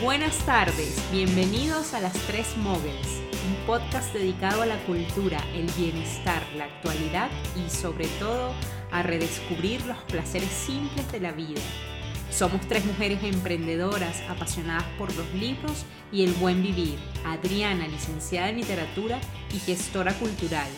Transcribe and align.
Buenas 0.00 0.38
tardes, 0.46 1.02
bienvenidos 1.10 1.92
a 1.92 2.00
Las 2.00 2.12
Tres 2.28 2.56
Mogels, 2.56 3.20
un 3.48 3.66
podcast 3.66 4.14
dedicado 4.14 4.62
a 4.62 4.66
la 4.66 4.78
cultura, 4.84 5.38
el 5.54 5.66
bienestar, 5.72 6.42
la 6.56 6.66
actualidad 6.66 7.28
y 7.56 7.68
sobre 7.68 8.06
todo 8.20 8.54
a 8.92 9.02
redescubrir 9.02 9.84
los 9.86 9.98
placeres 10.04 10.50
simples 10.50 11.10
de 11.10 11.20
la 11.20 11.32
vida. 11.32 11.60
Somos 12.38 12.60
tres 12.68 12.84
mujeres 12.84 13.18
emprendedoras 13.24 14.22
apasionadas 14.28 14.84
por 14.96 15.12
los 15.16 15.26
libros 15.34 15.84
y 16.12 16.22
el 16.22 16.32
buen 16.34 16.62
vivir. 16.62 16.96
Adriana, 17.24 17.88
licenciada 17.88 18.48
en 18.50 18.58
literatura 18.58 19.18
y 19.52 19.58
gestora 19.58 20.14
cultural. 20.14 20.68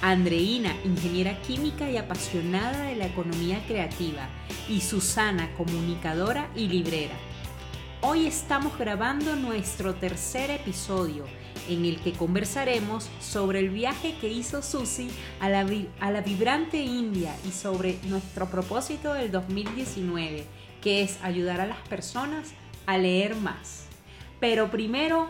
Andreina, 0.00 0.74
ingeniera 0.82 1.38
química 1.42 1.90
y 1.90 1.98
apasionada 1.98 2.84
de 2.84 2.96
la 2.96 3.04
economía 3.04 3.62
creativa. 3.68 4.30
Y 4.66 4.80
Susana, 4.80 5.50
comunicadora 5.58 6.48
y 6.56 6.68
librera. 6.68 7.16
Hoy 8.00 8.24
estamos 8.26 8.78
grabando 8.78 9.36
nuestro 9.36 9.96
tercer 9.96 10.50
episodio 10.50 11.26
en 11.68 11.84
el 11.84 12.00
que 12.00 12.12
conversaremos 12.12 13.10
sobre 13.20 13.58
el 13.58 13.68
viaje 13.68 14.14
que 14.22 14.28
hizo 14.28 14.62
Susi 14.62 15.10
a 15.38 15.50
la, 15.50 15.66
a 16.00 16.10
la 16.10 16.20
vibrante 16.22 16.78
India 16.78 17.36
y 17.46 17.52
sobre 17.52 17.98
nuestro 18.04 18.46
propósito 18.50 19.12
del 19.12 19.30
2019, 19.30 20.46
que 20.80 21.02
es 21.02 21.18
ayudar 21.22 21.60
a 21.60 21.66
las 21.66 21.78
personas 21.88 22.52
a 22.86 22.98
leer 22.98 23.36
más. 23.36 23.86
Pero 24.40 24.70
primero 24.70 25.28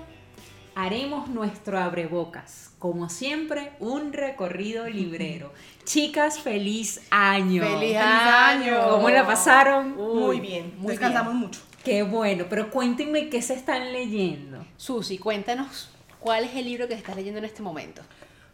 haremos 0.74 1.28
nuestro 1.28 1.78
abrebocas. 1.78 2.70
Como 2.78 3.10
siempre, 3.10 3.73
un 3.78 4.12
recorrido 4.12 4.88
librero. 4.88 5.52
Chicas, 5.84 6.38
feliz 6.40 7.02
año. 7.10 7.62
¡Feliz 7.62 7.96
año! 7.98 8.88
¿Cómo 8.88 9.10
la 9.10 9.26
pasaron? 9.26 9.96
Muy 9.96 10.40
bien, 10.40 10.73
Muy 10.79 10.92
descansamos 10.92 11.34
mucho. 11.34 11.60
Qué 11.85 12.02
bueno, 12.02 12.46
pero 12.48 12.70
cuéntenme 12.70 13.29
qué 13.29 13.42
se 13.42 13.54
están 13.54 13.92
leyendo. 13.92 14.64
Susi, 14.76 15.18
cuéntanos 15.18 15.90
cuál 16.18 16.45
es 16.45 16.54
el 16.54 16.66
libro 16.66 16.88
que 16.88 16.95
estás 16.95 17.16
leyendo 17.16 17.38
en 17.38 17.45
este 17.45 17.62
momento. 17.62 18.02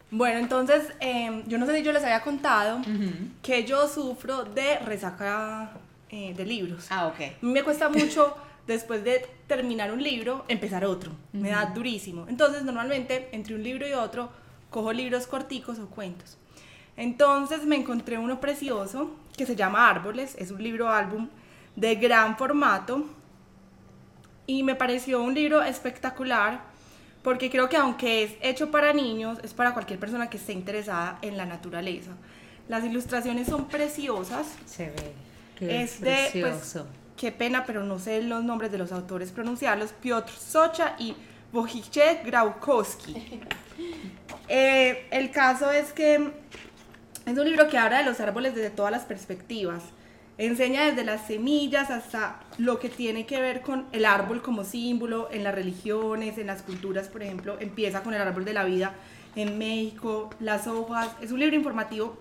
Bueno, 0.09 0.39
entonces, 0.39 0.93
eh, 1.01 1.43
yo 1.47 1.57
no 1.57 1.65
sé 1.65 1.77
si 1.77 1.83
yo 1.83 1.91
les 1.91 2.03
había 2.03 2.21
contado 2.21 2.81
que 3.41 3.65
yo 3.65 3.87
sufro 3.89 4.45
de 4.45 4.79
resaca 4.79 5.71
eh, 6.09 6.33
de 6.35 6.45
libros. 6.45 6.87
Ah, 6.89 7.07
ok. 7.07 7.21
A 7.21 7.45
mí 7.45 7.51
me 7.51 7.63
cuesta 7.63 7.89
mucho, 7.89 8.35
después 8.67 9.03
de 9.03 9.25
terminar 9.47 9.91
un 9.91 10.01
libro, 10.01 10.45
empezar 10.47 10.85
otro. 10.85 11.11
Me 11.33 11.49
da 11.49 11.65
durísimo. 11.65 12.25
Entonces, 12.29 12.63
normalmente, 12.63 13.29
entre 13.31 13.55
un 13.55 13.63
libro 13.63 13.87
y 13.87 13.93
otro, 13.93 14.29
cojo 14.69 14.93
libros 14.93 15.27
corticos 15.27 15.79
o 15.79 15.87
cuentos. 15.87 16.37
Entonces, 16.95 17.65
me 17.65 17.75
encontré 17.75 18.17
uno 18.17 18.39
precioso 18.39 19.11
que 19.35 19.45
se 19.45 19.55
llama 19.55 19.89
Árboles. 19.89 20.35
Es 20.39 20.51
un 20.51 20.63
libro 20.63 20.89
álbum 20.89 21.29
de 21.75 21.95
gran 21.95 22.37
formato. 22.37 23.05
Y 24.45 24.63
me 24.63 24.75
pareció 24.75 25.21
un 25.21 25.33
libro 25.33 25.61
espectacular 25.61 26.61
porque 27.27 27.49
creo 27.49 27.67
que 27.67 27.75
aunque 27.75 28.23
es 28.23 28.35
hecho 28.41 28.71
para 28.71 28.93
niños, 28.93 29.39
es 29.43 29.53
para 29.53 29.73
cualquier 29.73 29.99
persona 29.99 30.29
que 30.29 30.37
esté 30.37 30.53
interesada 30.53 31.19
en 31.21 31.35
la 31.35 31.45
naturaleza. 31.45 32.11
Las 32.69 32.85
ilustraciones 32.85 33.47
son 33.47 33.67
preciosas. 33.67 34.47
Se 34.65 34.85
ve. 34.85 35.26
Qué 35.57 35.83
Es 35.83 35.99
de, 36.01 36.29
pues. 36.41 36.77
Qué 37.15 37.31
pena, 37.31 37.65
pero 37.65 37.83
no 37.83 37.97
sé 37.97 38.21
los 38.21 38.43
nombres 38.43 38.71
de 38.71 38.77
los 38.77 38.91
autores 38.91 39.31
pronunciarlos. 39.31 39.91
Piotr 39.91 40.31
Socha 40.31 40.95
y 40.99 41.15
Wojciech 41.53 42.25
Graukowski. 42.25 43.41
Eh, 44.49 45.07
el 45.11 45.29
caso 45.29 45.71
es 45.71 45.91
que 45.91 46.31
es 47.25 47.37
un 47.37 47.43
libro 47.43 47.67
que 47.67 47.77
habla 47.77 47.99
de 47.99 48.05
los 48.05 48.19
árboles 48.21 48.55
desde 48.55 48.69
todas 48.69 48.91
las 48.91 49.03
perspectivas. 49.03 49.83
Enseña 50.37 50.85
desde 50.85 51.03
las 51.03 51.27
semillas 51.27 51.91
hasta 51.91 52.39
lo 52.57 52.79
que 52.79 52.89
tiene 52.89 53.25
que 53.25 53.41
ver 53.41 53.61
con 53.61 53.85
el 53.91 54.05
árbol 54.05 54.41
como 54.41 54.63
símbolo 54.63 55.27
en 55.31 55.43
las 55.43 55.53
religiones, 55.53 56.37
en 56.37 56.47
las 56.47 56.61
culturas, 56.61 57.09
por 57.09 57.23
ejemplo. 57.23 57.57
Empieza 57.59 58.03
con 58.03 58.13
el 58.13 58.21
árbol 58.21 58.45
de 58.45 58.53
la 58.53 58.63
vida 58.63 58.93
en 59.35 59.57
México, 59.57 60.29
las 60.39 60.65
hojas. 60.67 61.09
Es 61.21 61.31
un 61.31 61.39
libro 61.39 61.55
informativo 61.55 62.17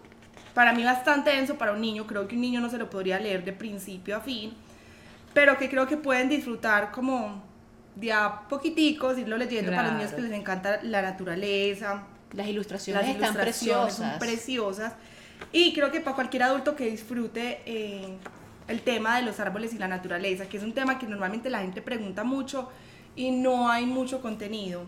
para 0.57 0.73
mí 0.73 0.83
bastante 0.85 1.29
denso 1.29 1.57
para 1.59 1.73
un 1.73 1.83
niño. 1.83 2.07
Creo 2.07 2.27
que 2.27 2.35
un 2.35 2.41
niño 2.41 2.63
no 2.63 2.71
se 2.71 2.79
lo 2.79 2.89
podría 2.89 3.21
leer 3.21 3.45
de 3.45 3.53
principio 3.53 4.17
a 4.17 4.21
fin, 4.21 4.55
pero 5.35 5.59
que 5.59 5.69
creo 5.69 5.87
que 5.87 5.99
pueden 5.99 6.31
disfrutar 6.31 6.93
como 6.93 7.45
de 7.95 8.11
a 8.11 8.41
poquiticos, 8.49 9.19
irlo 9.19 9.37
leyendo 9.37 9.71
para 9.71 9.89
los 9.89 9.93
niños 9.99 10.11
que 10.13 10.17
Claro. 10.17 10.31
les 10.31 10.41
encanta 10.41 10.81
la 10.83 11.03
naturaleza, 11.03 12.05
Las 12.33 12.49
ilustraciones 12.49 13.03
las 13.03 13.11
están 13.11 13.35
ilustraciones 13.35 13.85
preciosas. 13.95 14.13
son 14.13 14.19
preciosas. 14.19 14.93
Y 15.53 15.75
creo 15.75 15.93
que 15.93 16.01
para 16.01 16.15
cualquier 16.17 16.45
adulto 16.45 16.75
que 16.75 16.87
disfrute 16.91 17.61
eh, 17.67 18.17
el 18.67 18.81
tema 18.81 19.19
de 19.19 19.25
los 19.25 19.39
árboles 19.41 19.75
y 19.75 19.79
la 19.79 19.89
naturaleza, 19.89 20.47
que 20.47 20.57
es 20.57 20.63
un 20.63 20.73
tema 20.73 20.99
que 20.99 21.07
normalmente 21.07 21.51
la 21.51 21.59
gente 21.61 21.83
pregunta 21.83 22.25
mucho 22.25 22.71
y 23.15 23.31
no 23.31 23.69
hay 23.69 23.85
mucho 23.85 24.23
contenido. 24.23 24.85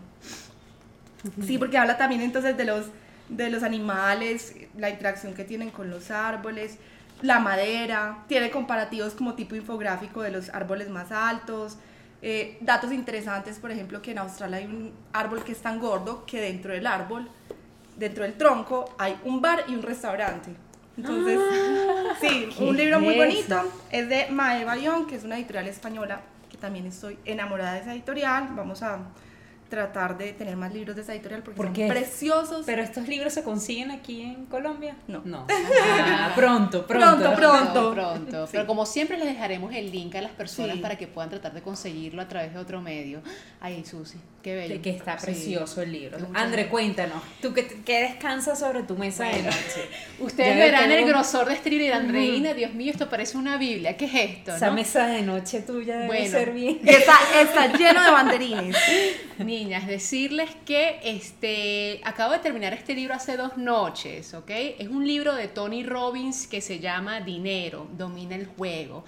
Sí, 1.45 1.59
porque 1.59 1.77
habla 1.77 1.95
también 1.95 2.21
entonces 2.21 2.57
de 2.57 2.65
los, 2.65 2.87
de 3.29 3.49
los 3.49 3.63
animales, 3.63 4.55
la 4.77 4.89
interacción 4.89 5.33
que 5.33 5.43
tienen 5.43 5.69
con 5.69 5.89
los 5.89 6.11
árboles, 6.11 6.77
la 7.21 7.39
madera, 7.39 8.23
tiene 8.27 8.49
comparativos 8.49 9.13
como 9.13 9.35
tipo 9.35 9.55
infográfico 9.55 10.21
de 10.21 10.31
los 10.31 10.49
árboles 10.49 10.89
más 10.89 11.11
altos, 11.11 11.77
eh, 12.21 12.57
datos 12.61 12.91
interesantes, 12.91 13.59
por 13.59 13.71
ejemplo, 13.71 14.01
que 14.01 14.11
en 14.11 14.17
Australia 14.19 14.57
hay 14.57 14.65
un 14.65 14.93
árbol 15.13 15.43
que 15.43 15.51
es 15.51 15.61
tan 15.61 15.79
gordo 15.79 16.25
que 16.25 16.41
dentro 16.41 16.73
del 16.73 16.87
árbol, 16.87 17.29
dentro 17.97 18.23
del 18.23 18.33
tronco, 18.33 18.93
hay 18.97 19.17
un 19.23 19.41
bar 19.41 19.65
y 19.67 19.75
un 19.75 19.81
restaurante. 19.81 20.51
Entonces, 20.97 21.39
sí, 22.19 22.49
¿qué 22.57 22.63
un 22.65 22.75
libro 22.75 22.99
muy 22.99 23.13
es 23.13 23.17
bonito. 23.17 23.57
eso? 23.59 23.83
Es 23.91 24.09
de 24.09 24.27
Mae 24.31 24.65
Bayón, 24.65 25.07
que 25.07 25.15
es 25.15 25.23
una 25.23 25.37
editorial 25.37 25.67
española, 25.67 26.21
que 26.49 26.57
también 26.57 26.85
estoy 26.85 27.17
enamorada 27.23 27.73
de 27.73 27.81
esa 27.81 27.93
editorial. 27.93 28.49
Vamos 28.53 28.83
a 28.83 28.99
tratar 29.69 30.17
de 30.17 30.33
tener 30.33 30.55
más 30.57 30.73
libros 30.73 30.95
de 30.95 31.03
esa 31.03 31.13
editorial 31.13 31.43
porque 31.43 31.57
¿Por 31.57 31.65
son 31.67 31.73
qué? 31.75 31.87
preciosos. 31.87 32.65
¿Pero 32.65 32.81
estos 32.81 33.07
libros 33.07 33.33
se 33.33 33.43
consiguen 33.43 33.91
aquí 33.91 34.21
en 34.23 34.45
Colombia? 34.47 34.95
No. 35.07 35.21
No. 35.25 35.45
Ah, 36.11 36.31
pronto, 36.35 36.85
pronto. 36.87 37.17
Pronto, 37.17 37.35
pronto. 37.35 37.93
pronto. 37.93 38.45
Sí. 38.47 38.51
Pero 38.53 38.67
como 38.67 38.85
siempre 38.85 39.17
les 39.17 39.27
dejaremos 39.27 39.73
el 39.73 39.91
link 39.91 40.15
a 40.15 40.21
las 40.21 40.31
personas 40.31 40.75
Sí. 40.75 40.81
para 40.81 40.97
que 40.97 41.07
puedan 41.07 41.29
tratar 41.29 41.53
de 41.53 41.61
conseguirlo 41.61 42.21
a 42.21 42.27
través 42.27 42.53
de 42.53 42.59
otro 42.59 42.81
medio. 42.81 43.21
Ay, 43.61 43.83
Susi, 43.85 44.17
qué 44.43 44.55
bello. 44.55 44.75
De 44.75 44.81
que 44.81 44.89
está 44.91 45.17
Sí. 45.17 45.25
precioso 45.27 45.81
el 45.81 45.91
libro. 45.91 46.17
André, 46.33 46.67
cuéntanos, 46.67 47.21
¿tú 47.41 47.53
qué, 47.53 47.67
qué 47.85 48.01
descansas 48.01 48.59
sobre 48.59 48.83
tu 48.83 48.95
mesa 48.95 49.25
de 49.25 49.31
Bueno, 49.33 49.45
noche? 49.49 49.89
Ustedes 50.19 50.57
Ya 50.57 50.63
verán 50.63 50.89
tengo- 50.89 50.95
el 50.95 51.05
grosor 51.07 51.47
de 51.47 51.53
este 51.55 51.69
libro 51.69 51.83
y 51.83 51.87
dirán, 51.87 52.05
Andreina, 52.05 52.53
Dios 52.53 52.73
mío, 52.73 52.91
esto 52.91 53.09
parece 53.09 53.37
una 53.37 53.57
Biblia. 53.57 53.95
¿Qué 53.97 54.05
es 54.05 54.13
esto? 54.15 54.55
Esa 54.55 54.67
no? 54.67 54.73
mesa 54.73 55.07
de 55.07 55.21
noche 55.21 55.61
tuya 55.61 55.95
debe 55.95 56.07
Bueno. 56.07 56.29
ser 56.31 56.51
bien. 56.51 56.79
Está, 56.85 57.13
está 57.41 57.77
lleno 57.77 58.03
de 58.03 58.11
banderines. 58.11 58.75
Niñas, 59.59 59.87
decirles 59.87 60.51
que 60.65 61.01
este, 61.03 61.99
acabo 62.05 62.31
de 62.31 62.39
terminar 62.39 62.71
este 62.73 62.95
libro 62.95 63.13
hace 63.13 63.35
dos 63.35 63.57
noches, 63.57 64.33
¿ok? 64.33 64.49
Es 64.79 64.87
un 64.87 65.05
libro 65.05 65.35
de 65.35 65.49
Tony 65.49 65.83
Robbins 65.83 66.47
que 66.47 66.61
se 66.61 66.79
llama 66.79 67.19
Dinero, 67.19 67.85
domina 67.97 68.35
el 68.35 68.45
juego. 68.45 69.03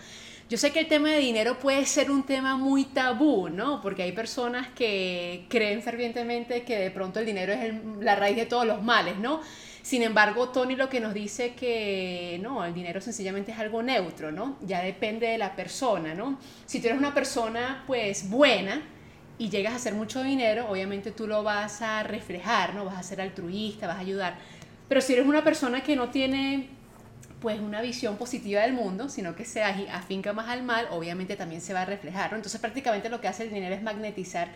Yo 0.49 0.57
sé 0.57 0.73
que 0.73 0.81
el 0.81 0.89
tema 0.89 1.11
de 1.11 1.19
dinero 1.19 1.57
puede 1.57 1.85
ser 1.85 2.11
un 2.11 2.23
tema 2.23 2.57
muy 2.57 2.83
tabú, 2.83 3.47
¿no? 3.47 3.81
Porque 3.81 4.03
hay 4.03 4.11
personas 4.11 4.67
que 4.75 5.45
creen 5.47 5.81
fervientemente 5.81 6.63
que 6.63 6.77
de 6.77 6.91
pronto 6.91 7.21
el 7.21 7.25
dinero 7.25 7.53
es 7.53 7.73
la 8.01 8.17
raíz 8.17 8.35
de 8.35 8.45
todos 8.45 8.65
los 8.65 8.83
males, 8.83 9.15
¿no? 9.19 9.39
Sin 9.81 10.03
embargo, 10.03 10.49
Tony 10.49 10.75
lo 10.75 10.89
que 10.89 10.99
nos 10.99 11.13
dice 11.13 11.53
que 11.53 12.39
no, 12.41 12.65
el 12.65 12.73
dinero 12.73 12.99
sencillamente 12.99 13.53
es 13.53 13.57
algo 13.57 13.81
neutro, 13.81 14.33
¿no? 14.33 14.57
Ya 14.63 14.81
depende 14.81 15.27
de 15.27 15.37
la 15.37 15.55
persona, 15.55 16.13
¿no? 16.13 16.37
Si 16.65 16.81
tú 16.81 16.87
eres 16.87 16.99
una 16.99 17.13
persona 17.13 17.85
pues 17.87 18.29
buena, 18.29 18.81
y 19.41 19.49
llegas 19.49 19.73
a 19.73 19.77
hacer 19.77 19.95
mucho 19.95 20.21
dinero, 20.21 20.67
obviamente 20.69 21.09
tú 21.09 21.25
lo 21.25 21.41
vas 21.41 21.81
a 21.81 22.03
reflejar, 22.03 22.75
¿no? 22.75 22.85
Vas 22.85 22.99
a 22.99 23.01
ser 23.01 23.21
altruista, 23.21 23.87
vas 23.87 23.97
a 23.97 24.01
ayudar. 24.01 24.35
Pero 24.87 25.01
si 25.01 25.13
eres 25.13 25.25
una 25.25 25.43
persona 25.43 25.81
que 25.81 25.95
no 25.95 26.09
tiene 26.09 26.69
pues 27.39 27.59
una 27.59 27.81
visión 27.81 28.17
positiva 28.17 28.61
del 28.61 28.73
mundo, 28.73 29.09
sino 29.09 29.35
que 29.35 29.43
se 29.45 29.63
afinca 29.63 30.31
más 30.31 30.47
al 30.47 30.61
mal, 30.61 30.87
obviamente 30.91 31.35
también 31.35 31.59
se 31.59 31.73
va 31.73 31.81
a 31.81 31.85
reflejar, 31.85 32.29
¿no? 32.29 32.37
Entonces 32.37 32.61
prácticamente 32.61 33.09
lo 33.09 33.19
que 33.19 33.29
hace 33.29 33.41
el 33.41 33.51
dinero 33.51 33.73
es 33.73 33.81
magnetizar 33.81 34.49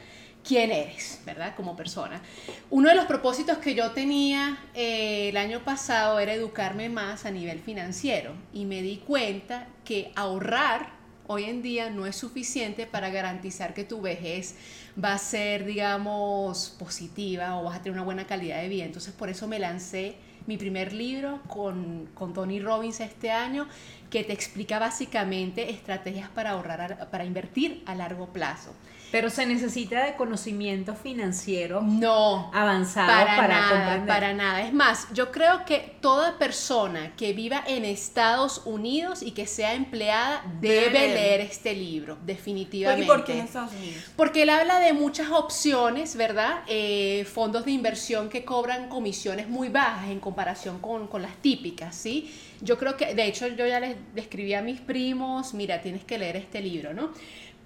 quién 0.47 0.71
eres, 0.71 1.19
¿verdad? 1.25 1.55
Como 1.55 1.75
persona. 1.75 2.21
Uno 2.69 2.89
de 2.89 2.93
los 2.93 3.05
propósitos 3.05 3.57
que 3.57 3.73
yo 3.73 3.89
tenía 3.89 4.59
eh, 4.75 5.29
el 5.29 5.37
año 5.37 5.63
pasado 5.63 6.19
era 6.19 6.33
educarme 6.33 6.89
más 6.89 7.25
a 7.25 7.31
nivel 7.31 7.59
financiero 7.59 8.33
y 8.53 8.65
me 8.65 8.83
di 8.83 8.97
cuenta 8.97 9.65
que 9.83 10.11
ahorrar 10.15 10.93
hoy 11.27 11.45
en 11.45 11.61
día 11.61 11.89
no 11.89 12.05
es 12.05 12.15
suficiente 12.15 12.85
para 12.85 13.09
garantizar 13.09 13.73
que 13.73 13.83
tu 13.83 14.01
vejez 14.01 14.55
va 15.03 15.13
a 15.13 15.17
ser, 15.17 15.65
digamos, 15.65 16.75
positiva 16.79 17.59
o 17.59 17.63
vas 17.63 17.77
a 17.77 17.81
tener 17.81 17.93
una 17.93 18.03
buena 18.05 18.25
calidad 18.25 18.61
de 18.61 18.69
vida. 18.69 18.85
Entonces 18.85 19.13
por 19.13 19.29
eso 19.29 19.47
me 19.47 19.59
lancé 19.59 20.15
mi 20.47 20.57
primer 20.57 20.93
libro 20.93 21.41
con, 21.47 22.07
con 22.13 22.33
Tony 22.33 22.59
Robbins 22.59 22.99
este 22.99 23.31
año, 23.31 23.67
que 24.09 24.23
te 24.23 24.33
explica 24.33 24.79
básicamente 24.79 25.71
estrategias 25.71 26.29
para 26.29 26.51
ahorrar, 26.51 27.09
para 27.09 27.25
invertir 27.25 27.83
a 27.85 27.95
largo 27.95 28.27
plazo. 28.27 28.73
Pero 29.11 29.29
se 29.29 29.45
necesita 29.45 30.03
de 30.05 30.15
conocimiento 30.15 30.93
financiero 30.95 31.81
no 31.81 32.51
avanzado 32.53 33.07
para, 33.07 33.35
para, 33.37 33.47
nada, 33.47 33.69
comprender. 33.69 34.07
para 34.07 34.33
nada. 34.33 34.61
Es 34.63 34.73
más, 34.73 35.07
yo 35.13 35.31
creo 35.31 35.65
que 35.65 35.95
toda 36.01 36.37
persona 36.37 37.13
que 37.15 37.31
viva 37.33 37.63
en 37.65 37.85
Estados 37.85 38.63
Unidos 38.65 39.21
y 39.23 39.31
que 39.31 39.47
sea 39.47 39.73
empleada 39.73 40.43
debe, 40.59 40.89
Debe 40.89 41.07
leer. 41.13 41.41
este 41.41 41.73
libro, 41.73 42.17
¿Y 42.23 42.25
definitivamente. 42.25 43.05
por 43.05 43.23
qué 43.23 43.33
en 43.33 43.45
Estados 43.45 43.71
Unidos? 43.73 44.03
Porque 44.15 44.43
él 44.43 44.49
habla 44.49 44.79
de 44.79 44.93
muchas 44.93 45.29
opciones, 45.31 46.15
¿verdad? 46.15 46.59
Eh, 46.67 47.25
fondos 47.31 47.65
de 47.65 47.71
inversión 47.71 48.29
que 48.29 48.43
cobran 48.43 48.89
comisiones 48.89 49.47
muy 49.47 49.69
bajas 49.69 50.09
en 50.09 50.19
comparación 50.19 50.79
con, 50.79 51.07
con 51.07 51.21
las 51.21 51.35
típicas, 51.37 51.95
¿sí? 51.95 52.33
Yo 52.61 52.77
creo 52.77 52.95
que, 52.97 53.13
de 53.13 53.25
hecho, 53.25 53.47
yo 53.47 53.67
ya 53.67 53.79
les 53.79 53.95
describí 54.13 54.53
a 54.53 54.61
mis 54.61 54.79
primos, 54.81 55.53
mira, 55.53 55.81
tienes 55.81 56.03
que 56.03 56.17
leer 56.17 56.37
este 56.37 56.61
libro, 56.61 56.93
¿no? 56.93 57.11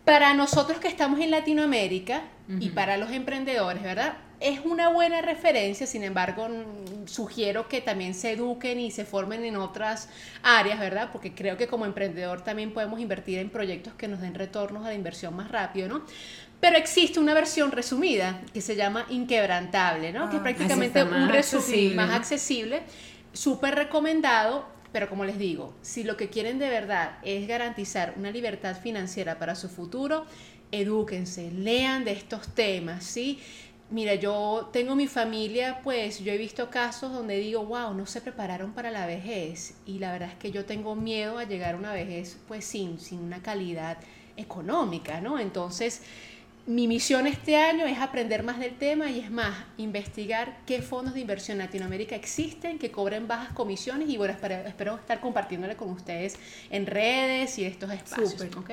Para 0.10 0.34
nosotros 0.34 0.80
que 0.80 0.88
estamos 0.88 1.20
en 1.20 1.30
Latinoamérica 1.30 2.24
y 2.60 2.70
para 2.70 2.98
los 2.98 3.12
emprendedores, 3.12 3.84
¿verdad? 3.84 4.18
Es 4.40 4.62
una 4.66 4.90
buena 4.90 5.22
referencia, 5.22 5.86
sin 5.86 6.04
embargo, 6.04 6.50
mm, 6.50 7.08
sugiero 7.08 7.68
que 7.68 7.80
también 7.80 8.16
se 8.16 8.32
eduquen 8.32 8.80
y 8.80 8.90
se 8.90 9.06
formen 9.06 9.44
en 9.46 9.56
otras 9.58 10.10
áreas, 10.42 10.80
¿verdad? 10.80 11.10
Porque 11.12 11.36
creo 11.36 11.58
que 11.58 11.68
como 11.68 11.86
emprendedor 11.86 12.42
también 12.42 12.74
podemos 12.74 13.00
invertir 13.00 13.38
en 13.38 13.52
proyectos 13.52 13.94
que 13.94 14.08
nos 14.08 14.20
den 14.20 14.34
retornos 14.34 14.84
a 14.84 14.88
la 14.88 14.96
inversión 14.96 15.36
más 15.36 15.52
rápido, 15.52 15.88
¿no? 15.88 16.02
Pero 16.60 16.78
existe 16.78 17.20
una 17.20 17.36
versión 17.36 17.72
resumida 17.72 18.42
que 18.52 18.62
se 18.62 18.76
llama 18.76 19.06
Inquebrantable, 19.10 20.12
¿no? 20.12 20.30
que 20.30 20.38
es 20.38 20.40
Ah, 20.40 20.44
prácticamente 20.44 21.04
un 21.04 21.30
resumen 21.30 21.96
más 21.96 22.10
accesible, 22.12 22.82
súper 23.32 23.76
recomendado, 23.76 24.66
pero 24.92 25.10
como 25.10 25.26
les 25.26 25.38
digo, 25.38 25.74
si 25.82 26.04
lo 26.04 26.18
que 26.18 26.30
quieren 26.30 26.60
de 26.60 26.70
verdad 26.70 27.20
es 27.24 27.48
garantizar 27.48 28.14
una 28.18 28.32
libertad 28.32 28.80
financiera 28.80 29.38
para 29.38 29.56
su 29.56 29.70
futuro, 29.70 30.26
edúquense, 30.72 31.52
lean 31.52 32.06
de 32.06 32.12
estos 32.12 32.48
temas, 32.50 33.04
¿sí? 33.04 33.40
Mira, 33.92 34.14
yo 34.14 34.70
tengo 34.72 34.96
mi 34.96 35.08
familia, 35.08 35.82
pues 35.84 36.20
yo 36.20 36.32
he 36.32 36.38
visto 36.38 36.70
casos 36.70 37.12
donde 37.12 37.38
digo, 37.38 37.66
wow, 37.66 37.94
no 37.96 38.06
se 38.06 38.22
prepararon 38.22 38.74
para 38.74 38.92
la 38.92 39.08
vejez 39.08 39.76
y 39.88 39.98
la 39.98 40.12
verdad 40.12 40.30
es 40.30 40.36
que 40.36 40.52
yo 40.52 40.66
tengo 40.66 40.96
miedo 40.96 41.40
a 41.40 41.46
llegar 41.46 41.74
a 41.74 41.78
una 41.78 41.92
vejez 41.92 42.38
pues 42.48 42.66
sin, 42.66 43.00
sin 43.00 43.20
una 43.20 43.42
calidad 43.42 43.98
económica, 44.38 45.22
¿no? 45.22 45.40
Entonces, 45.40 46.04
mi 46.66 46.88
misión 46.88 47.26
este 47.26 47.58
año 47.58 47.86
es 47.88 47.98
aprender 48.00 48.44
más 48.44 48.60
del 48.60 48.76
tema 48.78 49.10
y 49.10 49.20
es 49.20 49.32
más, 49.32 49.56
investigar 49.78 50.60
qué 50.68 50.82
fondos 50.84 51.16
de 51.16 51.22
inversión 51.22 51.60
en 51.60 51.66
Latinoamérica 51.66 52.16
existen 52.16 52.78
que 52.78 52.92
cobren 52.92 53.28
bajas 53.28 53.54
comisiones 53.54 54.08
y 54.08 54.18
bueno, 54.18 54.34
espero, 54.34 54.56
espero 54.68 54.96
estar 54.96 55.20
compartiéndole 55.20 55.76
con 55.76 55.90
ustedes 55.90 56.36
en 56.70 56.86
redes 56.86 57.58
y 57.58 57.66
estos 57.66 57.92
espacios. 57.92 58.32
Súper. 58.32 58.56
¿ok? 58.58 58.70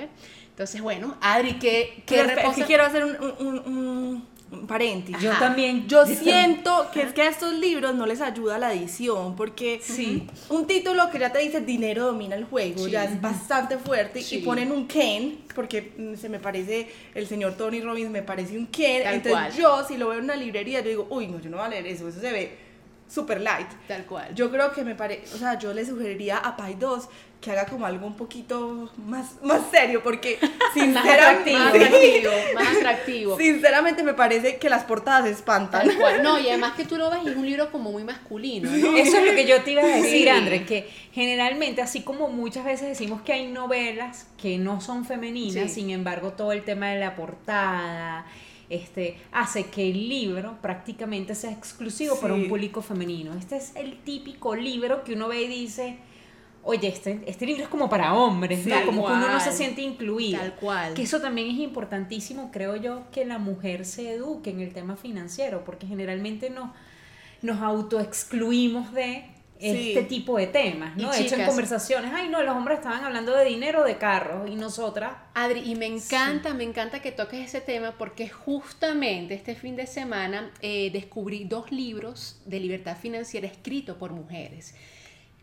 Entonces, 0.50 0.80
bueno, 0.82 1.16
Adri, 1.22 1.54
¿qué, 1.58 2.02
qué 2.06 2.22
Pero 2.26 2.50
es 2.50 2.56
que 2.56 2.64
quiero 2.64 2.84
hacer 2.84 3.04
un, 3.04 3.16
un- 3.46 3.58
un- 3.60 4.35
un- 4.50 4.66
paréntesis. 4.66 5.20
Yo 5.22 5.32
también. 5.38 5.86
Yo 5.88 6.06
siento 6.06 6.86
que 6.92 7.02
es 7.02 7.12
que 7.12 7.22
a 7.22 7.28
estos 7.28 7.52
libros 7.54 7.94
no 7.94 8.06
les 8.06 8.20
ayuda 8.20 8.58
la 8.58 8.72
edición, 8.72 9.34
porque 9.36 9.80
Sí. 9.82 10.26
un 10.48 10.66
título 10.66 11.10
que 11.10 11.18
ya 11.18 11.32
te 11.32 11.40
dice 11.40 11.60
dinero 11.60 12.06
domina 12.06 12.36
el 12.36 12.44
juego, 12.44 12.84
Sí. 12.84 12.90
ya 12.92 13.04
es 13.04 13.20
bastante 13.20 13.76
fuerte, 13.78 14.22
Sí. 14.22 14.36
y 14.36 14.38
ponen 14.42 14.70
un 14.72 14.86
Ken, 14.86 15.38
porque 15.54 15.92
mm, 15.96 16.14
se 16.14 16.28
me 16.28 16.38
parece, 16.38 16.88
el 17.14 17.26
señor 17.26 17.56
Tony 17.56 17.80
Robbins 17.80 18.10
me 18.10 18.22
parece 18.22 18.56
un 18.56 18.66
Ken, 18.68 19.02
Tal 19.04 19.14
entonces 19.14 19.32
cual. 19.32 19.52
yo 19.82 19.84
si 19.88 19.96
lo 19.96 20.08
veo 20.08 20.18
en 20.18 20.24
una 20.24 20.36
librería, 20.36 20.80
yo 20.80 20.88
digo, 20.90 21.06
uy, 21.10 21.26
no, 21.26 21.40
yo 21.40 21.50
no 21.50 21.56
voy 21.56 21.66
a 21.66 21.68
leer 21.70 21.86
eso, 21.88 22.06
eso 22.08 22.20
se 22.20 22.30
ve 22.32 22.65
super 23.08 23.40
light. 23.40 23.68
Tal 23.88 24.04
cual. 24.04 24.34
Yo 24.34 24.50
creo 24.50 24.72
que 24.72 24.82
me 24.84 24.94
parece, 24.94 25.34
o 25.34 25.38
sea, 25.38 25.58
yo 25.58 25.72
le 25.72 25.84
sugeriría 25.86 26.38
a 26.38 26.56
Pai 26.56 26.74
2 26.78 27.08
que 27.40 27.50
haga 27.52 27.66
como 27.66 27.84
algo 27.86 28.06
un 28.06 28.16
poquito 28.16 28.90
más, 29.06 29.36
más 29.42 29.60
serio, 29.70 30.02
porque 30.02 30.38
más 30.40 30.50
sinceramente, 30.72 31.54
atractivo, 31.54 32.30
más 32.54 32.76
atractivo. 32.76 33.36
sinceramente 33.36 34.02
me 34.02 34.14
parece 34.14 34.56
que 34.56 34.68
las 34.70 34.84
portadas 34.84 35.26
espantan. 35.26 35.86
Tal 35.86 35.96
cual. 35.96 36.22
No, 36.22 36.40
y 36.40 36.48
además 36.48 36.72
que 36.74 36.84
tú 36.86 36.96
lo 36.96 37.10
ves 37.10 37.20
y 37.24 37.28
es 37.28 37.36
un 37.36 37.46
libro 37.46 37.70
como 37.70 37.92
muy 37.92 38.02
masculino, 38.04 38.68
¿no? 38.70 38.96
Eso 38.96 39.18
es 39.18 39.26
lo 39.26 39.32
que 39.34 39.46
yo 39.46 39.62
te 39.62 39.72
iba 39.72 39.82
a 39.82 39.86
decir, 39.86 40.22
Sí. 40.24 40.28
André, 40.28 40.64
que 40.64 40.88
generalmente, 41.12 41.82
así 41.82 42.00
como 42.02 42.28
muchas 42.28 42.64
veces 42.64 42.88
decimos 42.88 43.20
que 43.22 43.34
hay 43.34 43.46
novelas 43.48 44.26
que 44.38 44.58
no 44.58 44.80
son 44.80 45.04
femeninas, 45.04 45.68
Sí. 45.70 45.82
sin 45.82 45.90
embargo, 45.90 46.32
todo 46.32 46.52
el 46.52 46.64
tema 46.64 46.88
de 46.88 46.98
la 46.98 47.14
portada 47.14 48.26
este, 48.68 49.18
hace 49.32 49.66
que 49.66 49.90
el 49.90 50.08
libro 50.08 50.58
prácticamente 50.60 51.34
sea 51.34 51.50
exclusivo 51.52 52.18
para 52.20 52.34
un 52.34 52.48
público 52.48 52.82
femenino. 52.82 53.34
Este 53.34 53.56
es 53.56 53.74
el 53.76 53.98
típico 53.98 54.54
libro 54.56 55.04
que 55.04 55.14
uno 55.14 55.28
ve 55.28 55.42
y 55.42 55.48
dice, 55.48 55.98
oye, 56.64 56.88
este, 56.88 57.22
este 57.26 57.46
libro 57.46 57.62
es 57.62 57.68
como 57.68 57.88
para 57.88 58.14
hombres, 58.14 58.64
Sí, 58.64 58.70
¿no? 58.70 58.84
como 58.84 59.06
que 59.06 59.12
uno 59.12 59.28
no 59.28 59.38
se 59.38 59.46
cual. 59.46 59.56
siente 59.56 59.82
incluido. 59.82 60.38
Tal 60.40 60.54
cual. 60.56 60.94
Que 60.94 61.02
eso 61.02 61.20
también 61.20 61.48
es 61.48 61.58
importantísimo, 61.58 62.50
creo 62.52 62.74
yo, 62.76 63.02
que 63.12 63.24
la 63.24 63.38
mujer 63.38 63.84
se 63.84 64.12
eduque 64.14 64.50
en 64.50 64.60
el 64.60 64.72
tema 64.72 64.96
financiero, 64.96 65.62
porque 65.64 65.86
generalmente 65.86 66.50
nos, 66.50 66.70
nos 67.42 67.60
autoexcluimos 67.62 68.92
de 68.92 69.24
Sí. 69.60 69.94
este 69.94 70.02
tipo 70.08 70.36
de 70.36 70.46
temas, 70.46 70.92
Y 70.98 71.02
¿no? 71.02 71.10
De 71.10 71.16
hecho, 71.20 71.34
en 71.34 71.40
chicas- 71.40 71.48
conversaciones, 71.48 72.12
ay, 72.14 72.28
no, 72.28 72.42
los 72.42 72.54
hombres 72.56 72.78
estaban 72.78 73.04
hablando 73.04 73.32
de 73.34 73.44
dinero, 73.44 73.84
de 73.84 73.96
carros, 73.98 74.48
y 74.50 74.54
nosotras... 74.54 75.12
Adri, 75.34 75.60
y 75.60 75.74
me 75.76 75.86
encanta, 75.86 76.52
me 76.54 76.64
encanta 76.64 77.00
que 77.00 77.12
toques 77.12 77.44
ese 77.46 77.60
tema 77.60 77.92
porque 77.98 78.28
justamente 78.28 79.34
este 79.34 79.54
fin 79.54 79.76
de 79.76 79.86
semana 79.86 80.50
eh, 80.60 80.90
descubrí 80.92 81.44
dos 81.44 81.72
libros 81.72 82.40
de 82.44 82.60
libertad 82.60 82.96
financiera 82.96 83.46
escritos 83.46 83.96
por 83.96 84.12
mujeres. 84.12 84.74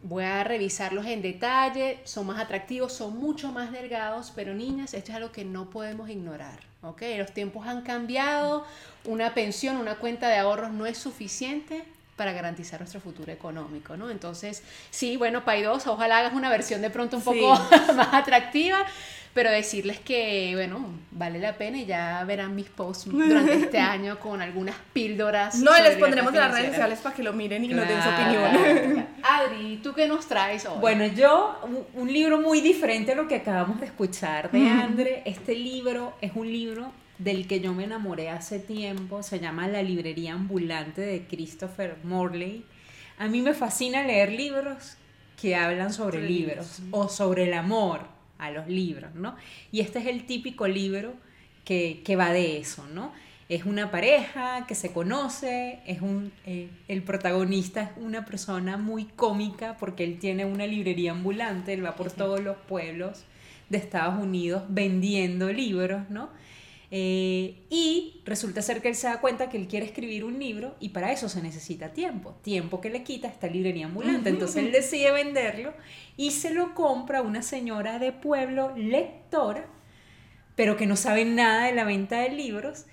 Voy 0.06 0.25
a 0.25 0.44
revisarlos 0.44 1.06
en 1.06 1.21
detalle, 1.21 2.00
son 2.04 2.27
más 2.27 2.38
atractivos, 2.39 2.92
son 2.92 3.18
mucho 3.18 3.51
más 3.54 3.71
delgados, 3.71 4.33
pero 4.36 4.54
niñas, 4.54 4.94
esto 4.94 5.12
es 5.12 5.15
algo 5.15 5.31
que 5.31 5.45
no 5.45 5.69
podemos 5.69 6.10
ignorar, 6.10 6.60
¿ok? 6.81 7.01
Los 7.18 7.31
tiempos 7.33 7.65
han 7.68 7.83
cambiado, 7.83 8.65
una 9.06 9.33
pensión, 9.33 9.77
una 9.77 9.95
cuenta 9.95 10.27
de 10.27 10.36
ahorros 10.36 10.71
no 10.71 10.86
es 10.86 10.98
suficiente 10.98 11.86
para 12.15 12.31
garantizar 12.33 12.80
nuestro 12.80 13.00
futuro 13.01 13.31
económico, 13.31 13.98
¿no? 13.98 14.10
Entonces, 14.10 14.62
sí, 14.92 15.18
bueno, 15.18 15.44
Paidosa, 15.45 15.92
ojalá 15.92 16.19
hagas 16.19 16.33
una 16.33 16.50
versión 16.50 16.81
de 16.81 16.89
pronto 16.89 17.18
un 17.18 17.24
Sí. 17.24 17.30
poco 17.30 17.50
más 17.95 18.13
atractiva, 18.13 18.86
pero 19.33 19.50
decirles 19.50 20.00
que, 20.00 20.51
bueno, 20.54 20.86
vale 21.10 21.39
la 21.39 21.57
pena 21.57 21.80
y 21.80 21.88
ya 21.88 22.24
verán 22.24 22.54
mis 22.54 22.69
posts 22.69 23.06
durante 23.10 23.54
este 23.56 23.80
año 23.95 24.19
con 24.19 24.44
algunas 24.44 24.75
píldoras. 24.94 25.56
No, 25.56 25.71
les 25.81 25.98
pondremos 25.98 26.31
en 26.33 26.39
las 26.39 26.51
redes 26.51 26.69
sociales 26.69 27.00
para 27.01 27.15
que 27.15 27.24
lo 27.24 27.33
miren 27.33 27.65
y 27.65 27.69
nos 27.69 27.88
den 27.88 27.98
su 27.98 28.10
Claro. 28.10 28.48
opinión. 28.48 29.07
Adri, 29.24 29.77
¿tú 29.81 29.94
qué 29.94 30.07
nos 30.07 30.27
traes 30.27 30.68
hoy? 30.68 30.77
Bueno, 30.80 31.07
yo, 31.07 31.60
un, 31.63 31.83
un 32.00 32.13
libro 32.13 32.39
muy 32.42 32.62
diferente 32.62 33.13
a 33.13 33.15
lo 33.15 33.27
que 33.27 33.38
acabamos 33.38 33.80
de 33.80 33.88
escuchar 33.88 34.51
de 34.51 34.69
Andre. 34.69 35.24
Este 35.25 35.56
libro 35.56 36.13
es 36.21 36.31
un 36.36 36.48
libro 36.51 36.92
del 37.18 37.48
que 37.48 37.60
yo 37.60 37.74
me 37.74 37.83
enamoré 37.83 38.30
hace 38.30 38.60
tiempo. 38.60 39.24
Se 39.24 39.39
llama 39.39 39.68
La 39.68 39.83
librería 39.83 40.33
ambulante 40.33 41.01
de 41.01 41.25
Christopher 41.27 41.98
Morley. 42.03 42.65
A 43.17 43.27
mí 43.27 43.41
me 43.41 43.53
fascina 43.53 44.03
leer 44.03 44.32
libros 44.32 44.98
que 45.41 45.55
hablan 45.55 45.93
sobre 45.93 46.17
Sobre 46.17 46.29
libros 46.29 46.82
o 46.91 47.10
sobre 47.10 47.43
el 47.43 47.53
amor 47.53 48.01
a 48.38 48.51
los 48.51 48.67
libros, 48.67 49.13
¿no? 49.15 49.36
Y 49.72 49.79
este 49.79 50.00
es 50.00 50.08
el 50.08 50.25
típico 50.25 50.67
libro 50.67 51.13
que, 51.65 52.01
que 52.03 52.15
va 52.15 52.32
de 52.32 52.58
eso, 52.58 52.86
¿no? 52.88 53.12
Es 53.50 53.65
una 53.65 53.91
pareja 53.91 54.65
que 54.67 54.74
se 54.74 54.93
conoce, 54.93 55.79
es 55.86 56.01
un, 56.01 56.32
eh, 56.46 56.70
el 56.88 57.03
protagonista 57.03 57.84
es 57.84 57.89
una 57.98 58.25
persona 58.25 58.77
muy 58.77 59.05
cómica 59.05 59.77
porque 59.79 60.05
él 60.05 60.17
tiene 60.17 60.46
una 60.46 60.65
librería 60.65 61.12
ambulante, 61.12 61.74
él 61.74 61.86
va 61.86 61.96
por 61.96 62.12
todos 62.12 62.39
los 62.39 62.58
pueblos 62.58 63.25
de 63.70 63.77
Estados 63.77 64.22
Unidos 64.22 64.63
vendiendo 64.70 65.51
libros, 65.51 66.10
¿no? 66.10 66.29
Eh, 66.95 67.65
y 67.71 68.21
resulta 68.23 68.62
ser 68.62 68.79
que 68.79 68.88
él 68.88 68.93
se 68.93 69.07
da 69.07 69.19
cuenta 69.19 69.50
que 69.50 69.57
él 69.57 69.67
quiere 69.67 69.83
escribir 69.83 70.23
un 70.23 70.38
libro 70.38 70.75
y 70.79 70.89
para 70.89 71.12
eso 71.12 71.27
se 71.27 71.41
necesita 71.41 71.91
tiempo, 71.91 72.35
tiempo 72.43 72.81
que 72.81 72.91
le 72.91 73.03
quita 73.03 73.27
esta 73.27 73.47
librería 73.47 73.88
ambulante. 73.88 74.29
Entonces 74.29 74.57
él 74.57 74.71
decide 74.71 75.12
venderlo 75.12 75.73
y 76.17 76.29
se 76.29 76.53
lo 76.53 76.75
compra 76.75 77.17
a 77.17 77.21
una 77.23 77.41
señora 77.41 77.97
de 77.97 78.12
pueblo 78.12 78.75
lectora, 78.77 79.65
pero 80.55 80.77
que 80.77 80.85
no 80.85 80.95
sabe 80.95 81.25
nada 81.25 81.65
de 81.65 81.73
la 81.73 81.83
venta 81.83 82.19
de 82.19 82.29
libros 82.29 82.85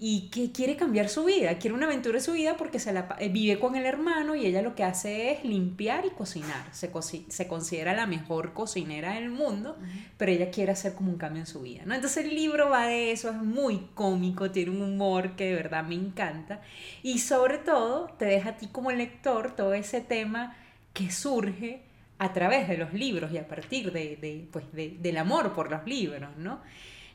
y 0.00 0.28
que 0.30 0.52
quiere 0.52 0.76
cambiar 0.76 1.08
su 1.08 1.24
vida, 1.24 1.58
quiere 1.58 1.74
una 1.74 1.86
aventura 1.86 2.18
en 2.18 2.24
su 2.24 2.32
vida 2.32 2.56
porque 2.56 2.78
se 2.78 2.92
la, 2.92 3.16
eh, 3.18 3.28
vive 3.30 3.58
con 3.58 3.74
el 3.74 3.84
hermano 3.84 4.36
y 4.36 4.46
ella 4.46 4.62
lo 4.62 4.76
que 4.76 4.84
hace 4.84 5.32
es 5.32 5.44
limpiar 5.44 6.06
y 6.06 6.10
cocinar. 6.10 6.66
Se, 6.72 6.92
coci- 6.92 7.28
se 7.28 7.48
considera 7.48 7.94
la 7.94 8.06
mejor 8.06 8.52
cocinera 8.52 9.14
del 9.14 9.30
mundo, 9.30 9.76
pero 10.16 10.30
ella 10.30 10.50
quiere 10.52 10.70
hacer 10.70 10.94
como 10.94 11.10
un 11.10 11.18
cambio 11.18 11.40
en 11.40 11.46
su 11.46 11.62
vida. 11.62 11.82
¿no? 11.84 11.94
Entonces 11.94 12.24
el 12.26 12.34
libro 12.34 12.70
va 12.70 12.86
de 12.86 13.10
eso, 13.10 13.30
es 13.30 13.36
muy 13.36 13.88
cómico, 13.94 14.52
tiene 14.52 14.70
un 14.70 14.82
humor 14.82 15.34
que 15.34 15.46
de 15.46 15.54
verdad 15.56 15.82
me 15.82 15.96
encanta 15.96 16.60
y 17.02 17.18
sobre 17.18 17.58
todo 17.58 18.06
te 18.18 18.26
deja 18.26 18.50
a 18.50 18.56
ti 18.56 18.68
como 18.68 18.92
lector 18.92 19.56
todo 19.56 19.74
ese 19.74 20.00
tema 20.00 20.56
que 20.92 21.10
surge 21.10 21.82
a 22.20 22.32
través 22.32 22.68
de 22.68 22.76
los 22.78 22.92
libros 22.94 23.32
y 23.32 23.38
a 23.38 23.46
partir 23.48 23.92
de, 23.92 24.16
de, 24.16 24.46
pues, 24.52 24.64
de- 24.72 24.96
del 25.00 25.16
amor 25.18 25.54
por 25.54 25.70
los 25.70 25.84
libros, 25.86 26.36
¿no? 26.36 26.60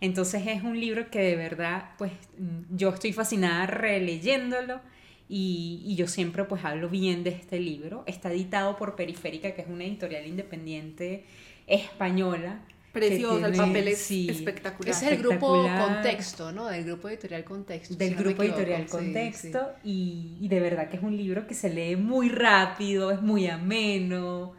Entonces 0.03 0.45
es 0.48 0.63
un 0.63 0.77
libro 0.77 1.10
que 1.10 1.22
de 1.22 1.38
verdad, 1.38 1.91
pues 1.98 2.12
mm, 2.38 2.75
yo 2.75 2.89
estoy 2.89 3.13
fascinada 3.13 3.67
releyéndolo 3.67 4.81
y, 5.29 5.81
y 5.86 5.95
yo 5.95 6.10
siempre 6.10 6.43
pues 6.43 6.65
hablo 6.65 6.89
bien 6.89 7.24
de 7.24 7.29
este 7.29 7.57
libro. 7.57 8.03
Está 8.05 8.29
editado 8.29 8.75
por 8.75 8.98
Periférica, 8.98 9.53
que 9.53 9.62
es 9.62 9.67
una 9.69 9.86
editorial 9.86 10.27
independiente 10.27 11.24
española. 11.67 12.65
Preciosa, 12.91 13.48
el 13.48 13.55
papel 13.55 13.88
es 13.88 14.00
sí, 14.00 14.27
espectacular. 14.29 14.93
Es 14.93 15.03
el 15.03 15.19
grupo. 15.19 15.65
Contexto, 15.88 16.51
¿no? 16.51 16.67
Del 16.67 16.83
grupo 16.83 17.07
editorial 17.07 17.45
Contexto. 17.45 17.95
del 17.95 18.10
si 18.10 18.15
grupo 18.15 18.43
editorial 18.43 18.83
Sí, 18.83 18.91
Contexto 18.91 19.72
Y, 19.86 20.38
y 20.41 20.50
de 20.50 20.60
verdad 20.60 20.89
que 20.89 20.98
es 20.98 21.03
un 21.03 21.15
libro 21.15 21.48
que 21.48 21.53
se 21.53 21.69
lee 21.69 21.95
muy 21.95 22.27
rápido, 22.27 23.10
es 23.10 23.22
muy 23.22 23.48
ameno 23.48 24.51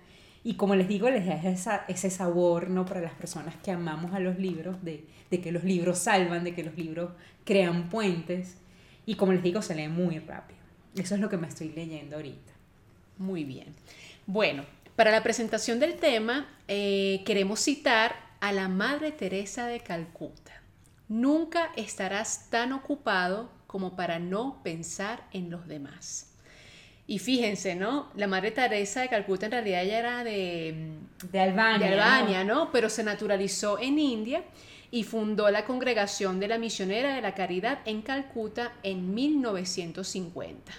y 0.44 0.54
como 0.54 0.74
les 0.76 0.86
digo, 0.88 1.08
les 1.10 1.26
da 1.26 1.34
esa- 1.50 1.84
ese 1.88 2.10
sabor 2.10 2.68
¿no? 2.70 2.84
para 2.84 3.00
las 3.00 3.14
personas 3.14 3.56
que 3.56 3.70
amamos 3.72 4.12
a 4.12 4.20
los 4.20 4.38
libros, 4.38 4.84
de, 4.84 5.04
de 5.30 5.40
que 5.40 5.50
los 5.50 5.64
libros 5.64 5.98
salvan, 5.98 6.44
de 6.44 6.54
que 6.54 6.62
los 6.62 6.76
libros 6.76 7.10
crean 7.44 7.88
puentes 7.88 8.58
y 9.06 9.14
como 9.16 9.32
les 9.32 9.42
digo, 9.42 9.62
se 9.62 9.74
lee 9.74 9.88
muy 9.88 10.18
rápido. 10.18 10.60
Eso 10.96 11.14
es 11.14 11.20
lo 11.20 11.28
que 11.28 11.36
me 11.38 11.48
estoy 11.48 11.70
leyendo 11.70 12.16
ahorita. 12.16 12.52
Muy 13.18 13.44
bien. 13.44 13.74
Bueno, 14.26 14.64
para 14.96 15.10
la 15.10 15.22
presentación 15.22 15.80
del 15.80 15.94
tema, 15.96 16.46
eh, 16.68 17.22
queremos 17.26 17.60
citar 17.60 18.14
a 18.40 18.52
la 18.52 18.68
Madre 18.68 19.12
Teresa 19.12 19.66
de 19.66 19.80
Calcuta. 19.80 20.52
Nunca 21.08 21.70
estarás 21.76 22.48
tan 22.50 22.72
ocupado 22.72 23.50
como 23.66 23.96
para 23.96 24.18
no 24.18 24.62
pensar 24.62 25.26
en 25.32 25.50
los 25.50 25.66
demás. 25.66 26.33
Y 27.06 27.18
fíjense, 27.18 27.74
¿no? 27.74 28.08
La 28.16 28.26
Madre 28.26 28.50
Teresa 28.50 29.02
de 29.02 29.08
Calcuta 29.08 29.46
en 29.46 29.52
realidad 29.52 29.82
ella 29.82 29.98
era 29.98 30.24
de, 30.24 30.92
De 31.30 31.40
Albania. 31.40 31.90
de 31.90 31.96
¿no? 31.96 32.02
Albania, 32.02 32.44
¿no? 32.44 32.72
Pero 32.72 32.88
se 32.88 33.04
naturalizó 33.04 33.78
en 33.78 33.98
India 33.98 34.42
y 34.90 35.02
fundó 35.02 35.50
la 35.50 35.66
Congregación 35.66 36.40
de 36.40 36.48
la 36.48 36.56
Misionera 36.56 37.14
de 37.14 37.20
la 37.20 37.34
Caridad 37.34 37.80
en 37.84 38.00
Calcuta 38.00 38.72
en 38.82 39.12
1950. 39.14 40.72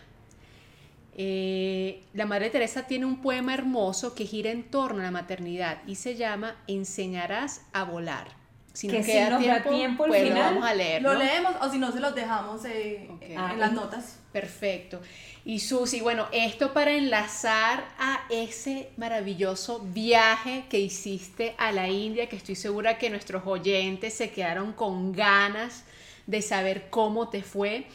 Eh, 1.18 2.02
la 2.14 2.26
Madre 2.26 2.50
Teresa 2.50 2.88
tiene 2.88 3.06
un 3.06 3.22
poema 3.22 3.54
hermoso 3.54 4.16
que 4.16 4.26
gira 4.26 4.52
en 4.52 4.64
torno 4.64 5.02
a 5.02 5.06
la 5.06 5.12
maternidad 5.12 5.82
y 5.86 5.96
se 5.96 6.16
llama 6.16 6.56
Enseñarás 6.68 7.66
a 7.72 7.84
volar. 7.84 8.45
Si 8.76 8.88
Que 8.88 8.98
nos 8.98 9.06
si 9.06 9.12
queda 9.14 9.30
nos 9.30 9.40
da 9.46 9.54
tiempo, 9.64 9.70
tiempo 9.72 10.04
al 10.04 10.10
pues 10.10 10.22
lo 10.24 10.28
final, 10.28 10.54
vamos 10.56 10.70
a 10.70 10.74
leer. 10.76 11.02
Lo 11.02 11.14
leemos 11.16 11.54
o 11.62 11.72
si 11.72 11.78
no 11.80 11.92
se 11.92 12.00
los 12.02 12.14
dejamos 12.14 12.64
eh, 12.66 13.10
en 13.22 13.38
Ah, 13.40 13.56
las 13.58 13.72
y- 13.72 13.76
notas. 13.76 14.20
Perfecto. 14.34 15.00
Y 15.46 15.60
Susi, 15.62 16.02
bueno, 16.02 16.28
esto 16.34 16.74
para 16.74 16.92
enlazar 16.92 17.86
a 17.98 18.26
ese 18.30 18.90
maravilloso 18.98 19.80
viaje 19.80 20.66
que 20.70 20.80
hiciste 20.80 21.56
a 21.58 21.72
la 21.72 21.88
India, 21.88 22.28
que 22.28 22.36
estoy 22.36 22.56
segura 22.56 22.98
que 22.98 23.10
nuestros 23.10 23.44
oyentes 23.48 24.14
se 24.14 24.32
quedaron 24.32 24.74
con 24.74 25.14
ganas 25.14 25.86
de 26.28 26.42
saber 26.42 26.90
cómo 26.90 27.30
te 27.30 27.44
fue. 27.44 27.88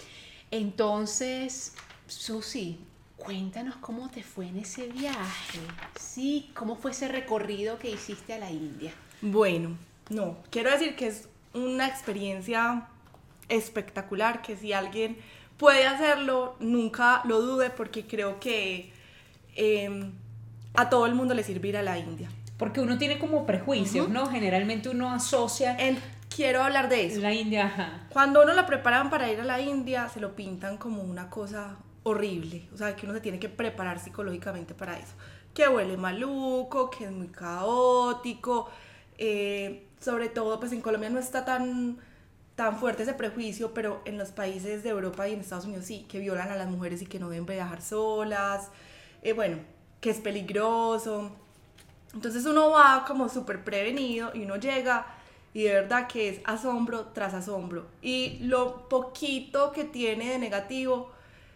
Entonces, 0.71 1.75
Susi, 2.07 2.79
cuéntanos 3.17 3.77
cómo 3.77 4.09
te 4.09 4.23
fue 4.23 4.47
en 4.47 4.57
ese 4.59 4.87
viaje. 4.87 5.59
Sí, 5.99 6.51
cómo 6.55 6.77
fue 6.77 6.93
ese 6.93 7.09
recorrido 7.09 7.79
que 7.79 7.91
hiciste 7.91 8.33
a 8.35 8.39
la 8.39 8.51
India. 8.51 8.93
Bueno, 9.21 9.77
no, 10.11 10.37
quiero 10.51 10.71
decir 10.71 10.95
que 10.97 11.07
es 11.07 11.29
una 11.55 11.87
experiencia 11.89 12.87
espectacular, 13.49 14.43
que 14.43 14.57
si 14.57 14.73
alguien 14.73 15.17
puede 15.57 15.87
hacerlo, 15.87 16.57
nunca 16.61 17.23
lo 17.25 17.41
dude, 17.41 17.71
porque 17.71 18.07
creo 18.07 18.39
que 18.41 18.93
eh, 19.57 20.11
a 20.75 20.89
todo 20.91 21.07
el 21.07 21.15
mundo 21.15 21.35
le 21.35 21.43
sirve 21.43 21.69
ir 21.69 21.77
a 21.77 21.83
la 21.83 21.99
India. 21.99 22.31
Porque 22.57 22.81
uno 22.81 22.99
tiene 22.99 23.19
como 23.19 23.47
prejuicios, 23.47 24.09
¿no? 24.09 24.27
Generalmente 24.27 24.89
uno 24.91 25.11
asocia 25.11 25.77
En- 25.79 25.99
quiero 26.35 26.63
hablar 26.63 26.89
de 26.89 27.07
eso. 27.07 27.21
la 27.21 27.33
India, 27.33 27.67
ajá. 27.67 28.07
Cuando 28.11 28.43
uno 28.43 28.53
lo 28.55 28.67
preparan 28.67 29.11
para 29.11 29.31
ir 29.33 29.41
a 29.41 29.45
la 29.45 29.61
India, 29.61 30.09
se 30.09 30.21
lo 30.21 30.37
pintan 30.37 30.77
como 30.77 31.03
una 31.03 31.29
cosa 31.31 31.77
horrible. 32.03 32.69
O 32.73 32.77
sea, 32.77 32.95
que 32.97 33.07
uno 33.07 33.15
se 33.15 33.21
tiene 33.21 33.39
que 33.39 33.49
preparar 33.49 33.99
psicológicamente 33.99 34.75
para 34.75 34.99
eso. 34.99 35.15
Que 35.55 35.69
huele 35.69 35.97
maluco, 35.97 36.91
que 36.91 37.05
es 37.07 37.11
muy 37.13 37.29
caótico. 37.29 38.71
eh, 39.19 39.87
sobre 40.01 40.29
todo, 40.29 40.59
pues 40.61 40.73
en 40.73 40.81
Colombia 40.81 41.11
no 41.11 41.19
está 41.19 41.45
tan, 41.45 41.99
tan 42.57 42.79
fuerte 42.79 43.03
ese 43.05 43.15
prejuicio, 43.15 43.75
pero 43.75 44.03
en 44.05 44.19
los 44.19 44.31
países 44.31 44.83
de 44.83 44.91
Europa 44.91 45.29
y 45.29 45.35
en 45.35 45.41
Estados 45.41 45.67
Unidos 45.67 45.87
sí, 45.87 46.07
que 46.09 46.19
violan 46.19 46.51
a 46.51 46.57
las 46.57 46.69
mujeres 46.69 47.03
y 47.03 47.07
que 47.07 47.19
no 47.19 47.29
deben 47.31 47.47
viajar 47.47 47.83
solas. 47.83 48.71
eh, 49.23 49.33
bueno, 49.35 49.59
que 50.01 50.11
es 50.11 50.19
peligroso. 50.19 51.31
Entonces 52.15 52.45
uno 52.47 52.71
va 52.71 53.05
como 53.07 53.29
súper 53.29 53.63
prevenido 53.65 54.33
y 54.35 54.43
uno 54.45 54.57
llega 54.57 55.07
y 55.55 55.65
de 55.65 55.75
verdad 55.75 56.07
que 56.09 56.29
es 56.29 56.41
asombro 56.45 57.07
tras 57.09 57.35
asombro. 57.35 57.87
Y 58.03 58.39
lo 58.41 58.89
poquito 58.89 59.73
que 59.73 59.85
tiene 59.85 60.31
de 60.31 60.39
negativo 60.39 61.11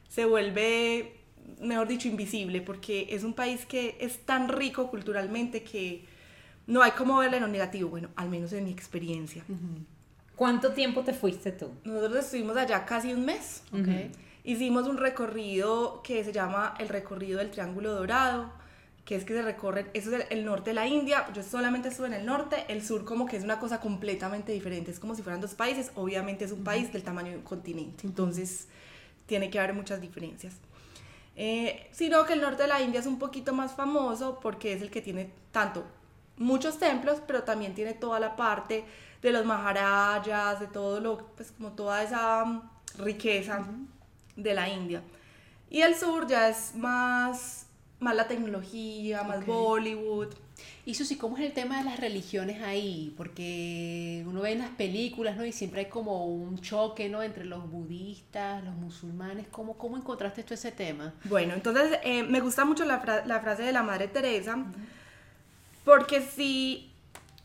se 0.08 0.24
vuelve, 0.26 1.20
mejor 1.60 1.88
dicho, 1.88 2.08
invisible, 2.08 2.60
porque 2.60 3.08
es 3.10 3.24
un 3.24 3.34
país 3.34 3.66
que 3.66 3.96
es 4.00 4.24
tan 4.26 4.48
rico 4.48 4.90
culturalmente 4.90 5.62
que 5.64 6.04
no 6.66 6.82
hay 6.82 6.92
como 6.92 7.18
verle 7.18 7.40
lo 7.40 7.48
negativo, 7.48 7.90
bueno, 7.90 8.08
al 8.16 8.28
menos 8.28 8.52
en 8.52 8.64
mi 8.64 8.70
experiencia. 8.70 9.44
¿Cuánto 10.36 10.72
tiempo 10.72 11.02
te 11.02 11.12
fuiste 11.12 11.52
tú? 11.52 11.70
Nosotros 11.84 12.24
estuvimos 12.24 12.56
allá 12.56 12.84
casi 12.84 13.12
un 13.12 13.24
mes. 13.24 13.62
¿ok? 13.72 14.10
Hicimos 14.44 14.86
un 14.86 14.96
recorrido 14.96 16.02
que 16.02 16.22
se 16.24 16.32
llama 16.32 16.74
el 16.78 16.88
recorrido 16.88 17.38
del 17.38 17.50
Triángulo 17.50 17.94
Dorado, 17.94 18.52
que 19.04 19.16
es 19.16 19.24
que 19.24 19.34
se 19.34 19.42
recorre, 19.42 19.86
eso 19.92 20.14
es 20.14 20.26
el, 20.30 20.38
el 20.38 20.44
norte 20.44 20.70
de 20.70 20.74
la 20.74 20.86
India, 20.86 21.26
yo 21.34 21.42
solamente 21.42 21.88
estuve 21.88 22.06
en 22.06 22.14
el 22.14 22.26
norte, 22.26 22.64
el 22.68 22.82
sur 22.82 23.04
como 23.04 23.26
que 23.26 23.36
es 23.36 23.44
una 23.44 23.58
cosa 23.58 23.78
completamente 23.80 24.52
diferente, 24.52 24.90
es 24.90 24.98
como 24.98 25.14
si 25.14 25.22
fueran 25.22 25.42
dos 25.42 25.54
países, 25.54 25.90
obviamente 25.94 26.46
es 26.46 26.52
un 26.52 26.64
país 26.64 26.90
del 26.90 27.02
tamaño 27.02 27.30
de 27.30 27.36
un 27.36 27.42
continente, 27.42 28.06
entonces 28.06 28.68
tiene 29.26 29.50
que 29.50 29.58
haber 29.58 29.74
muchas 29.74 30.00
diferencias. 30.00 30.54
Eh, 31.36 31.88
sino 31.90 32.24
que 32.24 32.34
el 32.34 32.40
norte 32.40 32.62
de 32.62 32.68
la 32.68 32.80
India 32.80 33.00
es 33.00 33.06
un 33.06 33.18
poquito 33.18 33.52
más 33.52 33.72
famoso 33.72 34.38
porque 34.40 34.72
es 34.72 34.82
el 34.82 34.90
que 34.90 35.02
tiene 35.02 35.30
tanto 35.50 35.84
muchos 36.36 36.78
templos, 36.78 37.20
pero 37.26 37.42
también 37.44 37.74
tiene 37.74 37.92
toda 37.94 38.20
la 38.20 38.36
parte 38.36 38.84
de 39.22 39.32
los 39.32 39.44
maharayas, 39.44 40.60
de 40.60 40.66
todo 40.66 41.00
lo, 41.00 41.26
pues 41.36 41.52
como 41.52 41.72
toda 41.72 42.02
esa 42.02 42.44
mm, 42.44 42.62
riqueza 42.98 43.66
de 44.36 44.54
la 44.54 44.68
India. 44.68 45.02
Y 45.70 45.80
el 45.80 45.94
sur 45.94 46.26
ya 46.26 46.48
es 46.48 46.74
más, 46.74 47.66
más 48.00 48.14
la 48.14 48.28
tecnología, 48.28 49.22
más. 49.22 49.44
Bollywood. 49.46 50.28
Y 50.86 50.94
Susi, 50.94 51.16
¿cómo 51.16 51.36
es 51.36 51.42
el 51.44 51.52
tema 51.52 51.78
de 51.78 51.84
las 51.84 51.98
religiones 51.98 52.62
ahí? 52.62 53.12
Porque 53.16 54.22
uno 54.26 54.42
ve 54.42 54.52
en 54.52 54.58
las 54.60 54.70
películas, 54.70 55.36
¿no? 55.36 55.44
Y 55.44 55.52
siempre 55.52 55.80
hay 55.80 55.86
como 55.86 56.26
un 56.26 56.60
choque, 56.60 57.08
¿no? 57.08 57.22
Entre 57.22 57.44
los 57.44 57.68
budistas, 57.70 58.62
los 58.62 58.74
musulmanes. 58.74 59.46
¿Cómo, 59.50 59.76
cómo 59.76 59.96
encontraste 59.96 60.44
tú 60.44 60.54
ese 60.54 60.70
tema? 60.70 61.14
Bueno, 61.24 61.54
entonces 61.54 61.98
eh, 62.04 62.22
me 62.22 62.40
gusta 62.40 62.64
mucho 62.64 62.84
la, 62.84 63.00
fra- 63.00 63.24
la 63.26 63.40
frase 63.40 63.62
de 63.62 63.72
la 63.72 63.82
Madre 63.82 64.06
Teresa, 64.08 64.58
porque 65.84 66.22
si 66.22 66.90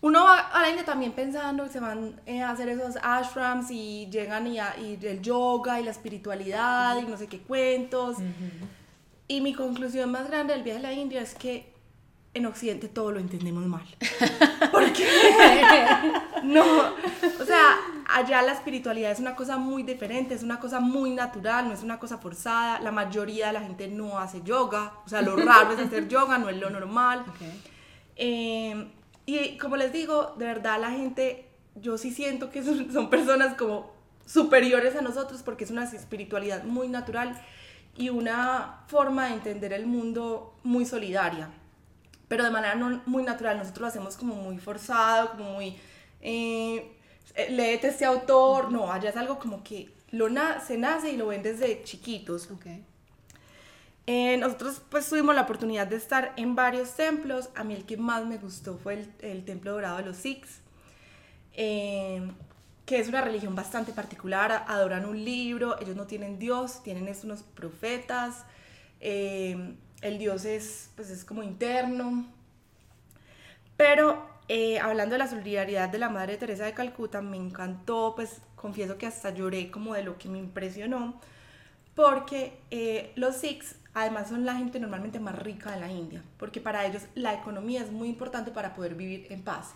uno 0.02 0.24
va 0.24 0.38
a 0.40 0.62
la 0.62 0.70
India 0.70 0.86
también 0.86 1.12
pensando 1.12 1.64
que 1.66 1.70
se 1.72 1.80
van 1.82 2.20
eh, 2.26 2.42
a 2.42 2.52
hacer 2.52 2.70
esos 2.70 2.96
ashrams 3.04 3.70
y 3.70 4.08
llegan 4.10 4.48
y, 4.48 4.58
a- 4.60 4.76
y 4.80 4.98
el 5.06 5.22
yoga 5.22 5.80
y 5.80 5.84
la 5.84 5.92
espiritualidad 5.92 6.98
y 7.00 7.04
no 7.04 7.18
sé 7.18 7.28
qué 7.28 7.40
cuentos. 7.40 8.18
Y 9.28 9.42
mi 9.42 9.54
conclusión 9.54 10.10
más 10.12 10.28
grande 10.30 10.54
del 10.54 10.64
viaje 10.64 10.80
a 10.80 10.84
la 10.84 10.94
India 10.94 11.22
es 11.22 11.36
que 11.36 11.72
en 12.34 12.46
Occidente 12.46 12.88
todo 12.88 13.12
lo 13.12 13.20
entendemos 13.20 13.66
mal. 13.66 13.84
Porque 14.72 15.06
no, 16.44 16.64
o 16.64 17.46
sea, 17.46 17.76
allá 18.08 18.42
la 18.42 18.54
espiritualidad 18.54 19.12
es 19.12 19.20
una 19.20 19.36
cosa 19.36 19.58
muy 19.58 19.84
diferente, 19.84 20.34
es 20.36 20.44
una 20.44 20.60
cosa 20.60 20.80
muy 20.80 21.12
natural, 21.12 21.68
no 21.68 21.74
es 21.74 21.84
una 21.84 22.00
cosa 22.00 22.18
forzada. 22.20 22.80
La 22.80 22.92
mayoría 22.92 23.48
de 23.48 23.54
la 23.54 23.62
gente 23.62 23.88
no 23.88 24.18
hace 24.18 24.42
yoga, 24.44 24.94
o 25.06 25.10
sea, 25.10 25.22
lo 25.22 25.36
raro 25.36 25.74
es 25.74 25.80
hacer 25.80 26.08
yoga, 26.08 26.38
no 26.38 26.50
es 26.50 26.58
lo 26.58 26.70
normal. 26.70 27.26
Eh, 28.20 28.92
y 29.28 29.58
como 29.60 29.78
les 29.78 29.94
digo, 29.94 30.36
de 30.38 30.46
verdad 30.46 30.80
la 30.82 30.92
gente, 30.92 31.48
yo 31.76 31.98
sí 31.98 32.12
siento 32.12 32.52
que 32.52 32.64
son, 32.66 32.92
son 32.94 33.10
personas 33.10 33.56
como 33.56 33.94
superiores 34.28 34.96
a 34.98 35.02
nosotros 35.02 35.44
porque 35.44 35.64
es 35.66 35.72
una 35.72 35.86
espiritualidad 35.86 36.64
muy 36.66 36.90
natural 36.90 37.42
y 37.98 38.10
una 38.10 38.84
forma 38.88 39.28
de 39.28 39.36
entender 39.36 39.74
el 39.74 39.88
mundo 39.88 40.56
muy 40.64 40.86
solidaria, 40.86 41.50
pero 42.28 42.44
de 42.44 42.52
manera 42.52 42.76
no 42.76 43.02
muy 43.06 43.24
natural. 43.24 43.58
Nosotros 43.58 43.82
lo 43.82 43.88
hacemos 43.88 44.18
como 44.18 44.36
muy 44.36 44.60
forzado, 44.60 45.32
como 45.32 45.54
muy... 45.54 45.78
Eh, 46.22 46.92
eh, 47.36 47.48
léete 47.52 47.90
este 47.90 48.06
autor, 48.06 48.72
no, 48.72 48.92
allá 48.92 49.10
es 49.12 49.18
algo 49.18 49.40
como 49.40 49.64
que 49.64 49.90
lo 50.12 50.30
na- 50.30 50.60
se 50.62 50.78
nace 50.78 51.12
y 51.12 51.18
lo 51.18 51.28
ven 51.28 51.44
desde 51.44 51.84
chiquitos. 51.84 52.50
Ok. 52.52 52.66
Eh, 54.12 54.38
nosotros 54.38 54.82
pues 54.90 55.08
tuvimos 55.08 55.36
la 55.36 55.42
oportunidad 55.44 55.86
de 55.86 55.96
estar 55.96 56.34
en 56.36 56.56
varios 56.56 56.96
templos. 56.96 57.52
A 57.54 57.64
mí 57.64 57.76
el 57.76 57.86
que 57.86 57.96
más 57.96 58.26
me 58.26 58.40
gustó 58.40 58.76
fue 58.76 59.08
el, 59.20 59.46
Templo 59.46 59.74
Dorado 59.74 59.98
de 59.98 60.04
los 60.04 60.18
Sikhs, 60.18 60.62
eh, 61.54 62.32
que 62.88 62.98
es 62.98 63.08
una 63.08 63.22
religión 63.22 63.54
bastante 63.54 63.94
particular. 63.94 64.66
Adoran 64.68 65.06
un 65.06 65.24
libro, 65.24 65.80
ellos 65.80 65.96
no 65.96 66.08
tienen 66.08 66.40
Dios, 66.40 66.82
tienen 66.82 67.08
es 67.08 67.24
unos 67.24 67.44
profetas. 67.44 68.46
eh, 69.00 69.76
el 70.02 70.18
Dios 70.18 70.44
es, 70.44 70.90
pues, 70.96 71.12
es 71.12 71.24
como 71.24 71.44
interno. 71.44 72.26
Pero 73.78 74.28
eh, 74.48 74.80
hablando 74.80 75.14
de 75.14 75.20
la 75.20 75.28
solidaridad 75.28 75.88
de 75.88 76.00
la 76.00 76.10
Madre 76.10 76.38
Teresa 76.38 76.66
de 76.66 76.74
Calcuta, 76.74 77.22
me 77.22 77.38
encantó, 77.38 78.14
pues 78.16 78.42
confieso 78.56 78.98
que 78.98 79.06
hasta 79.06 79.30
lloré 79.30 79.70
como 79.70 79.94
de 79.94 80.02
lo 80.02 80.18
que 80.18 80.30
me 80.30 80.40
impresionó 80.40 81.22
porque 81.96 82.54
los 83.18 83.36
Sikhs 83.36 83.76
además 83.94 84.30
son 84.30 84.46
la 84.46 84.56
gente 84.56 84.80
normalmente 84.80 85.20
más 85.20 85.38
rica 85.38 85.72
de 85.72 85.80
la 85.80 85.92
India, 85.92 86.24
porque 86.38 86.62
para 86.62 86.86
ellos 86.86 87.04
la 87.16 87.34
economía 87.34 87.82
es 87.82 87.92
muy 87.92 88.10
importante 88.10 88.52
para 88.52 88.74
poder 88.76 88.96
vivir 88.96 89.28
en 89.30 89.42
paz. 89.42 89.74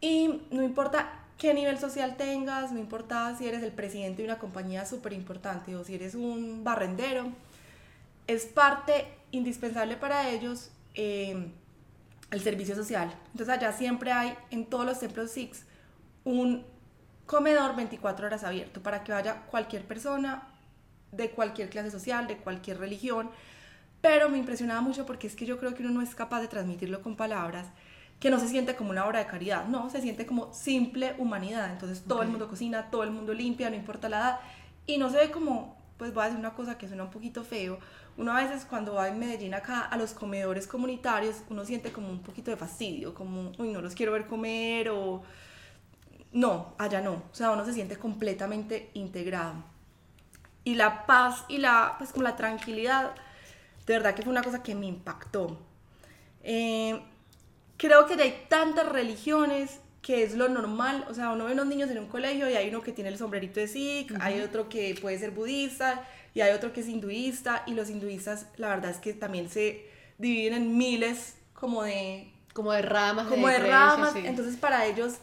Y 0.00 0.42
no 0.50 0.62
importa 0.62 1.24
qué 1.38 1.54
nivel 1.54 1.78
social 1.78 2.16
tengas, 2.16 2.72
no 2.72 2.78
importa 2.78 3.36
si 3.36 3.46
eres 3.46 3.62
el 3.62 3.72
presidente 3.72 4.22
de 4.22 4.28
una 4.28 4.38
compañía 4.38 4.86
súper 4.86 5.12
importante 5.12 5.74
o 5.74 5.84
si 5.84 5.94
eres 5.94 6.14
un 6.14 6.62
barrendero, 6.62 7.32
es 8.26 8.46
parte 8.46 9.06
indispensable 9.32 9.96
para 9.96 10.30
ellos 10.30 10.70
eh, 10.94 11.50
el 12.30 12.40
servicio 12.40 12.74
social. 12.74 13.14
Entonces 13.32 13.48
allá 13.48 13.72
siempre 13.72 14.12
hay 14.12 14.34
en 14.50 14.66
todos 14.66 14.86
los 14.86 15.00
templos 15.00 15.30
Sikhs 15.30 15.64
un 16.24 16.64
comedor 17.26 17.74
24 17.76 18.26
horas 18.26 18.44
abierto 18.44 18.82
para 18.82 19.02
que 19.02 19.12
vaya 19.12 19.42
cualquier 19.50 19.84
persona 19.84 20.53
de 21.16 21.30
cualquier 21.30 21.70
clase 21.70 21.90
social, 21.90 22.26
de 22.26 22.36
cualquier 22.36 22.78
religión, 22.78 23.30
pero 24.00 24.28
me 24.28 24.36
impresionaba 24.36 24.80
mucho 24.80 25.06
porque 25.06 25.26
es 25.26 25.34
que 25.34 25.46
yo 25.46 25.58
creo 25.58 25.74
que 25.74 25.82
uno 25.82 25.92
no 25.92 26.02
es 26.02 26.14
capaz 26.14 26.40
de 26.42 26.48
transmitirlo 26.48 27.00
con 27.00 27.16
palabras, 27.16 27.68
que 28.20 28.30
no 28.30 28.38
se 28.38 28.48
siente 28.48 28.76
como 28.76 28.90
una 28.90 29.06
obra 29.06 29.20
de 29.20 29.26
caridad, 29.26 29.66
no, 29.66 29.88
se 29.90 30.00
siente 30.00 30.26
como 30.26 30.52
simple 30.52 31.14
humanidad, 31.18 31.70
entonces 31.70 32.04
todo 32.06 32.22
el 32.22 32.28
mundo 32.28 32.48
cocina, 32.48 32.90
todo 32.90 33.02
el 33.02 33.10
mundo 33.10 33.32
limpia, 33.32 33.70
no 33.70 33.76
importa 33.76 34.08
la 34.08 34.18
edad, 34.18 34.40
y 34.86 34.98
no 34.98 35.10
se 35.10 35.16
ve 35.16 35.30
como, 35.30 35.76
pues 35.96 36.12
voy 36.12 36.22
a 36.22 36.26
decir 36.26 36.38
una 36.38 36.54
cosa 36.54 36.76
que 36.76 36.86
suena 36.86 37.04
un 37.04 37.10
poquito 37.10 37.44
feo, 37.44 37.78
uno 38.16 38.32
a 38.32 38.44
veces 38.44 38.64
cuando 38.64 38.94
va 38.94 39.08
en 39.08 39.18
Medellín 39.18 39.54
acá 39.54 39.80
a 39.80 39.96
los 39.96 40.12
comedores 40.12 40.66
comunitarios, 40.66 41.42
uno 41.48 41.64
siente 41.64 41.90
como 41.90 42.10
un 42.10 42.20
poquito 42.20 42.50
de 42.50 42.56
fastidio, 42.56 43.14
como, 43.14 43.52
uy, 43.58 43.72
no 43.72 43.80
los 43.80 43.94
quiero 43.94 44.12
ver 44.12 44.26
comer 44.26 44.90
o... 44.90 45.22
No, 46.32 46.74
allá 46.78 47.00
no, 47.00 47.12
o 47.12 47.34
sea, 47.34 47.52
uno 47.52 47.64
se 47.64 47.72
siente 47.72 47.96
completamente 47.96 48.90
integrado 48.94 49.73
y 50.64 50.74
la 50.74 51.06
paz 51.06 51.44
y 51.48 51.58
la, 51.58 51.94
pues 51.98 52.10
como 52.10 52.24
la 52.24 52.36
tranquilidad, 52.36 53.12
de 53.86 53.94
verdad 53.94 54.14
que 54.14 54.22
fue 54.22 54.30
una 54.30 54.42
cosa 54.42 54.62
que 54.62 54.74
me 54.74 54.86
impactó. 54.86 55.58
Eh, 56.42 57.00
creo 57.76 58.06
que 58.06 58.14
hay 58.14 58.46
tantas 58.48 58.88
religiones 58.88 59.80
que 60.02 60.22
es 60.22 60.34
lo 60.34 60.48
normal, 60.48 61.06
o 61.08 61.14
sea, 61.14 61.30
uno 61.30 61.46
ve 61.46 61.52
unos 61.52 61.66
niños 61.66 61.90
en 61.90 61.98
un 61.98 62.08
colegio 62.08 62.48
y 62.48 62.54
hay 62.54 62.68
uno 62.68 62.82
que 62.82 62.92
tiene 62.92 63.08
el 63.08 63.16
sombrerito 63.16 63.58
de 63.58 63.68
Sikh, 63.68 64.12
hay 64.20 64.40
otro 64.40 64.68
que 64.68 64.94
puede 65.00 65.18
ser 65.18 65.30
budista 65.30 66.06
y 66.34 66.42
hay 66.42 66.52
otro 66.52 66.74
que 66.74 66.80
es 66.80 66.88
hinduista 66.88 67.62
y 67.66 67.72
los 67.72 67.88
hinduistas 67.88 68.46
la 68.56 68.68
verdad 68.68 68.90
es 68.90 68.98
que 68.98 69.14
también 69.14 69.48
se 69.48 69.88
dividen 70.18 70.54
en 70.54 70.76
miles 70.76 71.36
como 71.54 71.84
de 71.84 72.30
como 72.52 72.72
de 72.72 72.82
ramas 72.82 73.28
como 73.28 73.48
de, 73.48 73.58
ramas, 73.58 74.14
entonces 74.16 74.56
para 74.56 74.84
ellos 74.84 75.14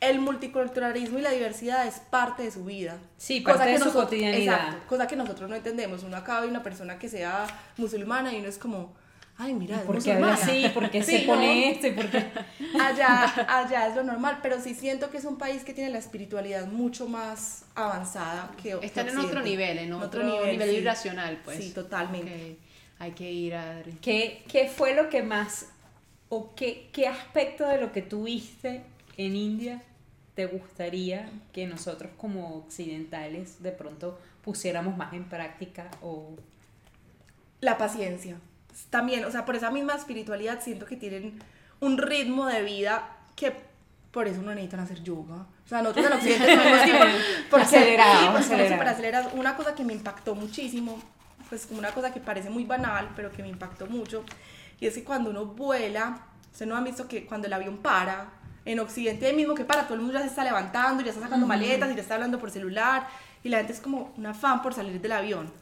el 0.00 0.20
multiculturalismo 0.20 1.18
y 1.18 1.22
la 1.22 1.30
diversidad 1.30 1.86
es 1.86 1.98
parte 1.98 2.42
de 2.42 2.50
su 2.50 2.64
vida. 2.64 2.98
Sí, 3.16 3.40
parte 3.40 3.58
cosa 3.58 3.66
de 3.66 3.72
que 3.72 3.78
su 3.78 3.84
nosotros, 3.86 4.04
cotidianidad. 4.04 4.54
Exacto, 4.54 4.88
cosa 4.88 5.06
que 5.06 5.16
nosotros 5.16 5.50
no 5.50 5.56
entendemos. 5.56 6.02
Uno 6.02 6.16
acaba 6.16 6.42
de 6.42 6.48
una 6.48 6.62
persona 6.62 6.98
que 6.98 7.08
sea 7.08 7.46
musulmana 7.76 8.32
y 8.32 8.40
uno 8.40 8.48
es 8.48 8.58
como, 8.58 8.92
ay, 9.38 9.54
mira, 9.54 9.76
es 9.76 9.82
porque 9.82 10.12
habla 10.12 10.34
así, 10.34 10.70
porque 10.74 11.02
se 11.04 11.20
pone 11.20 11.70
esto 11.70 11.88
porque... 11.94 12.24
Allá, 12.80 13.46
allá 13.48 13.86
es 13.86 13.94
lo 13.94 14.02
normal, 14.02 14.40
pero 14.42 14.60
sí 14.60 14.74
siento 14.74 15.10
que 15.10 15.18
es 15.18 15.24
un 15.24 15.38
país 15.38 15.62
que 15.62 15.72
tiene 15.72 15.90
la 15.90 15.98
espiritualidad 15.98 16.66
mucho 16.66 17.08
más 17.08 17.64
avanzada 17.74 18.50
que 18.60 18.76
Están 18.82 19.08
en 19.08 19.18
otro 19.18 19.42
nivel, 19.42 19.78
en 19.78 19.92
otro, 19.92 20.24
nivel, 20.24 20.70
vibracional, 20.70 21.40
pues. 21.44 21.58
Sí, 21.58 21.70
totalmente. 21.70 22.58
Hay 22.98 23.12
que 23.12 23.30
ir 23.30 23.54
a... 23.54 23.82
¿Qué, 24.00 24.44
¿Qué 24.48 24.68
fue 24.68 24.94
lo 24.94 25.08
que 25.08 25.22
más, 25.22 25.68
o 26.28 26.54
qué, 26.54 26.90
qué 26.92 27.06
aspecto 27.06 27.66
de 27.66 27.80
lo 27.80 27.92
que 27.92 28.02
tuviste 28.02 28.82
en 29.16 29.36
India 29.36 29.82
te 30.34 30.46
gustaría 30.46 31.30
que 31.52 31.66
nosotros 31.66 32.10
como 32.16 32.56
occidentales 32.56 33.62
de 33.62 33.72
pronto 33.72 34.18
pusiéramos 34.42 34.96
más 34.96 35.12
en 35.12 35.24
práctica 35.24 35.90
o... 36.02 36.36
La 37.60 37.78
paciencia. 37.78 38.36
También, 38.90 39.24
o 39.24 39.30
sea, 39.30 39.44
por 39.44 39.56
esa 39.56 39.70
misma 39.70 39.94
espiritualidad 39.94 40.60
siento 40.60 40.86
que 40.86 40.96
tienen 40.96 41.38
un 41.80 41.98
ritmo 41.98 42.46
de 42.46 42.62
vida 42.62 43.16
que 43.36 43.54
por 44.10 44.28
eso 44.28 44.42
no 44.42 44.50
necesitan 44.50 44.80
hacer 44.80 45.02
yoga. 45.02 45.46
O 45.64 45.68
sea, 45.68 45.80
nosotros 45.80 46.06
en 46.06 46.12
Occidente 46.12 46.56
somos 46.62 46.84
tipo... 46.84 46.98
Porque, 47.50 47.64
acelerado, 47.64 48.36
acelerado. 48.36 49.30
Una 49.34 49.56
cosa 49.56 49.74
que 49.74 49.84
me 49.84 49.92
impactó 49.92 50.34
muchísimo, 50.34 51.00
pues 51.48 51.66
como 51.66 51.78
una 51.78 51.92
cosa 51.92 52.12
que 52.12 52.20
parece 52.20 52.50
muy 52.50 52.64
banal, 52.64 53.10
pero 53.16 53.30
que 53.30 53.42
me 53.42 53.48
impactó 53.48 53.86
mucho, 53.86 54.24
y 54.80 54.86
es 54.86 54.94
que 54.94 55.04
cuando 55.04 55.30
uno 55.30 55.46
vuela, 55.46 56.18
ustedes 56.52 56.68
no 56.68 56.76
han 56.76 56.84
visto 56.84 57.08
que 57.08 57.26
cuando 57.26 57.46
el 57.46 57.52
avión 57.52 57.78
para, 57.78 58.28
en 58.64 58.80
Occidente 58.80 59.32
mismo 59.32 59.54
que 59.54 59.64
para, 59.64 59.84
todo 59.84 59.94
el 59.94 60.00
mundo 60.00 60.14
ya 60.14 60.20
se 60.20 60.28
está 60.28 60.44
levantando, 60.44 61.02
ya 61.02 61.10
está 61.10 61.22
sacando 61.22 61.46
maletas 61.46 61.90
y 61.90 61.94
ya 61.94 62.02
está 62.02 62.14
hablando 62.14 62.38
por 62.38 62.50
celular 62.50 63.06
y 63.42 63.48
la 63.48 63.58
gente 63.58 63.74
es 63.74 63.80
como 63.80 64.12
un 64.16 64.26
afán 64.26 64.62
por 64.62 64.72
salir 64.74 65.00
del 65.00 65.12
avión. 65.12 65.52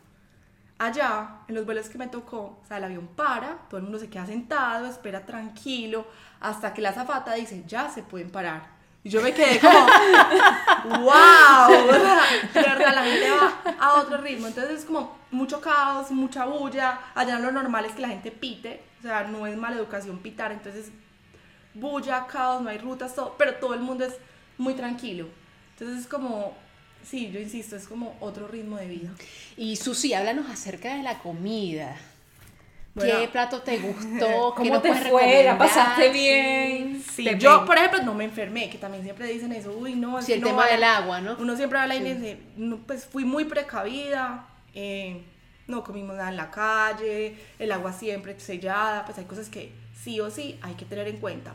Allá, 0.78 1.42
en 1.48 1.54
los 1.54 1.64
vuelos 1.64 1.88
que 1.88 1.98
me 1.98 2.08
tocó, 2.08 2.58
o 2.62 2.66
sea, 2.66 2.78
el 2.78 2.84
avión 2.84 3.08
para, 3.14 3.58
todo 3.68 3.78
el 3.78 3.84
mundo 3.84 3.98
se 3.98 4.08
queda 4.08 4.26
sentado, 4.26 4.86
espera 4.86 5.24
tranquilo, 5.24 6.06
hasta 6.40 6.72
que 6.74 6.82
la 6.82 6.90
azafata 6.90 7.34
dice, 7.34 7.64
ya 7.66 7.88
se 7.88 8.02
pueden 8.02 8.30
parar. 8.30 8.82
Y 9.04 9.10
yo 9.10 9.20
me 9.20 9.32
quedé 9.32 9.58
como, 9.58 9.72
wow, 11.00 11.70
de 11.70 12.62
verdad, 12.62 12.94
la 12.94 13.02
gente 13.02 13.30
va 13.30 13.74
a 13.80 13.94
otro 13.94 14.18
ritmo. 14.18 14.46
Entonces 14.46 14.80
es 14.80 14.84
como 14.84 15.16
mucho 15.32 15.60
caos, 15.60 16.12
mucha 16.12 16.44
bulla. 16.44 17.00
Allá 17.14 17.40
lo 17.40 17.50
normal 17.50 17.84
es 17.84 17.92
que 17.92 18.02
la 18.02 18.08
gente 18.08 18.30
pite, 18.30 18.84
o 19.00 19.02
sea, 19.02 19.24
no 19.24 19.46
es 19.48 19.56
mala 19.56 19.76
educación 19.76 20.18
pitar. 20.18 20.52
Entonces 20.52 20.92
bulla, 21.74 22.26
caos, 22.26 22.62
no 22.62 22.70
hay 22.70 22.78
rutas, 22.78 23.14
todo, 23.14 23.34
pero 23.38 23.54
todo 23.54 23.74
el 23.74 23.80
mundo 23.80 24.04
es 24.04 24.14
muy 24.58 24.74
tranquilo. 24.74 25.26
Entonces 25.72 26.02
es 26.02 26.06
como, 26.06 26.54
sí, 27.04 27.30
yo 27.30 27.40
insisto, 27.40 27.76
es 27.76 27.86
como 27.86 28.16
otro 28.20 28.46
ritmo 28.48 28.76
de 28.76 28.86
vida. 28.86 29.10
Y 29.56 29.76
Susi, 29.76 30.14
háblanos 30.14 30.50
acerca 30.50 30.96
de 30.96 31.02
la 31.02 31.18
comida. 31.18 31.96
¿Qué 32.98 33.28
plato 33.32 33.62
te 33.62 33.78
gustó? 33.78 34.54
¿Cómo 34.54 34.80
te 34.80 34.94
fue? 34.94 35.44
¿La 35.44 35.56
pasaste 35.56 36.10
bien? 36.10 37.02
Sí, 37.02 37.26
yo, 37.38 37.64
por 37.64 37.76
ejemplo, 37.76 38.02
no 38.02 38.14
me 38.14 38.24
enfermé, 38.24 38.68
que 38.68 38.78
también 38.78 39.02
siempre 39.02 39.26
dicen 39.26 39.52
eso. 39.52 39.72
Uy, 39.72 39.94
no, 39.94 40.18
es 40.18 40.28
el 40.28 40.42
tema 40.42 40.66
del 40.66 40.84
agua, 40.84 41.20
¿no? 41.20 41.36
Uno 41.38 41.56
siempre 41.56 41.78
habla 41.78 41.96
y 41.96 42.02
dice, 42.02 42.38
pues 42.86 43.06
fui 43.06 43.24
muy 43.24 43.44
precavida, 43.44 44.46
eh, 44.74 45.24
no 45.66 45.82
comimos 45.82 46.16
nada 46.16 46.28
en 46.28 46.36
la 46.36 46.50
calle, 46.50 47.36
el 47.58 47.72
agua 47.72 47.92
siempre 47.92 48.38
sellada, 48.38 49.04
pues 49.06 49.16
hay 49.18 49.24
cosas 49.24 49.48
que 49.48 49.72
sí 50.02 50.20
o 50.20 50.30
sí 50.30 50.58
hay 50.62 50.74
que 50.74 50.84
tener 50.84 51.08
en 51.08 51.18
cuenta. 51.18 51.54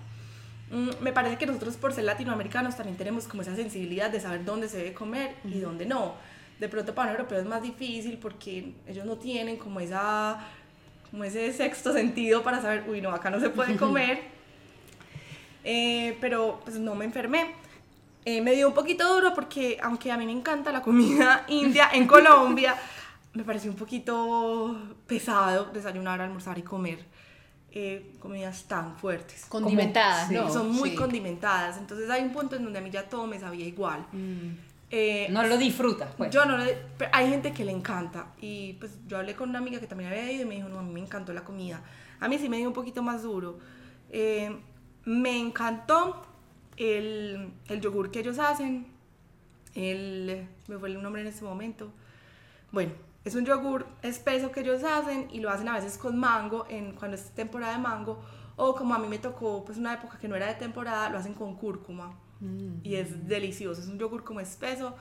Mm, 0.71 0.89
me 1.01 1.13
parece 1.13 1.37
que 1.37 1.45
nosotros 1.45 1.77
por 1.77 1.93
ser 1.93 2.03
latinoamericanos 2.03 2.75
también 2.75 2.97
tenemos 2.97 3.27
como 3.27 3.41
esa 3.41 3.55
sensibilidad 3.55 4.09
de 4.09 4.19
saber 4.19 4.43
dónde 4.43 4.67
se 4.67 4.77
debe 4.77 4.93
comer 4.93 5.35
y 5.45 5.59
dónde 5.59 5.85
no. 5.85 6.15
De 6.59 6.67
pronto 6.67 6.93
para 6.95 7.11
un 7.11 7.17
europeo 7.17 7.39
es 7.39 7.45
más 7.45 7.61
difícil 7.61 8.17
porque 8.17 8.73
ellos 8.87 9.05
no 9.05 9.17
tienen 9.17 9.57
como 9.57 9.79
esa 9.79 10.39
como 11.11 11.23
ese 11.23 11.53
sexto 11.53 11.93
sentido 11.93 12.43
para 12.43 12.61
saber, 12.61 12.83
uy, 12.89 12.99
no, 12.99 13.11
acá 13.11 13.29
no 13.29 13.39
se 13.39 13.49
puede 13.49 13.75
comer. 13.77 14.21
Eh, 15.69 16.17
pero 16.21 16.61
pues 16.63 16.79
no 16.79 16.95
me 16.95 17.03
enfermé. 17.03 17.51
Eh, 18.23 18.39
me 18.39 18.53
dio 18.53 18.69
un 18.69 18.73
poquito 18.73 19.13
duro 19.13 19.33
porque 19.33 19.77
aunque 19.83 20.13
a 20.13 20.17
mí 20.17 20.25
me 20.25 20.31
encanta 20.31 20.71
la 20.71 20.81
comida 20.81 21.43
india 21.49 21.89
en 21.91 22.07
Colombia, 22.07 22.73
me 23.33 23.43
pareció 23.43 23.69
un 23.69 23.75
poquito 23.75 24.79
pesado 25.07 25.65
desayunar, 25.73 26.21
almorzar 26.21 26.57
y 26.57 26.61
comer 26.61 26.99
eh, 27.71 28.13
comidas 28.19 28.63
tan 28.63 28.95
fuertes. 28.97 29.45
Condimentadas, 29.45 30.31
¿no? 30.31 30.51
Son 30.51 30.71
muy 30.71 30.95
condimentadas. 30.95 31.77
Entonces 31.77 32.09
hay 32.09 32.23
un 32.23 32.31
punto 32.31 32.55
en 32.55 32.63
donde 32.63 32.79
a 32.79 32.81
mí 32.81 32.89
ya 32.89 33.07
todo 33.07 33.27
me 33.27 33.39
sabía 33.39 33.65
igual. 33.65 34.05
Mm. 34.11 34.67
Eh, 34.89 35.27
no 35.29 35.43
lo 35.43 35.57
disfrutas, 35.57 36.13
pues. 36.15 36.31
Yo 36.31 36.45
no 36.45 36.57
hay 37.11 37.29
gente 37.29 37.51
que 37.51 37.65
le 37.65 37.71
encanta. 37.71 38.27
Y 38.39 38.73
pues 38.73 38.93
yo 39.07 39.17
hablé 39.17 39.35
con 39.35 39.49
una 39.49 39.59
amiga 39.59 39.79
que 39.79 39.87
también 39.87 40.11
había 40.11 40.31
ido 40.31 40.43
y 40.43 40.45
me 40.45 40.55
dijo, 40.55 40.69
no, 40.69 40.79
a 40.79 40.81
mí 40.81 40.93
me 40.93 41.01
encantó 41.01 41.33
la 41.33 41.43
comida. 41.43 41.81
A 42.19 42.27
mí 42.27 42.37
sí 42.37 42.49
me 42.49 42.57
dio 42.57 42.67
un 42.67 42.73
poquito 42.73 43.03
más 43.03 43.23
duro. 43.23 43.59
Eh, 44.09 44.55
me 45.03 45.37
encantó 45.37 46.25
el, 46.77 47.51
el, 47.67 47.81
yogur 47.81 48.11
que 48.11 48.21
ellos 48.21 48.39
hacen. 48.39 48.87
El, 49.75 50.47
me 50.67 50.77
fue 50.77 50.89
el 50.89 51.01
nombre 51.01 51.21
en 51.21 51.27
este 51.27 51.43
momento. 51.43 51.91
Bueno, 52.71 52.93
es 53.27 53.35
un 53.35 53.45
yogur 53.45 53.85
espeso 54.01 54.51
que 54.51 54.61
ellos 54.61 54.83
hacen 54.83 55.27
y 55.31 55.41
lo 55.41 55.49
hacen 55.49 55.67
a 55.67 55.73
veces 55.73 55.97
con 55.97 56.17
mango 56.17 56.65
en, 56.69 56.93
cuando 56.93 57.15
es 57.15 57.29
temporada 57.31 57.73
de 57.73 57.79
mango 57.79 58.19
o 58.55 58.73
como 58.73 58.95
a 58.95 58.99
mí 58.99 59.07
me 59.07 59.19
tocó 59.19 59.65
pues 59.65 59.77
una 59.77 59.93
época 59.93 60.17
que 60.17 60.27
no 60.29 60.35
era 60.35 60.47
de 60.47 60.55
temporada, 60.55 61.09
lo 61.09 61.17
hacen 61.17 61.33
con 61.33 61.55
cúrcuma 61.55 62.17
mm. 62.39 62.79
y 62.83 62.95
es 62.95 63.27
delicioso, 63.27 63.81
es 63.81 63.87
un 63.87 63.99
yogur 63.99 64.23
como 64.23 64.39
espeso, 64.39 64.95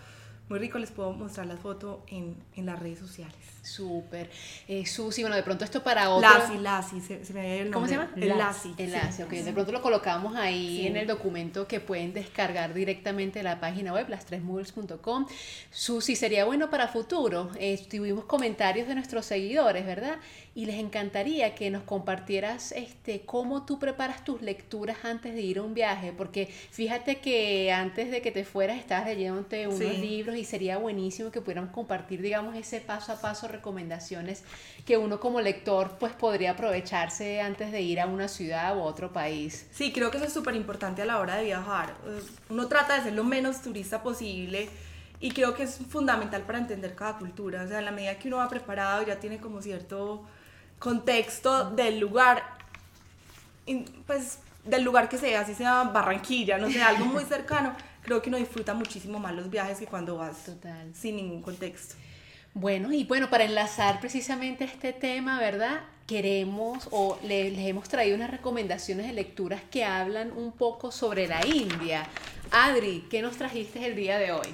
muy 0.48 0.58
rico, 0.58 0.78
les 0.78 0.90
puedo 0.90 1.12
mostrar 1.12 1.46
la 1.46 1.56
foto 1.56 2.04
en, 2.08 2.36
en 2.54 2.66
las 2.66 2.78
redes 2.78 2.98
sociales. 3.00 3.34
Súper. 3.62 4.30
Eh, 4.68 4.86
Susi, 4.86 5.22
bueno, 5.22 5.34
de 5.34 5.42
pronto 5.42 5.64
esto 5.64 5.82
para 5.82 6.10
otro... 6.10 6.30
Lassi, 6.30 6.58
Lassi, 6.58 7.00
se, 7.00 7.24
se 7.24 7.32
me 7.32 7.40
había 7.40 7.54
el 7.54 7.70
nombre. 7.70 7.72
¿Cómo 7.72 7.86
se 7.88 7.94
llama? 7.94 8.36
Lassi. 8.36 8.74
El 8.78 8.92
Lassi, 8.92 9.22
ok. 9.22 9.30
De 9.30 9.52
pronto 9.52 9.72
lo 9.72 9.82
colocamos 9.82 10.36
ahí 10.36 10.86
en 10.86 10.96
el 10.96 11.06
documento 11.08 11.66
que 11.66 11.80
pueden 11.80 12.12
descargar 12.12 12.74
directamente 12.74 13.40
de 13.40 13.42
la 13.42 13.58
página 13.58 13.92
web, 13.92 14.08
las3moodles.com. 14.08 15.26
Susi, 15.72 16.14
sería 16.14 16.44
bueno 16.44 16.70
para 16.70 16.86
futuro. 16.86 17.50
Eh, 17.58 17.84
tuvimos 17.90 18.24
comentarios 18.24 18.86
de 18.86 18.94
nuestros 18.94 19.26
seguidores, 19.26 19.84
¿verdad? 19.84 20.16
Y 20.54 20.66
les 20.66 20.76
encantaría 20.76 21.54
que 21.56 21.70
nos 21.70 21.82
compartieras 21.82 22.70
este, 22.72 23.22
cómo 23.22 23.66
tú 23.66 23.80
preparas 23.80 24.24
tus 24.24 24.42
lecturas 24.42 24.98
antes 25.02 25.34
de 25.34 25.42
ir 25.42 25.58
a 25.58 25.62
un 25.62 25.74
viaje, 25.74 26.12
porque 26.16 26.46
fíjate 26.46 27.16
que 27.16 27.72
antes 27.72 28.10
de 28.10 28.22
que 28.22 28.30
te 28.30 28.44
fueras 28.44 28.78
estabas 28.78 29.06
leyéndote 29.06 29.66
unos 29.66 29.98
libros 29.98 30.35
y 30.36 30.44
sería 30.44 30.78
buenísimo 30.78 31.30
que 31.30 31.40
pudiéramos 31.40 31.70
compartir, 31.72 32.22
digamos, 32.22 32.54
ese 32.56 32.80
paso 32.80 33.12
a 33.12 33.20
paso, 33.20 33.48
recomendaciones 33.48 34.42
que 34.84 34.96
uno 34.96 35.20
como 35.20 35.40
lector 35.40 35.96
pues 35.98 36.12
podría 36.12 36.52
aprovecharse 36.52 37.40
antes 37.40 37.72
de 37.72 37.80
ir 37.82 38.00
a 38.00 38.06
una 38.06 38.28
ciudad 38.28 38.76
u 38.76 38.80
otro 38.80 39.12
país. 39.12 39.66
Sí, 39.72 39.92
creo 39.92 40.10
que 40.10 40.18
eso 40.18 40.26
es 40.26 40.32
súper 40.32 40.54
importante 40.54 41.02
a 41.02 41.04
la 41.04 41.18
hora 41.18 41.36
de 41.36 41.44
viajar. 41.44 41.94
Eh, 42.06 42.22
Uno 42.50 42.66
trata 42.68 42.96
de 42.96 43.02
ser 43.02 43.12
lo 43.14 43.24
menos 43.24 43.62
turista 43.62 44.02
posible 44.02 44.68
y 45.20 45.30
creo 45.30 45.54
que 45.54 45.64
es 45.64 45.78
fundamental 45.88 46.42
para 46.42 46.58
entender 46.58 46.94
cada 46.94 47.18
cultura. 47.18 47.62
O 47.62 47.68
sea, 47.68 47.78
en 47.78 47.84
la 47.84 47.90
medida 47.92 48.18
que 48.18 48.28
uno 48.28 48.38
va 48.38 48.48
preparado 48.48 49.02
ya 49.02 49.16
tiene 49.16 49.38
como 49.38 49.62
cierto 49.62 50.24
contexto 50.78 51.70
del 51.70 51.98
lugar, 51.98 52.42
pues 54.06 54.38
del 54.64 54.82
lugar 54.82 55.08
que 55.08 55.16
sea, 55.16 55.40
así 55.40 55.54
sea 55.54 55.84
Barranquilla, 55.84 56.58
no 56.58 56.70
sé, 56.70 56.82
algo 56.82 57.06
muy 57.06 57.24
cercano, 57.28 57.72
creo 58.06 58.22
que 58.22 58.30
uno 58.30 58.38
disfruta 58.38 58.72
muchísimo 58.72 59.18
más 59.18 59.34
los 59.34 59.50
viajes 59.50 59.78
que 59.78 59.86
cuando 59.86 60.16
vas 60.16 60.44
Total. 60.44 60.90
sin 60.94 61.16
ningún 61.16 61.42
contexto. 61.42 61.96
Bueno, 62.54 62.90
y 62.92 63.04
bueno, 63.04 63.28
para 63.28 63.44
enlazar 63.44 64.00
precisamente 64.00 64.64
este 64.64 64.94
tema, 64.94 65.38
¿verdad? 65.38 65.80
Queremos 66.06 66.88
o 66.92 67.18
le- 67.22 67.50
les 67.50 67.66
hemos 67.66 67.88
traído 67.88 68.16
unas 68.16 68.30
recomendaciones 68.30 69.06
de 69.08 69.12
lecturas 69.12 69.60
que 69.70 69.84
hablan 69.84 70.32
un 70.32 70.52
poco 70.52 70.90
sobre 70.90 71.26
la 71.26 71.44
India. 71.44 72.06
Adri, 72.52 73.04
¿qué 73.10 73.20
nos 73.20 73.36
trajiste 73.36 73.84
el 73.84 73.94
día 73.96 74.18
de 74.18 74.32
hoy? 74.32 74.48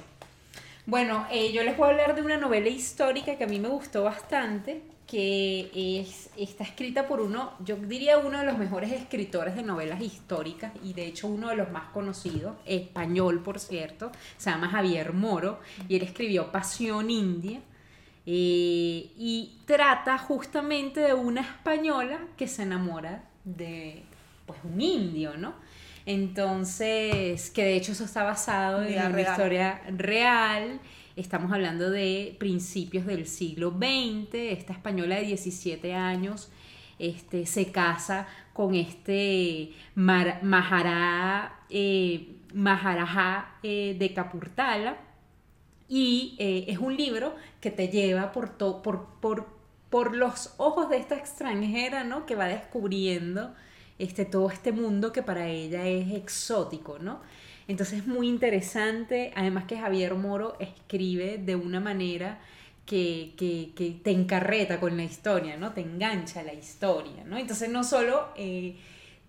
Bueno, 0.85 1.25
eh, 1.31 1.53
yo 1.53 1.63
les 1.63 1.77
voy 1.77 1.87
a 1.87 1.91
hablar 1.91 2.15
de 2.15 2.21
una 2.23 2.35
novela 2.37 2.67
histórica 2.67 3.37
que 3.37 3.45
a 3.45 3.47
mí 3.47 3.57
me 3.59 3.69
gustó 3.69 4.03
bastante, 4.03 4.81
que 5.07 5.69
es, 6.01 6.29
está 6.37 6.63
escrita 6.63 7.07
por 7.07 7.21
uno, 7.21 7.53
yo 7.63 7.75
diría 7.75 8.17
uno 8.17 8.39
de 8.39 8.45
los 8.45 8.57
mejores 8.57 8.91
escritores 8.91 9.55
de 9.55 9.63
novelas 9.63 10.01
históricas 10.01 10.71
y 10.83 10.93
de 10.93 11.05
hecho 11.05 11.27
uno 11.27 11.49
de 11.49 11.55
los 11.55 11.71
más 11.71 11.91
conocidos, 11.91 12.55
español 12.65 13.41
por 13.43 13.59
cierto, 13.59 14.11
se 14.37 14.49
llama 14.49 14.69
Javier 14.69 15.13
Moro 15.13 15.59
y 15.87 15.95
él 15.95 16.03
escribió 16.03 16.51
Pasión 16.51 17.09
India. 17.11 17.61
eh, 18.25 19.11
y 19.17 19.59
trata 19.65 20.17
justamente 20.17 21.01
de 21.01 21.13
una 21.13 21.41
española 21.41 22.19
que 22.37 22.47
se 22.47 22.63
enamora 22.63 23.25
de 23.43 24.03
pues 24.45 24.59
un 24.63 24.79
indio, 24.79 25.35
¿no? 25.37 25.53
Entonces, 26.05 27.49
que 27.51 27.63
de 27.63 27.75
hecho 27.75 27.93
eso 27.93 28.05
está 28.05 28.23
basado 28.23 28.83
en 28.83 29.05
una 29.05 29.21
historia 29.21 29.81
real. 29.95 30.79
Estamos 31.15 31.51
hablando 31.51 31.91
de 31.91 32.35
principios 32.39 33.05
del 33.05 33.27
siglo 33.27 33.69
XX. 33.69 34.33
Esta 34.33 34.73
española 34.73 35.17
de 35.17 35.25
17 35.25 35.93
años 35.93 36.49
este, 36.97 37.45
se 37.45 37.71
casa 37.71 38.27
con 38.51 38.73
este 38.73 39.61
eh, 39.63 39.73
Maharajá 39.95 41.59
eh, 43.61 43.95
de 43.99 44.13
Capurtala. 44.15 44.97
Y 45.87 46.35
eh, 46.39 46.65
es 46.67 46.79
un 46.79 46.97
libro 46.97 47.35
que 47.61 47.69
te 47.69 47.89
lleva 47.89 48.31
por, 48.31 48.57
por 48.57 50.15
los 50.15 50.55
ojos 50.57 50.89
de 50.89 50.97
esta 50.97 51.15
extranjera, 51.15 52.03
¿no? 52.03 52.25
Que 52.25 52.33
va 52.33 52.47
descubriendo 52.47 53.53
este, 53.99 54.25
todo 54.25 54.49
este 54.49 54.71
mundo 54.71 55.11
que 55.11 55.21
para 55.21 55.47
ella 55.47 55.85
es 55.85 56.11
exótico, 56.11 56.97
¿no? 56.97 57.21
Entonces 57.67 57.99
es 57.99 58.07
muy 58.07 58.27
interesante, 58.27 59.31
además 59.35 59.65
que 59.65 59.77
Javier 59.77 60.15
Moro 60.15 60.55
escribe 60.59 61.37
de 61.37 61.55
una 61.55 61.79
manera 61.79 62.39
que, 62.85 63.33
que, 63.37 63.71
que 63.75 63.91
te 64.03 64.11
encarreta 64.11 64.79
con 64.79 64.97
la 64.97 65.03
historia, 65.03 65.55
¿no? 65.57 65.71
Te 65.71 65.81
engancha 65.81 66.41
a 66.41 66.43
la 66.43 66.53
historia, 66.53 67.23
¿no? 67.25 67.37
Entonces 67.37 67.69
no 67.69 67.83
solo 67.83 68.27
eh, 68.35 68.75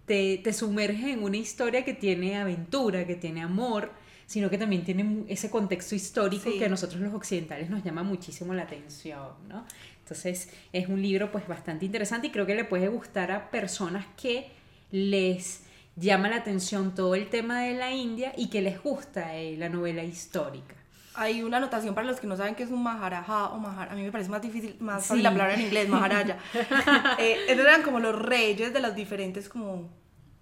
te, 0.06 0.38
te 0.42 0.52
sumerge 0.52 1.12
en 1.12 1.22
una 1.22 1.36
historia 1.36 1.84
que 1.84 1.94
tiene 1.94 2.36
aventura, 2.36 3.06
que 3.06 3.14
tiene 3.14 3.42
amor, 3.42 3.92
sino 4.26 4.50
que 4.50 4.58
también 4.58 4.82
tiene 4.84 5.24
ese 5.28 5.50
contexto 5.50 5.94
histórico 5.94 6.50
Sí. 6.50 6.58
que 6.58 6.64
a 6.64 6.68
nosotros 6.68 7.00
los 7.00 7.14
occidentales 7.14 7.70
nos 7.70 7.84
llama 7.84 8.02
muchísimo 8.02 8.54
la 8.54 8.62
atención, 8.62 9.28
¿no? 9.48 9.64
Entonces 10.00 10.50
es 10.72 10.88
un 10.88 11.00
libro 11.00 11.30
pues 11.30 11.46
bastante 11.46 11.84
interesante 11.86 12.26
y 12.26 12.30
creo 12.30 12.46
que 12.46 12.54
le 12.54 12.64
puede 12.64 12.88
gustar 12.88 13.30
a 13.30 13.50
personas 13.50 14.04
que 14.20 14.48
les 14.90 15.62
llama 15.96 16.28
la 16.28 16.36
atención 16.36 16.94
todo 16.94 17.14
el 17.14 17.28
tema 17.28 17.60
de 17.60 17.74
la 17.74 17.92
India 17.92 18.32
y 18.36 18.48
que 18.50 18.60
les 18.62 18.82
gusta 18.82 19.36
eh, 19.36 19.56
la 19.56 19.68
novela 19.68 20.02
histórica. 20.04 20.74
Hay 21.16 21.42
una 21.44 21.58
anotación 21.58 21.94
para 21.94 22.06
los 22.08 22.18
que 22.18 22.26
no 22.26 22.36
saben 22.36 22.56
qué 22.56 22.64
es 22.64 22.70
un 22.70 22.82
maharaja 22.82 23.50
o 23.50 23.58
mahar. 23.58 23.88
A 23.90 23.94
mí 23.94 24.02
me 24.02 24.10
parece 24.10 24.30
más 24.30 24.42
difícil, 24.42 24.76
más 24.80 25.06
Sí. 25.06 25.22
la 25.22 25.30
palabra 25.30 25.54
en 25.54 25.60
inglés, 25.60 25.88
maharaja. 25.88 26.36
eh, 27.18 27.36
eran 27.48 27.82
como 27.82 28.00
los 28.00 28.20
reyes 28.20 28.72
de 28.72 28.80
los 28.80 28.94
diferentes 28.96 29.48
como 29.48 29.88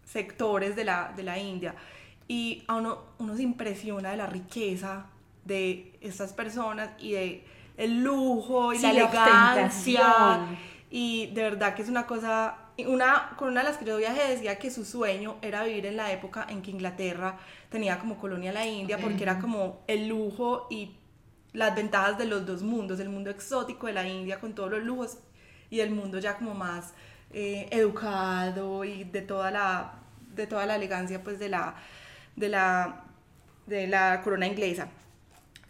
sectores 0.05 0.75
de 0.77 0.85
la, 0.85 1.13
de 1.15 1.23
la 1.23 1.39
India. 1.39 1.75
Y 2.29 2.65
a 2.69 2.77
uno, 2.77 3.01
uno 3.19 3.37
se 3.37 3.43
impresiona 3.43 4.11
de 4.13 4.17
la 4.17 4.27
riqueza 4.27 5.07
de 5.45 5.99
estas 6.01 6.33
personas 6.33 6.91
y 6.99 7.13
de 7.13 7.45
el 7.77 8.03
lujo 8.03 8.73
y 8.73 8.77
Sí, 8.77 8.83
la 8.85 8.93
la 8.93 8.99
elegancia. 9.01 10.01
ostentación. 10.01 10.59
Y 10.91 11.27
de 11.35 11.43
verdad 11.43 11.75
que 11.75 11.83
es 11.83 11.89
una 11.89 12.07
cosa, 12.07 12.57
una, 12.87 13.35
con 13.37 13.49
una 13.49 13.63
de 13.63 13.69
las 13.69 13.79
que 13.79 13.85
yo 13.85 13.97
viajé 13.97 14.29
decía 14.29 14.59
que 14.59 14.71
su 14.71 14.85
sueño 14.85 15.37
era 15.43 15.65
vivir 15.65 15.87
en 15.87 15.97
la 15.97 16.11
época 16.13 16.47
en 16.49 16.63
que 16.63 16.71
Inglaterra 16.71 17.39
tenía 17.69 17.99
como 17.99 18.19
colonia 18.19 18.53
la 18.53 18.67
India, 18.67 18.99
porque 18.99 19.23
era 19.23 19.39
como 19.39 19.83
el 19.87 20.09
lujo 20.09 20.67
y 20.71 20.97
las 21.53 21.75
ventajas 21.75 22.19
de 22.19 22.25
los 22.27 22.47
dos 22.47 22.63
mundos, 22.63 22.99
el 23.01 23.11
mundo 23.11 23.31
exótico 23.31 23.87
de 23.87 23.93
la 23.93 24.09
India 24.09 24.41
con 24.41 24.55
todos 24.55 24.71
los 24.71 24.83
lujos 24.83 25.19
y 25.71 25.81
el 25.81 25.91
mundo 25.91 26.19
ya 26.19 26.37
como 26.37 26.55
más 26.55 26.95
eh, 27.33 27.69
educado 27.71 28.85
y 28.85 29.05
de 29.05 29.23
toda 29.23 29.51
la, 29.51 29.95
de 30.35 30.47
toda 30.47 30.67
la 30.67 30.77
elegancia 30.77 31.23
pues 31.23 31.39
de 31.39 31.49
la, 31.49 31.75
de 32.37 32.49
la, 32.49 33.05
de 33.67 33.87
la 33.87 34.23
corona 34.23 34.47
inglesa. 34.47 34.89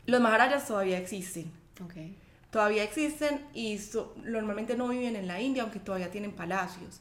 Los 0.06 0.20
maharajas 0.20 0.66
todavía 0.66 0.98
existen, 0.98 1.50
Okay. 1.84 2.16
Todavía 2.52 2.84
existen 2.84 3.44
y 3.54 3.78
so- 3.78 4.14
normalmente 4.24 4.76
no 4.76 4.86
viven 4.88 5.16
en 5.16 5.26
la 5.26 5.40
India, 5.40 5.64
aunque 5.64 5.80
todavía 5.80 6.12
tienen 6.12 6.32
palacios. 6.32 7.00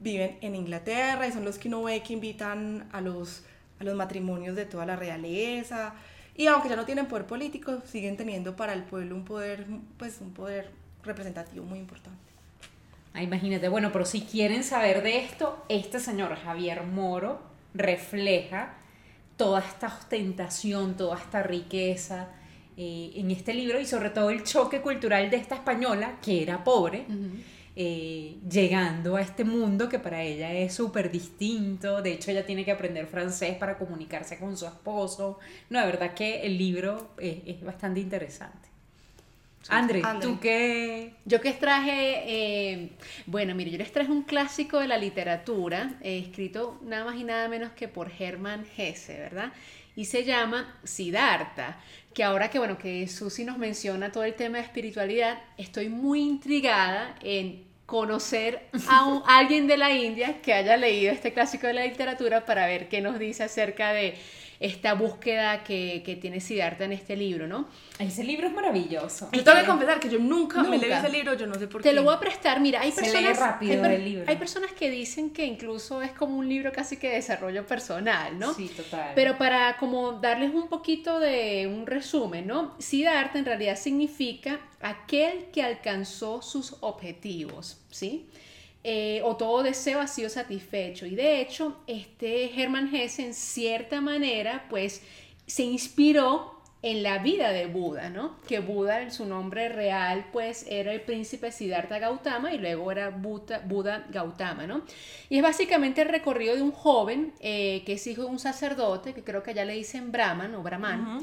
Viven 0.00 0.36
en 0.42 0.56
Inglaterra 0.56 1.26
y 1.26 1.32
son 1.32 1.44
los 1.44 1.58
que 1.58 1.68
uno 1.68 1.84
ve 1.84 2.02
que 2.02 2.12
invitan 2.12 2.88
a 2.92 3.00
los, 3.00 3.44
a 3.80 3.84
los 3.84 3.94
matrimonios 3.94 4.56
de 4.56 4.66
toda 4.66 4.84
la 4.84 4.96
realeza. 4.96 5.94
Y 6.36 6.48
aunque 6.48 6.68
ya 6.68 6.76
no 6.76 6.84
tienen 6.84 7.06
poder 7.06 7.26
político, 7.26 7.80
siguen 7.86 8.16
teniendo 8.16 8.56
para 8.56 8.74
el 8.74 8.82
pueblo 8.82 9.14
un 9.14 9.24
poder, 9.24 9.66
pues 9.98 10.20
un 10.20 10.32
poder 10.34 10.70
representativo 11.04 11.64
muy 11.64 11.78
importante. 11.78 12.18
Ah, 13.14 13.22
imagínate, 13.22 13.68
bueno, 13.68 13.92
pero 13.92 14.04
si 14.06 14.22
quieren 14.22 14.64
saber 14.64 15.02
de 15.02 15.18
esto, 15.18 15.64
este 15.68 16.00
señor 16.00 16.34
Javier 16.36 16.82
Moro 16.84 17.40
refleja 17.74 18.74
toda 19.36 19.60
esta 19.60 19.88
ostentación, 19.88 20.96
toda 20.96 21.18
esta 21.18 21.42
riqueza 21.42 22.28
eh, 22.76 23.12
en 23.16 23.30
este 23.30 23.54
libro 23.54 23.80
y 23.80 23.86
sobre 23.86 24.10
todo 24.10 24.30
el 24.30 24.44
choque 24.44 24.80
cultural 24.80 25.30
de 25.30 25.36
esta 25.36 25.56
española 25.56 26.18
que 26.22 26.42
era 26.42 26.62
pobre, 26.64 27.06
eh, 27.74 28.36
llegando 28.50 29.16
a 29.16 29.22
este 29.22 29.44
mundo 29.44 29.88
que 29.88 29.98
para 29.98 30.22
ella 30.22 30.52
es 30.52 30.74
súper 30.74 31.10
distinto. 31.10 32.02
De 32.02 32.12
hecho, 32.12 32.30
ella 32.30 32.44
tiene 32.44 32.64
que 32.64 32.72
aprender 32.72 33.06
francés 33.06 33.56
para 33.56 33.78
comunicarse 33.78 34.38
con 34.38 34.56
su 34.56 34.66
esposo. 34.66 35.38
No, 35.70 35.80
de 35.80 35.86
verdad 35.86 36.14
que 36.14 36.42
el 36.42 36.58
libro 36.58 37.12
es, 37.18 37.38
es 37.46 37.62
bastante 37.62 38.00
interesante. 38.00 38.72
André, 39.68 40.02
André. 40.04 40.28
¿tú 40.28 40.40
qué, 40.40 41.14
Yo 41.24 41.40
que 41.40 41.52
traje, 41.52 42.22
eh, 42.26 42.90
bueno, 43.26 43.54
mire, 43.54 43.70
yo 43.70 43.78
les 43.78 43.92
traje 43.92 44.10
un 44.10 44.22
clásico 44.22 44.78
de 44.78 44.88
la 44.88 44.98
literatura, 44.98 45.94
eh, 46.00 46.18
escrito 46.18 46.80
nada 46.82 47.04
más 47.04 47.16
y 47.16 47.24
nada 47.24 47.48
menos 47.48 47.72
que 47.72 47.88
por 47.88 48.10
Hermann 48.18 48.66
Hesse, 48.76 49.18
¿verdad? 49.18 49.52
Y 49.94 50.06
se 50.06 50.24
llama 50.24 50.74
Siddhartha, 50.84 51.78
que 52.14 52.22
ahora 52.24 52.50
que, 52.50 52.58
bueno, 52.58 52.78
que 52.78 53.06
Susi 53.08 53.44
nos 53.44 53.58
menciona 53.58 54.12
todo 54.12 54.24
el 54.24 54.34
tema 54.34 54.58
de 54.58 54.64
espiritualidad, 54.64 55.38
estoy 55.58 55.88
muy 55.88 56.20
intrigada 56.20 57.14
en 57.22 57.64
conocer 57.86 58.62
a 58.88 59.04
un- 59.06 59.22
alguien 59.26 59.66
de 59.66 59.76
la 59.76 59.90
India 59.92 60.40
que 60.42 60.52
haya 60.54 60.76
leído 60.76 61.12
este 61.12 61.32
clásico 61.32 61.66
de 61.66 61.74
la 61.74 61.84
literatura 61.86 62.44
para 62.46 62.66
ver 62.66 62.88
qué 62.88 63.00
nos 63.00 63.18
dice 63.18 63.42
acerca 63.44 63.92
de 63.92 64.14
esta 64.62 64.94
búsqueda 64.94 65.64
que, 65.64 66.02
que 66.06 66.16
tiene 66.16 66.40
Siddhartha 66.40 66.84
en 66.84 66.92
este 66.92 67.16
libro, 67.16 67.46
¿no? 67.48 67.68
Ese 67.98 68.22
libro 68.24 68.46
es 68.46 68.52
maravilloso. 68.54 69.28
Yo 69.32 69.42
tengo 69.42 69.58
que 69.60 69.66
confesar 69.66 69.98
que 70.00 70.08
yo 70.08 70.18
nunca, 70.18 70.62
me 70.62 70.78
leí 70.78 70.88
Nunca. 70.88 71.00
ese 71.00 71.08
libro, 71.10 71.34
yo 71.34 71.46
no 71.46 71.54
sé 71.56 71.66
por 71.66 71.82
qué. 71.82 71.88
Te 71.88 71.94
lo 71.94 72.04
voy 72.04 72.14
a 72.14 72.20
prestar, 72.20 72.60
mira, 72.60 72.80
hay 72.80 72.92
Se 72.92 73.00
personas, 73.02 73.22
lee 73.24 73.32
rápido 73.44 73.72
hay, 73.72 73.78
per- 73.80 73.90
el 73.92 74.04
libro. 74.04 74.24
hay 74.28 74.36
personas 74.36 74.72
que 74.72 74.88
dicen 74.90 75.30
que 75.30 75.44
incluso 75.44 76.00
es 76.00 76.12
como 76.12 76.36
un 76.38 76.48
libro 76.48 76.70
casi 76.72 76.96
que 76.96 77.08
de 77.08 77.14
desarrollo 77.16 77.66
personal, 77.66 78.38
¿no? 78.38 78.54
Sí, 78.54 78.68
total. 78.68 79.12
Pero 79.14 79.36
para 79.36 79.76
como 79.76 80.12
darles 80.12 80.54
un 80.54 80.68
poquito 80.68 81.18
de 81.18 81.66
un 81.66 81.86
resumen, 81.86 82.46
¿no? 82.46 82.74
Siddhartha 82.78 83.38
en 83.40 83.44
realidad 83.44 83.76
significa 83.76 84.60
aquel 84.80 85.46
que 85.52 85.62
alcanzó 85.62 86.40
sus 86.40 86.76
objetivos, 86.80 87.78
¿sí? 87.90 88.26
Eh, 88.84 89.20
o 89.24 89.36
todo 89.36 89.62
deseo 89.62 90.00
ha 90.00 90.08
sido 90.08 90.28
satisfecho. 90.28 91.06
Y 91.06 91.14
de 91.14 91.40
hecho, 91.40 91.76
este 91.86 92.60
Hermann 92.60 92.92
Hesse 92.94 93.20
en 93.20 93.34
cierta 93.34 94.00
manera, 94.00 94.66
pues, 94.68 95.02
se 95.46 95.62
inspiró 95.62 96.60
en 96.82 97.04
la 97.04 97.18
vida 97.18 97.52
de 97.52 97.66
Buda, 97.66 98.10
¿no? 98.10 98.40
Que 98.48 98.58
Buda, 98.58 99.08
su 99.12 99.24
nombre 99.24 99.68
real, 99.68 100.26
pues, 100.32 100.66
era 100.68 100.92
el 100.92 101.00
príncipe 101.02 101.52
Siddhartha 101.52 102.00
Gautama 102.00 102.52
y 102.52 102.58
luego 102.58 102.90
era 102.90 103.10
Buda, 103.10 103.60
Buda 103.64 104.06
Gautama, 104.10 104.66
¿no? 104.66 104.82
Y 105.28 105.36
es 105.36 105.42
básicamente 105.44 106.02
el 106.02 106.08
recorrido 106.08 106.56
de 106.56 106.62
un 106.62 106.72
joven 106.72 107.34
eh, 107.38 107.84
que 107.86 107.92
es 107.94 108.06
hijo 108.08 108.22
de 108.22 108.28
un 108.28 108.40
sacerdote, 108.40 109.14
que 109.14 109.22
creo 109.22 109.44
que 109.44 109.52
allá 109.52 109.64
le 109.64 109.74
dicen 109.74 110.10
Brahman 110.10 110.56
o 110.56 110.62
Brahman, 110.64 111.20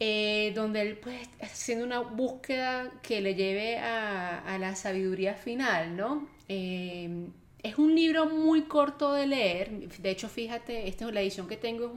eh, 0.00 0.52
donde 0.54 0.80
él 0.80 0.96
pues 0.96 1.20
está 1.20 1.46
haciendo 1.46 1.84
una 1.84 2.00
búsqueda 2.00 2.90
que 3.02 3.20
le 3.20 3.34
lleve 3.34 3.78
a, 3.78 4.38
a 4.38 4.58
la 4.58 4.74
sabiduría 4.74 5.34
final, 5.34 5.96
¿no? 5.96 6.33
Eh, 6.48 7.28
es 7.64 7.78
un 7.78 7.94
libro 7.94 8.26
muy 8.26 8.64
corto 8.64 9.14
de 9.14 9.26
leer. 9.26 9.70
De 9.98 10.10
hecho, 10.10 10.28
fíjate, 10.28 10.86
esta 10.86 11.06
es 11.06 11.14
la 11.14 11.22
edición 11.22 11.48
que 11.48 11.56
tengo 11.56 11.86
es 11.86 11.92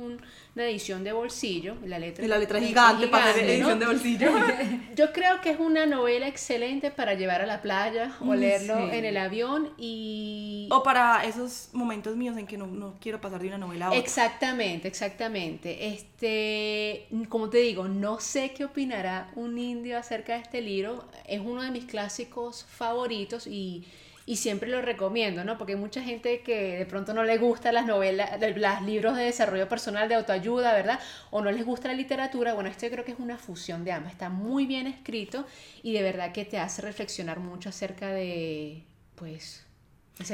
una 0.56 0.66
edición 0.66 1.04
de 1.04 1.12
bolsillo. 1.12 1.76
La 1.84 2.00
letra, 2.00 2.24
y 2.24 2.28
la 2.30 2.38
letra 2.38 2.62
gigante, 2.62 3.08
para 3.08 3.34
leer 3.34 3.50
edición 3.50 3.78
de 3.78 3.86
bolsillo. 3.86 4.32
Yo 4.96 5.12
creo 5.12 5.42
que 5.42 5.50
es 5.50 5.60
una 5.60 5.86
novela 5.86 6.26
excelente 6.26 6.90
para 6.90 7.16
llevar 7.16 7.42
a 7.42 7.46
la 7.46 7.62
playa 7.62 8.16
o 8.22 8.28
mm, 8.28 8.34
leerlo 8.36 8.94
en 8.94 9.04
el 9.04 9.18
avión 9.18 9.74
y... 9.78 10.70
O 10.72 10.84
para 10.84 11.26
esos 11.26 11.68
momentos 11.74 12.16
míos 12.16 12.38
en 12.38 12.48
que 12.48 12.58
no, 12.58 12.68
no, 12.68 12.96
quiero 13.02 13.20
pasar 13.20 13.42
de 13.42 13.50
una 13.50 13.58
novela 13.58 13.88
a 13.88 13.90
otra. 13.90 14.00
Exactamente, 14.00 14.88
exactamente. 14.88 15.88
Este, 15.90 17.10
como 17.28 17.50
te 17.50 17.58
digo, 17.58 17.90
no 17.90 18.22
sé 18.22 18.54
qué 18.54 18.64
opinará 18.64 19.32
un 19.36 19.58
indio 19.58 19.98
acerca 19.98 20.36
de 20.36 20.44
este 20.44 20.62
libro. 20.62 21.04
Es 21.28 21.42
uno 21.42 21.62
de 21.62 21.72
mis 21.72 21.84
clásicos 21.84 22.64
favoritos 22.64 23.48
y 23.48 23.84
y 24.28 24.36
siempre 24.36 24.70
lo 24.70 24.82
recomiendo, 24.82 25.46
¿no? 25.46 25.58
Porque 25.58 25.74
hay 25.74 25.80
mucha 25.80 26.04
gente 26.04 26.42
que 26.42 26.78
de 26.78 26.86
pronto 26.86 27.14
no 27.14 27.24
le 27.24 27.38
gusta 27.38 27.72
las 27.72 27.86
novelas, 27.86 28.30
los 28.42 28.82
libros 28.82 29.16
de 29.16 29.24
desarrollo 29.24 29.70
personal, 29.70 30.10
de 30.10 30.16
autoayuda, 30.16 30.74
¿verdad? 30.74 31.00
O 31.32 31.42
no 31.42 31.50
les 31.50 31.66
gusta 31.66 31.88
la 31.88 31.94
literatura. 31.94 32.54
Bueno, 32.54 32.70
este 32.70 32.92
creo 32.92 33.06
que 33.06 33.14
es 33.14 33.20
una 33.20 33.38
fusión 33.38 33.86
de 33.86 33.94
ambas. 33.94 34.12
Está 34.12 34.28
muy 34.28 34.66
bien 34.66 34.86
escrito 34.86 35.48
y 35.82 35.94
de 35.94 36.04
verdad 36.04 36.34
que 36.34 36.44
te 36.44 36.60
hace 36.60 36.82
reflexionar 36.82 37.40
mucho 37.40 37.70
acerca 37.70 38.10
de, 38.10 38.84
pues, 39.16 39.66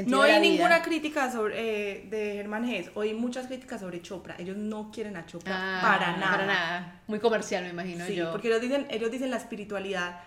no 0.07 0.23
hay 0.23 0.39
ninguna 0.39 0.81
crítica 0.81 1.31
sobre, 1.31 1.53
eh, 1.59 2.07
de 2.09 2.33
Germán 2.33 2.67
Hess, 2.67 2.89
oí 2.95 3.13
muchas 3.13 3.45
críticas 3.45 3.81
sobre 3.81 4.01
Chopra. 4.01 4.35
Ellos 4.39 4.57
no 4.57 4.89
quieren 4.91 5.17
a 5.17 5.27
Chopra 5.27 5.53
ah, 5.53 5.81
para 5.83 6.17
nada. 6.17 6.31
Para 6.31 6.45
nada. 6.47 7.01
Muy 7.05 7.19
comercial, 7.19 7.63
me 7.65 7.69
imagino 7.69 8.07
sí, 8.07 8.15
yo. 8.15 8.31
Porque 8.31 8.47
ellos 8.47 8.61
dicen, 8.61 8.87
ellos 8.89 9.11
dicen 9.11 9.29
la 9.29 9.37
espiritualidad 9.37 10.21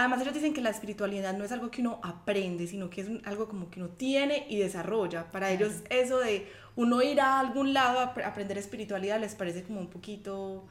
Además 0.00 0.22
ellos 0.22 0.32
dicen 0.32 0.54
que 0.54 0.62
la 0.62 0.70
espiritualidad 0.70 1.36
no 1.36 1.44
es 1.44 1.52
algo 1.52 1.70
que 1.70 1.82
uno 1.82 2.00
aprende, 2.02 2.66
sino 2.66 2.88
que 2.88 3.02
es 3.02 3.08
algo 3.24 3.48
como 3.48 3.68
que 3.68 3.80
uno 3.80 3.90
tiene 3.90 4.46
y 4.48 4.56
desarrolla. 4.56 5.30
Para 5.30 5.50
ellos 5.50 5.82
eso 5.90 6.18
de 6.18 6.50
uno 6.74 7.02
ir 7.02 7.20
a 7.20 7.38
algún 7.38 7.74
lado 7.74 8.00
a 8.00 8.14
aprender 8.26 8.56
espiritualidad 8.56 9.20
les 9.20 9.34
parece 9.34 9.62
como 9.62 9.78
un 9.78 9.88
poquito 9.88 10.64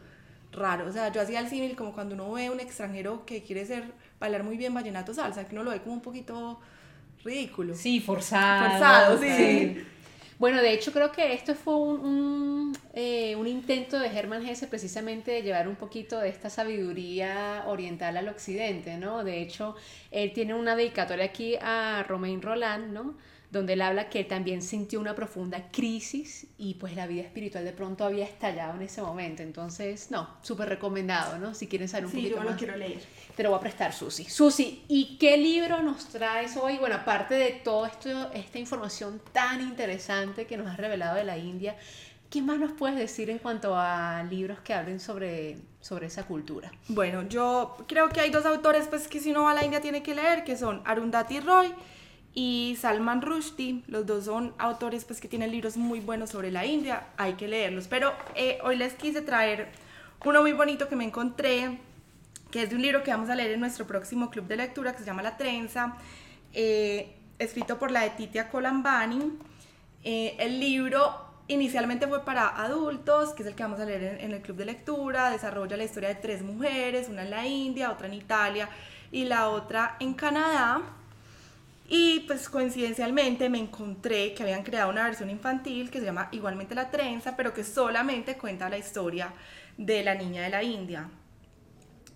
raro. 0.51 0.87
O 0.87 0.91
sea, 0.91 1.11
yo 1.11 1.21
hacía 1.21 1.41
el 1.41 1.47
símil 1.47 1.75
como 1.75 1.93
cuando 1.93 2.15
uno 2.15 2.31
ve 2.31 2.47
a 2.47 2.51
un 2.51 2.59
extranjero 2.59 3.23
que 3.27 3.43
quiere 3.43 3.67
ser, 3.67 3.91
bailar 4.19 4.43
muy 4.43 4.57
bien 4.57 4.73
vallenato 4.73 5.13
salsa, 5.13 5.47
que 5.47 5.53
uno 5.53 5.63
lo 5.63 5.69
ve 5.69 5.81
como 5.81 5.93
un 5.93 6.01
poquito 6.01 6.59
ridículo. 7.23 7.75
Sí, 7.75 7.99
forzado. 7.99 8.71
Forzado, 8.71 9.19
sí. 9.19 9.85
Bueno, 10.39 10.61
de 10.61 10.71
hecho 10.71 10.93
creo 10.93 11.11
que 11.11 11.33
esto 11.33 11.53
fue 11.53 11.75
un, 11.75 12.73
eh, 12.93 13.35
un, 13.35 13.45
intento 13.45 13.99
de 13.99 14.07
Hermann 14.07 14.47
Hesse 14.47 14.67
precisamente 14.67 15.31
de 15.31 15.41
llevar 15.41 15.67
un 15.67 15.75
poquito 15.75 16.17
de 16.17 16.29
esta 16.29 16.49
sabiduría 16.49 17.65
oriental 17.67 18.15
al 18.15 18.29
occidente, 18.29 18.97
¿no? 18.97 19.25
De 19.25 19.41
hecho, 19.41 19.75
él 20.11 20.31
tiene 20.31 20.53
una 20.53 20.77
dedicatoria 20.77 21.25
aquí 21.25 21.57
a 21.61 22.05
Romain 22.07 22.41
Roland, 22.41 22.93
¿no? 22.93 23.17
Donde 23.51 23.73
él 23.73 23.81
habla 23.81 24.09
que 24.09 24.23
también 24.23 24.61
sintió 24.61 24.99
una 24.99 25.15
profunda 25.15 25.69
crisis 25.71 26.45
y 26.57 26.75
pues 26.75 26.95
la 26.95 27.07
vida 27.07 27.23
espiritual 27.23 27.65
de 27.65 27.71
pronto 27.71 28.05
había 28.05 28.25
estallado 28.25 28.75
en 28.75 28.83
ese 28.83 29.01
momento. 29.01 29.41
Entonces, 29.41 30.11
no, 30.11 30.29
súper 30.43 30.69
recomendado, 30.69 31.39
¿no? 31.39 31.55
Si 31.55 31.67
quieren 31.67 31.89
saber 31.89 32.05
un 32.05 32.11
sí, 32.11 32.17
poquito 32.17 32.37
yo 32.37 32.49
lo 32.49 32.55
quiero 32.55 32.77
leer. 32.77 33.01
Te 33.35 33.41
lo 33.43 33.49
voy 33.49 33.57
a 33.57 33.61
prestar, 33.61 33.93
Susi. 33.93 34.25
Susi, 34.25 34.83
¿y 34.87 35.17
qué 35.17 35.37
libro 35.37 35.81
nos 35.81 36.09
traes 36.09 36.57
hoy? 36.57 36.77
Bueno, 36.77 36.95
aparte 36.95 37.35
de 37.35 37.51
toda 37.51 37.91
esta 38.33 38.59
información 38.59 39.19
tan 39.31 39.61
interesante 39.61 40.45
que 40.45 40.55
nos 40.55 40.67
has 40.67 40.77
revelado 40.77 41.15
de 41.15 41.23
la 41.23 41.37
India, 41.37 41.75
¿qué 42.29 42.43
más 42.43 42.59
nos 42.59 42.73
puedes 42.73 42.97
decir 42.97 43.31
en 43.31 43.39
cuanto 43.39 43.75
a 43.75 44.23
libros 44.29 44.59
que 44.59 44.75
hablen 44.75 44.99
sobre, 44.99 45.57
sobre 45.81 46.05
esa 46.05 46.23
cultura? 46.27 46.71
Bueno, 46.87 47.27
yo 47.27 47.77
creo 47.87 48.09
que 48.09 48.19
hay 48.19 48.29
dos 48.29 48.45
autores 48.45 48.87
pues 48.87 49.07
que 49.07 49.19
si 49.19 49.31
uno 49.31 49.43
va 49.43 49.51
a 49.51 49.55
la 49.55 49.65
India 49.65 49.81
tiene 49.81 50.03
que 50.03 50.13
leer, 50.13 50.43
que 50.43 50.55
son 50.55 50.83
Arundhati 50.85 51.39
Roy 51.39 51.73
y 52.41 52.77
Salman 52.77 53.21
Rushdie, 53.21 53.83
los 53.87 54.05
dos 54.05 54.23
son 54.23 54.53
autores 54.59 55.03
pues 55.03 55.19
que 55.19 55.27
tienen 55.27 55.51
libros 55.51 55.75
muy 55.75 55.99
buenos 55.99 56.29
sobre 56.29 56.51
la 56.51 56.65
India, 56.65 57.07
hay 57.17 57.33
que 57.33 57.49
leerlos, 57.49 57.89
pero 57.89 58.13
eh, 58.33 58.59
hoy 58.63 58.77
les 58.77 58.93
quise 58.93 59.21
traer 59.21 59.67
uno 60.23 60.39
muy 60.39 60.53
bonito 60.53 60.87
que 60.87 60.95
me 60.95 61.03
encontré, 61.03 61.79
que 62.49 62.63
es 62.63 62.69
de 62.69 62.77
un 62.77 62.81
libro 62.81 63.03
que 63.03 63.11
vamos 63.11 63.29
a 63.29 63.35
leer 63.35 63.51
en 63.51 63.59
nuestro 63.59 63.85
próximo 63.85 64.29
club 64.29 64.47
de 64.47 64.55
lectura 64.55 64.93
que 64.93 64.99
se 64.99 65.05
llama 65.05 65.21
La 65.21 65.35
Trenza, 65.35 65.97
eh, 66.53 67.13
escrito 67.39 67.77
por 67.77 67.91
la 67.91 68.03
de 68.03 68.11
Titia 68.11 68.47
Colambani. 68.47 69.37
Eh, 70.05 70.37
el 70.39 70.61
libro 70.61 71.13
inicialmente 71.49 72.07
fue 72.07 72.23
para 72.23 72.47
adultos, 72.47 73.33
que 73.33 73.43
es 73.43 73.49
el 73.49 73.55
que 73.55 73.63
vamos 73.63 73.81
a 73.81 73.85
leer 73.85 74.01
en, 74.01 74.21
en 74.21 74.31
el 74.31 74.41
club 74.41 74.55
de 74.55 74.63
lectura, 74.63 75.29
desarrolla 75.29 75.75
la 75.75 75.83
historia 75.83 76.07
de 76.07 76.15
tres 76.15 76.41
mujeres, 76.41 77.09
una 77.09 77.23
en 77.23 77.31
la 77.31 77.45
India, 77.45 77.91
otra 77.91 78.07
en 78.07 78.13
Italia 78.13 78.69
y 79.11 79.25
la 79.25 79.49
otra 79.49 79.97
en 79.99 80.13
Canadá. 80.13 80.95
Y 81.91 82.19
pues 82.21 82.49
coincidencialmente 82.49 83.49
me 83.49 83.57
encontré 83.57 84.35
que 84.35 84.43
habían 84.43 84.61
creado 84.61 84.91
una 84.91 85.05
versión 85.05 85.31
infantil 85.31 85.89
que 85.89 85.99
se 85.99 86.05
llama 86.05 86.29
igualmente 86.31 86.75
La 86.75 86.91
Trenza, 86.91 87.35
pero 87.35 87.51
que 87.51 87.63
solamente 87.63 88.37
cuenta 88.37 88.69
la 88.69 88.77
historia 88.77 89.33
de 89.75 90.03
la 90.03 90.13
niña 90.13 90.43
de 90.43 90.49
la 90.49 90.61
India. 90.61 91.09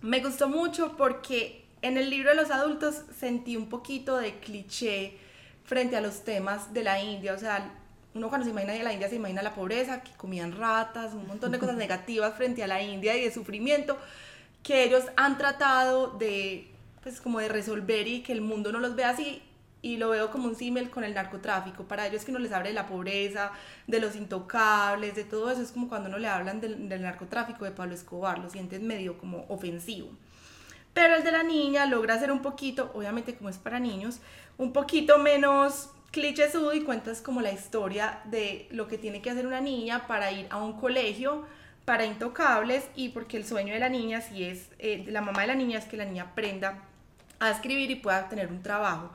Me 0.00 0.20
gustó 0.20 0.48
mucho 0.48 0.96
porque 0.96 1.64
en 1.82 1.98
el 1.98 2.08
libro 2.08 2.30
de 2.30 2.36
los 2.36 2.52
adultos 2.52 3.02
sentí 3.18 3.56
un 3.56 3.68
poquito 3.68 4.16
de 4.16 4.38
cliché 4.38 5.18
frente 5.64 5.96
a 5.96 6.00
los 6.00 6.22
temas 6.22 6.72
de 6.72 6.84
la 6.84 7.02
India. 7.02 7.34
O 7.34 7.38
sea, 7.38 7.72
uno 8.14 8.28
cuando 8.28 8.44
se 8.44 8.52
imagina 8.52 8.74
de 8.74 8.84
la 8.84 8.92
India 8.92 9.08
se 9.08 9.16
imagina 9.16 9.42
la 9.42 9.56
pobreza, 9.56 10.04
que 10.04 10.12
comían 10.12 10.56
ratas, 10.56 11.14
un 11.14 11.26
montón 11.26 11.50
de 11.50 11.58
cosas 11.58 11.76
negativas 11.78 12.36
frente 12.36 12.62
a 12.62 12.68
la 12.68 12.80
India 12.80 13.16
y 13.16 13.24
de 13.24 13.32
sufrimiento 13.32 13.98
que 14.62 14.84
ellos 14.84 15.02
han 15.16 15.36
tratado 15.36 16.10
de 16.16 16.70
pues 17.02 17.20
como 17.20 17.40
de 17.40 17.48
resolver 17.48 18.06
y 18.06 18.22
que 18.22 18.32
el 18.32 18.40
mundo 18.40 18.70
no 18.70 18.78
los 18.78 18.94
vea 18.94 19.10
así 19.10 19.42
y 19.84 19.98
lo 19.98 20.08
veo 20.08 20.30
como 20.30 20.48
un 20.48 20.56
símil 20.56 20.88
con 20.88 21.04
el 21.04 21.12
narcotráfico. 21.12 21.84
Para 21.84 22.06
ellos 22.06 22.24
que 22.24 22.32
no 22.32 22.38
les 22.38 22.52
habla 22.52 22.68
de 22.68 22.74
la 22.74 22.86
pobreza, 22.86 23.52
de 23.86 24.00
los 24.00 24.16
intocables, 24.16 25.14
de 25.14 25.24
todo 25.24 25.50
eso, 25.50 25.60
es 25.60 25.72
como 25.72 25.90
cuando 25.90 26.08
no 26.08 26.18
le 26.18 26.26
hablan 26.26 26.58
del, 26.58 26.88
narcotráfico 26.88 27.66
de 27.66 27.70
Pablo 27.70 27.94
Escobar, 27.94 28.38
lo 28.38 28.48
sienten 28.48 28.86
medio 28.86 29.18
como 29.18 29.44
ofensivo. 29.50 30.08
Pero 30.94 31.16
el 31.16 31.22
de 31.22 31.32
la 31.32 31.42
niña 31.42 31.84
logra 31.84 32.18
ser 32.18 32.32
un 32.32 32.40
poquito, 32.40 32.92
obviamente 32.94 33.34
como 33.34 33.50
es 33.50 33.58
para 33.58 33.78
niños, 33.78 34.20
un 34.56 34.72
poquito 34.72 35.18
menos 35.18 35.90
clichésudo 36.12 36.72
y 36.72 36.80
cuentas 36.80 37.20
como 37.20 37.42
la 37.42 37.52
historia 37.52 38.20
de 38.24 38.66
lo 38.70 38.88
que 38.88 38.96
tiene 38.96 39.20
que 39.20 39.28
hacer 39.28 39.46
una 39.46 39.60
niña 39.60 40.06
para 40.06 40.32
ir 40.32 40.46
a 40.48 40.56
un 40.64 40.80
colegio 40.80 41.44
para 41.84 42.06
intocables 42.06 42.88
y 42.96 43.10
porque 43.10 43.36
el 43.36 43.44
sueño 43.44 43.74
de 43.74 43.80
la 43.80 43.90
niña, 43.90 44.22
si 44.22 44.44
es, 44.44 44.70
eh, 44.78 45.04
la 45.08 45.20
mamá 45.20 45.42
de 45.42 45.48
la 45.48 45.54
niña 45.54 45.78
es 45.78 45.84
que 45.84 45.98
la 45.98 46.06
niña 46.06 46.22
aprenda 46.22 46.84
a 47.38 47.50
escribir 47.50 47.90
y 47.90 47.96
pueda 47.96 48.30
tener 48.30 48.48
un 48.48 48.62
trabajo. 48.62 49.10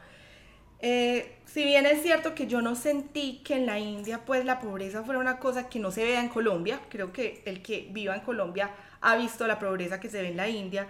Eh, 0.81 1.35
si 1.45 1.65
bien 1.65 1.85
es 1.85 2.01
cierto 2.01 2.35
que 2.35 2.47
yo 2.47 2.61
no 2.61 2.75
sentí 2.75 3.41
que 3.43 3.55
en 3.55 3.65
la 3.65 3.79
India 3.79 4.23
pues 4.25 4.45
la 4.45 4.59
pobreza 4.59 5.03
fuera 5.03 5.19
una 5.19 5.37
cosa 5.37 5.67
que 5.67 5.77
no 5.79 5.91
se 5.91 6.05
vea 6.05 6.21
en 6.21 6.29
Colombia, 6.29 6.79
creo 6.89 7.11
que 7.11 7.41
el 7.45 7.61
que 7.61 7.89
viva 7.91 8.15
en 8.15 8.21
Colombia 8.21 8.71
ha 9.01 9.17
visto 9.17 9.45
la 9.45 9.59
pobreza 9.59 9.99
que 9.99 10.09
se 10.09 10.21
ve 10.21 10.29
en 10.29 10.37
la 10.37 10.47
India, 10.47 10.87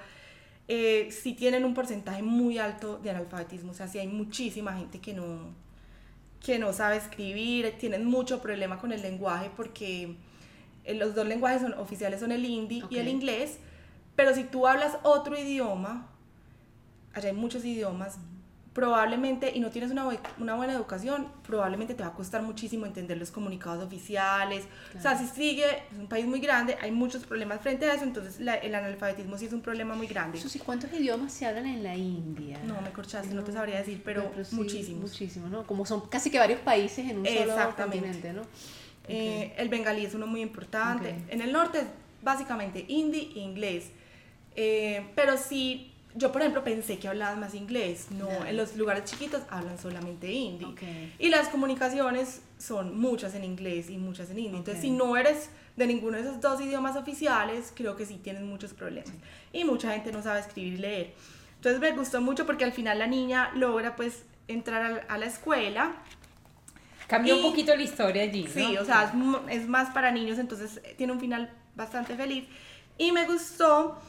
eh, 0.67 1.09
sí 1.11 1.33
tienen 1.33 1.65
un 1.65 1.73
porcentaje 1.73 2.21
muy 2.21 2.59
alto 2.59 2.97
de 2.99 3.09
analfabetismo, 3.09 3.71
o 3.71 3.73
sea, 3.73 3.87
sí 3.87 3.97
hay 3.97 4.07
muchísima 4.07 4.73
gente 4.73 4.99
que 4.99 5.13
no, 5.13 5.55
que 6.45 6.59
no 6.59 6.71
sabe 6.73 6.97
escribir, 6.97 7.73
tienen 7.79 8.05
mucho 8.05 8.41
problema 8.41 8.77
con 8.77 8.91
el 8.91 9.01
lenguaje 9.01 9.49
porque 9.55 10.15
eh, 10.83 10.93
los 10.93 11.15
dos 11.15 11.25
lenguajes 11.25 11.63
son, 11.63 11.73
oficiales 11.73 12.19
son 12.19 12.31
el 12.31 12.45
hindi 12.45 12.83
y 12.91 12.97
el 12.97 13.07
inglés, 13.07 13.57
pero 14.15 14.35
si 14.35 14.43
tú 14.43 14.67
hablas 14.67 14.97
otro 15.01 15.35
idioma, 15.39 16.07
allá 17.13 17.29
hay 17.29 17.35
muchos 17.35 17.65
idiomas, 17.65 18.19
probablemente, 18.79 19.51
y 19.53 19.59
no 19.59 19.71
tienes 19.71 19.91
una, 19.91 20.07
una, 20.37 20.55
buena 20.55 20.71
educación, 20.71 21.27
probablemente 21.45 21.93
te 21.95 22.01
va 22.01 22.09
a 22.09 22.13
costar 22.13 22.41
muchísimo 22.43 22.85
entender 22.85 23.17
los 23.17 23.29
comunicados 23.29 23.83
oficiales. 23.85 24.63
O 24.97 25.01
sea, 25.01 25.17
si 25.17 25.27
sigue, 25.27 25.65
es 25.91 25.99
un 25.99 26.07
país 26.07 26.25
muy 26.25 26.39
grande, 26.39 26.77
hay 26.81 26.91
muchos 26.91 27.25
problemas 27.25 27.59
frente 27.59 27.85
a 27.85 27.95
eso, 27.95 28.05
entonces 28.05 28.39
el 28.39 28.73
analfabetismo 28.73 29.37
sí 29.37 29.47
es 29.47 29.53
un 29.53 29.59
problema 29.59 29.95
muy 29.95 30.07
grande. 30.07 30.39
¿y 30.39 30.59
¿cuántos 30.59 30.93
idiomas 30.93 31.33
se 31.33 31.45
hablan 31.45 31.65
en 31.65 31.83
la 31.83 31.93
India? 31.97 32.57
No, 32.65 32.81
me 32.81 32.91
corchaste, 32.91 33.33
no, 33.33 33.43
te 33.43 33.51
sabría 33.51 33.79
decir, 33.79 34.01
pero, 34.05 34.31
muchísimos. 34.51 35.11
Muchísimos, 35.11 35.51
¿no? 35.51 35.67
Como 35.67 35.85
son 35.85 36.07
casi 36.07 36.31
que 36.31 36.39
varios 36.39 36.61
países 36.61 37.05
en 37.09 37.19
un 37.19 37.25
solo 37.25 37.75
continente, 37.75 38.31
¿no? 38.31 38.43
Eh, 39.09 39.55
el 39.57 39.67
bengalí 39.67 40.05
es 40.05 40.13
uno 40.13 40.25
muy 40.25 40.41
importante. 40.41 41.15
En 41.27 41.41
el 41.41 41.51
norte 41.51 41.79
es 41.79 41.85
básicamente 42.21 42.85
hindi 42.87 43.33
e 43.35 43.39
inglés. 43.39 43.91
Eh, 44.55 45.05
pero 45.15 45.37
sí 45.37 45.88
yo, 46.15 46.31
por 46.31 46.41
ejemplo, 46.41 46.63
pensé 46.63 46.97
que 46.97 47.07
hablaban 47.07 47.39
más 47.39 47.53
inglés. 47.53 48.07
No, 48.11 48.29
en 48.45 48.57
los 48.57 48.75
lugares 48.75 49.05
chiquitos 49.05 49.43
hablan 49.49 49.77
solamente 49.77 50.31
hindi. 50.31 50.75
Y 51.19 51.29
las 51.29 51.49
comunicaciones 51.49 52.41
son 52.57 52.99
muchas 52.99 53.35
en 53.35 53.43
inglés 53.43 53.89
y 53.89 53.97
muchas 53.97 54.29
en 54.31 54.39
hindi. 54.39 54.57
Entonces, 54.57 54.81
si 54.81 54.89
no 54.89 55.15
eres 55.15 55.49
de 55.75 55.87
ninguno 55.87 56.17
de 56.17 56.23
esos 56.23 56.41
dos 56.41 56.59
idiomas 56.61 56.95
oficiales, 56.95 57.71
creo 57.75 57.95
que 57.95 58.05
sí 58.05 58.19
tienes 58.23 58.41
muchos 58.41 58.73
problemas. 58.73 59.13
Y 59.53 59.63
mucha 59.63 59.91
gente 59.93 60.11
no 60.11 60.23
sabe 60.23 60.39
escribir 60.39 60.73
y 60.73 60.77
leer. 60.77 61.13
Entonces, 61.55 61.79
me 61.79 61.91
gustó 61.91 62.21
mucho 62.21 62.45
porque 62.45 62.63
al 62.63 62.73
final 62.73 62.99
la 62.99 63.07
niña 63.07 63.51
logra, 63.55 63.95
pues, 63.95 64.23
entrar 64.47 65.05
a, 65.07 65.17
la 65.17 65.25
escuela. 65.27 65.93
Cambió 67.07 67.37
un 67.37 67.43
poquito 67.43 67.75
la 67.75 67.83
historia 67.83 68.23
allí. 68.23 68.47
Sí, 68.47 68.77
o 68.77 68.85
sea, 68.85 69.13
es, 69.49 69.61
es 69.61 69.67
más 69.67 69.93
para 69.93 70.11
niños, 70.11 70.39
entonces 70.39 70.81
tiene 70.97 71.13
un 71.13 71.19
final 71.19 71.51
bastante 71.75 72.15
feliz. 72.15 72.45
Y 72.97 73.11
me 73.11 73.25
gustó 73.25 73.99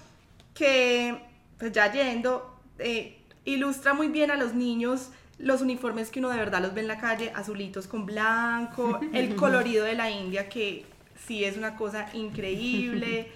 que, 0.54 1.29
pues 1.60 1.70
ya 1.70 1.92
yendo, 1.92 2.58
eh, 2.80 3.18
ilustra 3.44 3.94
muy 3.94 4.08
bien 4.08 4.32
a 4.32 4.36
los 4.36 4.54
niños 4.54 5.10
los 5.40 5.62
uniformes 5.62 6.10
que 6.10 6.18
uno 6.18 6.28
de 6.28 6.36
verdad 6.36 6.60
los 6.60 6.74
ve 6.74 6.82
en 6.82 6.88
la 6.88 6.98
calle, 6.98 7.32
azulitos 7.34 7.86
con 7.86 8.06
blanco, 8.06 9.00
el 9.12 9.36
colorido 9.36 9.84
de 9.84 9.94
la 9.94 10.10
India 10.10 10.48
que 10.48 10.84
sí 11.26 11.44
es 11.44 11.56
una 11.56 11.76
cosa 11.76 12.08
increíble. 12.14 13.28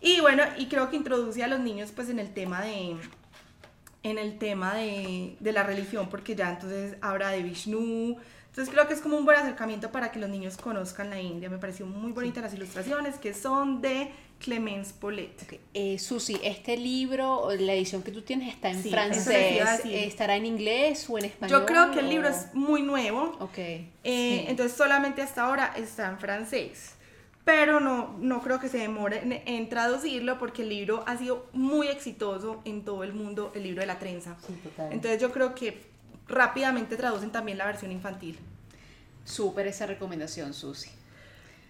Y 0.00 0.20
bueno, 0.20 0.42
y 0.56 0.66
creo 0.66 0.90
que 0.90 0.96
introduce 0.96 1.42
a 1.42 1.48
los 1.48 1.60
niños 1.60 1.92
pues 1.94 2.08
en 2.08 2.18
el 2.18 2.32
tema 2.32 2.62
de 2.62 2.96
en 4.02 4.18
el 4.18 4.38
tema 4.38 4.74
de, 4.74 5.36
de 5.40 5.52
la 5.52 5.64
religión 5.64 6.08
porque 6.08 6.36
ya 6.36 6.50
entonces 6.50 6.96
habla 7.00 7.30
de 7.30 7.42
Vishnu, 7.42 8.16
entonces 8.56 8.72
creo 8.72 8.88
que 8.88 8.94
es 8.94 9.02
como 9.02 9.18
un 9.18 9.26
buen 9.26 9.36
acercamiento 9.36 9.92
para 9.92 10.10
que 10.10 10.18
los 10.18 10.30
niños 10.30 10.56
conozcan 10.56 11.10
la 11.10 11.20
India. 11.20 11.50
Me 11.50 11.58
pareció 11.58 11.84
muy 11.84 12.12
bonita 12.12 12.40
las 12.40 12.54
ilustraciones 12.54 13.16
que 13.16 13.34
son 13.34 13.82
de 13.82 14.10
Clemence 14.38 14.94
Polet. 14.98 15.42
Okay. 15.42 15.60
Eh, 15.74 15.98
Susi, 15.98 16.40
este 16.42 16.78
libro, 16.78 17.50
la 17.58 17.74
edición 17.74 18.02
que 18.02 18.12
tú 18.12 18.22
tienes 18.22 18.54
está 18.54 18.70
en 18.70 18.82
francés. 18.82 19.84
¿Estará 19.84 20.36
en 20.36 20.46
inglés 20.46 21.04
o 21.10 21.18
en 21.18 21.26
español? 21.26 21.60
Yo 21.60 21.66
creo 21.66 21.90
que 21.90 22.00
el 22.00 22.08
libro 22.08 22.28
es 22.28 22.54
muy 22.54 22.80
nuevo. 22.80 23.36
Ok. 23.40 23.58
Eh, 23.58 23.92
entonces 24.48 24.74
solamente 24.74 25.20
hasta 25.20 25.42
ahora 25.42 25.74
está 25.76 26.08
en 26.08 26.18
francés. 26.18 26.94
Pero 27.44 27.78
no, 27.78 28.16
no 28.20 28.40
creo 28.40 28.58
que 28.58 28.70
se 28.70 28.78
demore 28.78 29.18
en, 29.18 29.32
en, 29.32 29.68
traducirlo 29.68 30.38
porque 30.38 30.62
el 30.62 30.70
libro 30.70 31.04
ha 31.06 31.18
sido 31.18 31.46
muy 31.52 31.88
exitoso 31.88 32.62
en 32.64 32.86
todo 32.86 33.04
el 33.04 33.12
mundo, 33.12 33.52
el 33.54 33.64
libro 33.64 33.82
de 33.82 33.86
la 33.86 33.98
trenza. 33.98 34.38
Sí, 34.46 34.54
total. 34.64 34.94
Entonces 34.94 35.20
yo 35.20 35.30
creo 35.30 35.54
que 35.54 35.94
rápidamente 36.28 36.96
traducen 36.96 37.30
también 37.30 37.58
la 37.58 37.66
versión 37.66 37.92
infantil. 37.92 38.38
Súper 39.24 39.66
esa 39.66 39.86
recomendación, 39.86 40.54
Susi. 40.54 40.90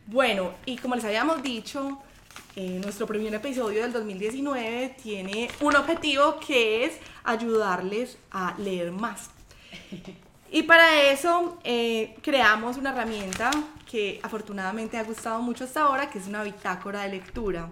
Bueno, 0.07 0.53
y 0.67 0.77
como 0.77 0.95
les 0.95 1.05
habíamos 1.05 1.43
dicho, 1.43 2.01
eh, 2.55 2.79
nuestro 2.83 3.07
primer 3.07 3.35
episodio 3.35 3.83
del 3.83 3.93
2019 3.93 4.97
tiene 5.03 5.49
un 5.61 5.75
objetivo 5.75 6.39
que 6.39 6.85
es 6.85 6.99
ayudarles 7.25 8.19
a 8.31 8.55
leer 8.59 8.93
más. 8.93 9.31
Y 10.51 10.63
para 10.63 11.03
eso 11.11 11.59
eh, 11.65 12.17
creamos 12.23 12.77
una 12.77 12.91
herramienta 12.91 13.51
que 13.91 14.21
afortunadamente 14.23 14.97
ha 14.97 15.03
gustado 15.03 15.43
mucho 15.43 15.65
hasta 15.65 15.83
ahora, 15.83 16.09
que 16.09 16.19
es 16.19 16.27
una 16.29 16.43
bitácora 16.45 17.03
de 17.03 17.09
lectura. 17.09 17.69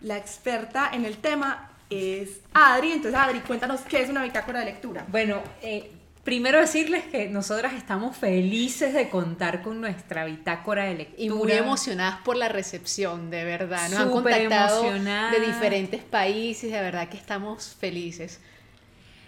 La 0.00 0.16
experta 0.16 0.90
en 0.92 1.04
el 1.04 1.18
tema 1.18 1.70
es 1.90 2.40
Adri. 2.54 2.92
Entonces, 2.92 3.20
Adri, 3.20 3.40
cuéntanos 3.40 3.82
qué 3.82 4.00
es 4.02 4.08
una 4.08 4.22
bitácora 4.22 4.60
de 4.60 4.66
lectura. 4.66 5.04
Bueno, 5.08 5.42
eh, 5.60 5.92
primero 6.30 6.60
decirles 6.60 7.02
que 7.06 7.28
nosotras 7.28 7.72
estamos 7.72 8.16
felices 8.16 8.94
de 8.94 9.08
contar 9.08 9.62
con 9.62 9.80
nuestra 9.80 10.26
bitácora 10.26 10.84
de 10.84 10.94
lectura. 10.94 11.24
Y 11.24 11.28
muy 11.28 11.50
emocionadas 11.50 12.20
por 12.20 12.36
la 12.36 12.48
recepción, 12.48 13.30
de 13.30 13.42
verdad. 13.42 13.90
Nos 13.90 13.98
han 13.98 14.10
contactado 14.12 14.84
de 14.84 15.40
diferentes 15.44 16.04
países, 16.04 16.70
de 16.70 16.80
verdad 16.80 17.08
que 17.08 17.16
estamos 17.16 17.74
felices. 17.74 18.38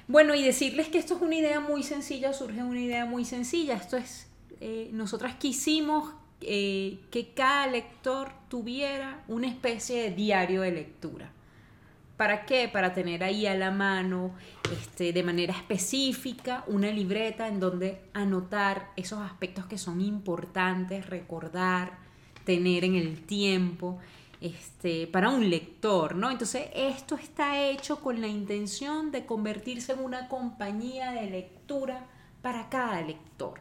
Bueno, 0.06 0.36
y 0.36 0.44
decirles 0.44 0.86
que 0.90 0.98
esto 0.98 1.16
es 1.16 1.22
una 1.22 1.34
idea 1.34 1.58
muy 1.58 1.82
sencilla, 1.82 2.32
surge 2.32 2.62
una 2.62 2.80
idea 2.80 3.04
muy 3.04 3.24
sencilla. 3.24 3.74
Esto 3.74 3.96
es, 3.96 4.28
eh, 4.60 4.88
nosotras 4.92 5.34
quisimos 5.40 6.14
eh, 6.40 7.00
que 7.10 7.32
cada 7.34 7.66
lector 7.66 8.30
tuviera 8.48 9.24
una 9.26 9.48
especie 9.48 10.02
de 10.02 10.10
diario 10.10 10.60
de 10.60 10.70
lectura. 10.70 11.32
¿Para 12.16 12.44
qué? 12.46 12.68
Para 12.68 12.92
tener 12.92 13.24
ahí 13.24 13.46
a 13.46 13.54
la 13.54 13.70
mano, 13.70 14.34
este, 14.72 15.12
de 15.12 15.22
manera 15.22 15.54
específica, 15.54 16.64
una 16.66 16.90
libreta 16.90 17.48
en 17.48 17.58
donde 17.58 18.02
anotar 18.12 18.90
esos 18.96 19.20
aspectos 19.20 19.66
que 19.66 19.78
son 19.78 20.00
importantes, 20.00 21.08
recordar, 21.08 21.98
tener 22.44 22.84
en 22.84 22.94
el 22.96 23.22
tiempo, 23.22 23.98
este, 24.40 25.06
para 25.06 25.30
un 25.30 25.48
lector, 25.48 26.16
¿no? 26.16 26.30
Entonces, 26.30 26.66
esto 26.74 27.14
está 27.14 27.62
hecho 27.62 28.00
con 28.00 28.20
la 28.20 28.26
intención 28.26 29.12
de 29.12 29.24
convertirse 29.24 29.92
en 29.92 30.00
una 30.00 30.28
compañía 30.28 31.12
de 31.12 31.30
lectura 31.30 32.06
para 32.42 32.68
cada 32.68 33.00
lector. 33.02 33.60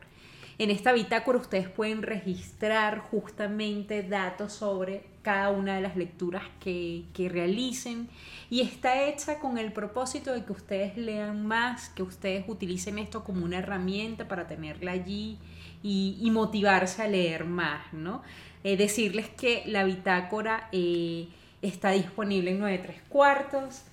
En 0.57 0.71
esta 0.71 0.91
bitácora 0.91 1.39
ustedes 1.39 1.69
pueden 1.69 2.01
registrar 2.01 2.99
justamente 2.99 4.03
datos 4.03 4.53
sobre 4.53 5.10
cada 5.21 5.49
una 5.49 5.75
de 5.75 5.81
las 5.81 5.95
lecturas 5.95 6.43
que, 6.59 7.05
realicen 7.15 8.09
y 8.49 8.61
está 8.61 9.03
hecha 9.07 9.39
con 9.39 9.57
el 9.57 9.71
propósito 9.71 10.33
de 10.33 10.43
que 10.43 10.51
ustedes 10.51 10.97
lean 10.97 11.45
más, 11.45 11.89
que 11.89 12.03
ustedes 12.03 12.45
utilicen 12.47 12.97
esto 12.97 13.23
como 13.23 13.45
una 13.45 13.59
herramienta 13.59 14.27
para 14.27 14.47
tenerla 14.47 14.91
allí 14.91 15.37
y, 15.83 16.27
motivarse 16.31 17.03
a 17.03 17.07
leer 17.07 17.45
más, 17.45 17.93
¿no? 17.93 18.23
Eh, 18.63 18.77
decirles 18.77 19.29
que 19.29 19.63
la 19.65 19.83
bitácora 19.83 20.69
eh, 20.71 21.27
está 21.61 21.91
disponible 21.91 22.51
en 22.51 22.59
9 22.59 22.79
3 22.83 23.01
cuartos 23.09 23.83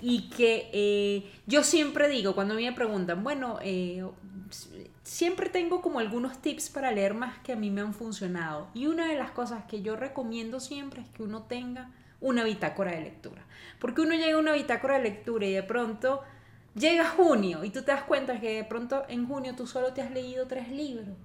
y 0.00 0.30
que 0.30 0.70
eh, 0.72 1.30
yo 1.46 1.62
siempre 1.62 2.08
digo, 2.08 2.34
cuando 2.34 2.54
me 2.54 2.72
preguntan, 2.72 3.22
bueno, 3.22 3.58
siempre 5.04 5.50
tengo 5.50 5.82
como 5.82 6.00
algunos 6.00 6.38
tips 6.40 6.70
para 6.70 6.90
leer 6.90 7.14
más 7.14 7.38
que 7.38 7.52
a 7.52 7.56
mí 7.56 7.70
me 7.70 7.82
han 7.82 7.94
funcionado. 7.94 8.68
Y 8.74 8.86
una 8.86 9.06
de 9.06 9.16
las 9.16 9.30
cosas 9.30 9.64
que 9.66 9.82
yo 9.82 9.96
recomiendo 9.96 10.58
siempre 10.58 11.02
es 11.02 11.08
que 11.10 11.22
uno 11.22 11.42
tenga 11.42 11.90
una 12.20 12.42
bitácora 12.42 12.92
de 12.92 13.02
lectura. 13.02 13.42
Porque 13.78 14.00
uno 14.00 14.14
llega 14.14 14.36
a 14.36 14.40
una 14.40 14.54
bitácora 14.54 14.96
de 14.96 15.04
lectura 15.04 15.46
y 15.46 15.52
de 15.52 15.62
pronto 15.62 16.22
llega 16.74 17.08
junio 17.08 17.64
y 17.64 17.70
tú 17.70 17.82
te 17.82 17.92
das 17.92 18.02
cuenta 18.02 18.40
que 18.40 18.56
de 18.56 18.64
pronto 18.64 19.04
en 19.08 19.28
junio 19.28 19.54
tú 19.54 19.66
solo 19.66 19.92
te 19.92 20.00
has 20.00 20.10
leído 20.10 20.46
tres 20.46 20.70
libros. 20.70 21.16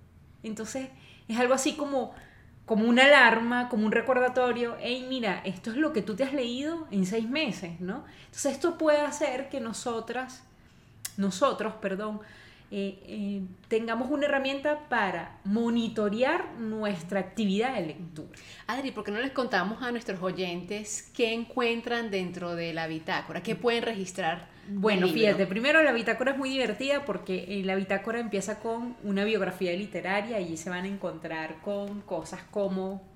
Entonces 0.44 0.90
es 1.30 1.40
algo 1.40 1.54
así 1.54 1.76
como, 1.76 2.14
como 2.66 2.88
una 2.88 3.06
alarma, 3.06 3.70
como 3.70 3.86
un 3.86 3.94
recordatorio. 3.94 4.76
Hey, 4.82 5.06
mira, 5.08 5.42
esto 5.46 5.72
es 5.72 5.78
lo 5.78 5.94
que 5.94 6.02
tú 6.02 6.16
te 6.18 6.26
has 6.26 6.34
leído 6.34 6.86
en 6.92 7.06
seis 7.06 7.30
meses, 7.30 7.80
¿no? 7.80 8.04
Entonces 8.26 8.54
esto 8.54 8.78
puede 8.78 9.00
hacer 9.00 9.48
que 9.48 9.62
nosotras, 9.62 10.44
nosotros, 11.16 11.76
perdón, 11.76 12.20
eh, 12.72 13.00
eh, 13.08 13.42
tengamos 13.68 14.12
una 14.12 14.28
herramienta 14.28 14.88
para 14.90 15.40
monitorear 15.44 16.54
nuestra 16.60 17.20
actividad 17.20 17.74
de 17.74 17.88
lectura. 17.88 18.30
Adri, 18.68 18.92
¿por 18.92 19.04
qué 19.04 19.12
no 19.12 19.20
les 19.20 19.32
contamos 19.32 19.82
a 19.82 19.92
nuestros 19.92 20.22
oyentes 20.22 21.12
qué 21.16 21.34
encuentran 21.34 22.12
dentro 22.12 22.56
de 22.56 22.74
la 22.74 22.86
bitácora? 22.86 23.42
¿Qué 23.42 23.56
pueden 23.56 23.82
registrar? 23.82 24.50
Bueno, 24.68 25.08
fíjate, 25.08 25.48
primero 25.48 25.82
la 25.82 25.92
bitácora 25.92 26.34
es 26.34 26.38
muy 26.38 26.52
divertida 26.52 27.06
porque 27.06 27.46
eh, 27.48 27.64
la 27.66 27.74
bitácora 27.74 28.20
empieza 28.20 28.60
con 28.60 28.96
una 29.04 29.24
biografía 29.24 29.72
literaria 29.74 30.40
y 30.40 30.56
se 30.56 30.70
van 30.70 30.86
a 30.86 30.90
encontrar 30.90 31.62
con 31.62 32.02
cosas 32.02 32.42
como 32.52 33.10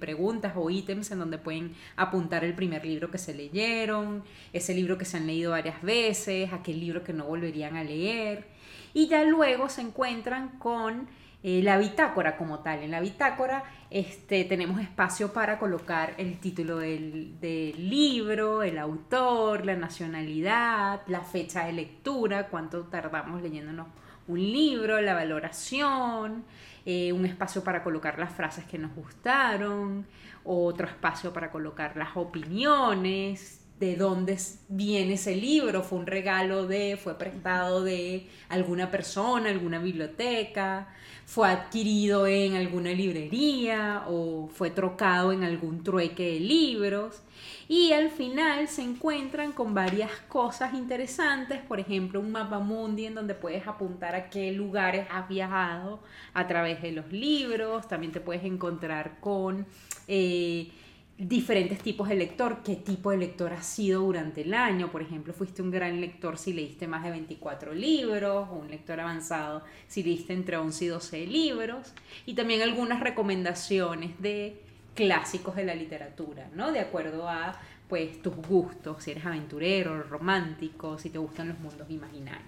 preguntas 0.00 0.54
o 0.56 0.70
ítems 0.70 1.10
en 1.10 1.18
donde 1.18 1.36
pueden 1.36 1.74
apuntar 1.94 2.42
el 2.42 2.54
primer 2.54 2.86
libro 2.86 3.10
que 3.10 3.18
se 3.18 3.34
leyeron, 3.34 4.24
ese 4.54 4.72
libro 4.72 4.96
que 4.96 5.04
se 5.04 5.18
han 5.18 5.26
leído 5.26 5.50
varias 5.50 5.82
veces, 5.82 6.54
aquel 6.54 6.80
libro 6.80 7.04
que 7.04 7.12
no 7.12 7.24
volverían 7.24 7.76
a 7.76 7.84
leer 7.84 8.57
y 8.94 9.08
ya 9.08 9.24
luego 9.24 9.68
se 9.68 9.82
encuentran 9.82 10.58
con 10.58 11.08
eh, 11.42 11.62
la 11.62 11.78
bitácora 11.78 12.36
como 12.36 12.60
tal. 12.60 12.82
En 12.82 12.90
la 12.90 13.00
bitácora 13.00 13.62
este, 13.90 14.44
tenemos 14.44 14.80
espacio 14.80 15.32
para 15.32 15.58
colocar 15.58 16.14
el 16.18 16.40
título 16.40 16.78
del, 16.78 17.38
libro, 17.78 18.62
el 18.62 18.76
autor, 18.76 19.64
la 19.64 19.76
nacionalidad, 19.76 21.02
la 21.06 21.20
fecha 21.20 21.66
de 21.66 21.72
lectura, 21.72 22.48
cuánto 22.48 22.82
tardamos 22.84 23.40
leyéndonos 23.40 23.86
un 24.26 24.40
libro, 24.40 25.00
la 25.00 25.14
valoración, 25.14 26.44
eh, 26.84 27.12
un 27.12 27.24
espacio 27.24 27.62
para 27.64 27.82
colocar 27.82 28.18
las 28.18 28.32
frases 28.32 28.64
que 28.64 28.76
nos 28.76 28.94
gustaron, 28.94 30.06
otro 30.44 30.86
espacio 30.86 31.32
para 31.32 31.50
colocar 31.50 31.96
las 31.96 32.16
opiniones, 32.16 33.57
de 33.78 33.96
dónde 33.96 34.36
viene 34.68 35.14
ese 35.14 35.36
libro, 35.36 35.82
fue 35.82 35.98
un 35.98 36.06
regalo 36.06 36.66
de, 36.66 36.98
fue 37.02 37.16
prestado 37.16 37.84
de 37.84 38.26
alguna 38.48 38.90
persona, 38.90 39.50
alguna 39.50 39.78
biblioteca, 39.78 40.88
fue 41.26 41.48
adquirido 41.48 42.26
en 42.26 42.54
alguna 42.54 42.90
librería 42.90 44.04
o 44.08 44.48
fue 44.48 44.70
trocado 44.70 45.30
en 45.32 45.44
algún 45.44 45.84
trueque 45.84 46.32
de 46.32 46.40
libros. 46.40 47.22
Y 47.68 47.92
al 47.92 48.10
final 48.10 48.66
se 48.66 48.82
encuentran 48.82 49.52
con 49.52 49.74
varias 49.74 50.10
cosas 50.28 50.74
interesantes, 50.74 51.60
por 51.60 51.78
ejemplo, 51.78 52.18
un 52.18 52.32
mapa 52.32 52.58
mundi 52.58 53.06
en 53.06 53.14
donde 53.14 53.34
puedes 53.34 53.66
apuntar 53.66 54.14
a 54.14 54.30
qué 54.30 54.52
lugares 54.52 55.06
has 55.10 55.28
viajado 55.28 56.00
a 56.32 56.46
través 56.48 56.82
de 56.82 56.92
los 56.92 57.12
libros, 57.12 57.86
también 57.86 58.12
te 58.12 58.20
puedes 58.20 58.44
encontrar 58.44 59.20
con... 59.20 59.66
Eh, 60.08 60.70
diferentes 61.18 61.80
tipos 61.80 62.08
de 62.08 62.14
lector, 62.14 62.62
qué 62.62 62.76
tipo 62.76 63.10
de 63.10 63.16
lector 63.16 63.52
has 63.52 63.66
sido 63.66 64.02
durante 64.02 64.42
el 64.42 64.54
año, 64.54 64.90
por 64.90 65.02
ejemplo, 65.02 65.34
fuiste 65.34 65.62
un 65.62 65.70
gran 65.72 66.00
lector 66.00 66.38
si 66.38 66.52
leíste 66.52 66.86
más 66.86 67.02
de 67.02 67.10
24 67.10 67.74
libros, 67.74 68.48
o 68.48 68.54
un 68.54 68.70
lector 68.70 69.00
avanzado 69.00 69.64
si 69.88 70.04
leíste 70.04 70.32
entre 70.32 70.56
11 70.56 70.84
y 70.84 70.88
12 70.88 71.26
libros, 71.26 71.92
y 72.24 72.34
también 72.34 72.62
algunas 72.62 73.00
recomendaciones 73.00 74.20
de 74.22 74.62
clásicos 74.94 75.56
de 75.56 75.64
la 75.64 75.74
literatura, 75.74 76.48
¿no? 76.54 76.70
De 76.70 76.80
acuerdo 76.80 77.28
a 77.28 77.60
pues 77.88 78.22
tus 78.22 78.36
gustos, 78.36 79.02
si 79.02 79.10
eres 79.10 79.26
aventurero, 79.26 80.02
romántico, 80.02 80.98
si 80.98 81.10
te 81.10 81.18
gustan 81.18 81.48
los 81.48 81.58
mundos 81.58 81.90
imaginarios. 81.90 82.46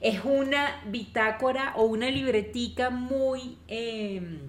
Es 0.00 0.24
una 0.24 0.82
bitácora 0.86 1.72
o 1.76 1.84
una 1.84 2.10
libretica 2.10 2.90
muy 2.90 3.56
em, 3.68 4.40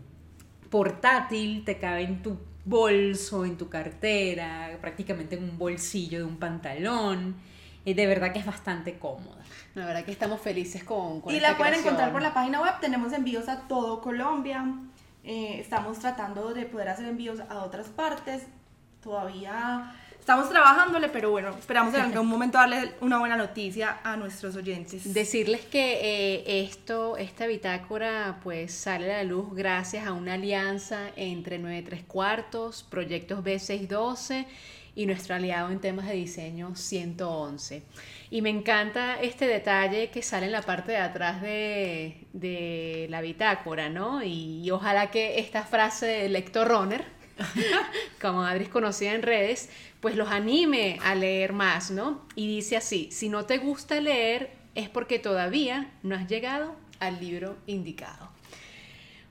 portátil, 0.70 1.64
te 1.64 1.78
cabe 1.78 2.02
en 2.02 2.22
tu 2.22 2.38
bolso, 2.68 3.46
en 3.46 3.58
tu 3.58 3.70
cartera, 3.70 4.78
prácticamente 4.82 5.36
en 5.36 5.44
un 5.44 5.58
bolsillo 5.58 6.20
de 6.20 6.26
un 6.26 6.38
pantalón. 6.38 7.36
Eh, 7.86 7.94
de 7.94 8.06
verdad 8.06 8.34
que 8.34 8.40
es 8.40 8.46
bastante 8.46 8.98
cómoda. 9.00 9.38
La 9.76 9.86
verdad 9.86 10.04
que 10.04 10.12
estamos 10.12 10.42
felices 10.42 10.84
con, 10.84 11.22
con 11.22 11.34
y 11.34 11.38
esta 11.38 11.52
la 11.52 11.58
pueden 11.58 11.74
creación. 11.74 11.94
encontrar 11.94 12.12
por 12.12 12.22
la 12.22 12.34
página 12.34 12.62
web. 12.62 12.74
Tenemos 12.82 13.14
envíos 13.14 13.48
a 13.48 13.68
todo 13.68 14.02
Colombia. 14.02 14.66
Eh, 15.24 15.60
estamos 15.60 16.00
tratando 16.00 16.54
de 16.54 16.66
poder 16.66 16.90
hacer 16.90 17.06
envíos 17.06 17.40
a 17.40 17.64
otras 17.64 17.88
partes. 17.88 18.44
Todavía 19.02 19.94
estamos 20.28 20.50
trabajándole, 20.50 21.08
pero 21.08 21.32
bueno, 21.32 21.56
esperamos 21.58 21.94
en 21.94 22.02
algún 22.02 22.28
momento 22.28 22.58
darle 22.58 22.96
una 23.00 23.18
buena 23.18 23.38
noticia 23.38 24.00
a 24.04 24.18
nuestros 24.18 24.58
oyentes. 24.58 25.14
Decirles 25.14 25.62
que 25.62 26.00
eh, 26.02 26.64
esto, 26.64 27.16
esta 27.16 27.48
bitácora, 27.48 28.42
pues 28.44 28.74
sale 28.74 29.06
a 29.14 29.20
la 29.20 29.24
luz 29.24 29.56
gracias 29.56 30.06
a 30.06 30.12
una 30.12 30.34
alianza 30.34 31.12
entre 31.16 31.60
93 31.60 32.04
cuartos, 32.04 32.84
Proyectos 32.84 33.42
B612 33.42 34.46
y 34.96 35.06
nuestro 35.06 35.36
aliado 35.36 35.72
en 35.72 35.80
temas 35.80 36.10
de 36.10 36.16
diseño 36.16 36.76
111. 36.76 37.84
Y 38.30 38.42
me 38.42 38.50
encanta 38.50 39.22
este 39.22 39.48
detalle 39.48 40.10
que 40.10 40.22
sale 40.22 40.48
en 40.48 40.52
la 40.52 40.62
parte 40.62 40.92
de 40.92 40.98
atrás 40.98 41.42
de, 41.42 42.28
de 42.34 43.08
la 43.10 43.22
bitácora, 43.22 43.88
¿no? 43.88 44.22
Y, 44.22 44.62
y 44.62 44.72
ojalá 44.72 45.10
que 45.10 45.40
esta 45.40 45.64
frase 45.64 46.06
de 46.06 46.28
lector 46.28 46.68
runner, 46.68 47.17
como 48.22 48.44
Adri 48.44 48.66
es 48.66 48.70
conocida 48.70 49.14
en 49.14 49.22
redes, 49.22 49.70
pues 50.00 50.16
los 50.16 50.30
anime 50.30 51.00
a 51.04 51.16
leer 51.16 51.54
más, 51.54 51.92
¿no? 51.92 52.26
Y 52.36 52.48
dice 52.48 52.78
así, 52.78 53.10
si 53.12 53.30
no 53.30 53.46
te 53.46 53.58
gusta 53.58 54.00
leer 54.00 54.52
es 54.76 54.90
porque 54.90 55.18
todavía 55.18 55.90
no 56.04 56.16
has 56.16 56.28
llegado 56.28 56.76
al 57.00 57.20
libro 57.20 57.58
indicado. 57.66 58.30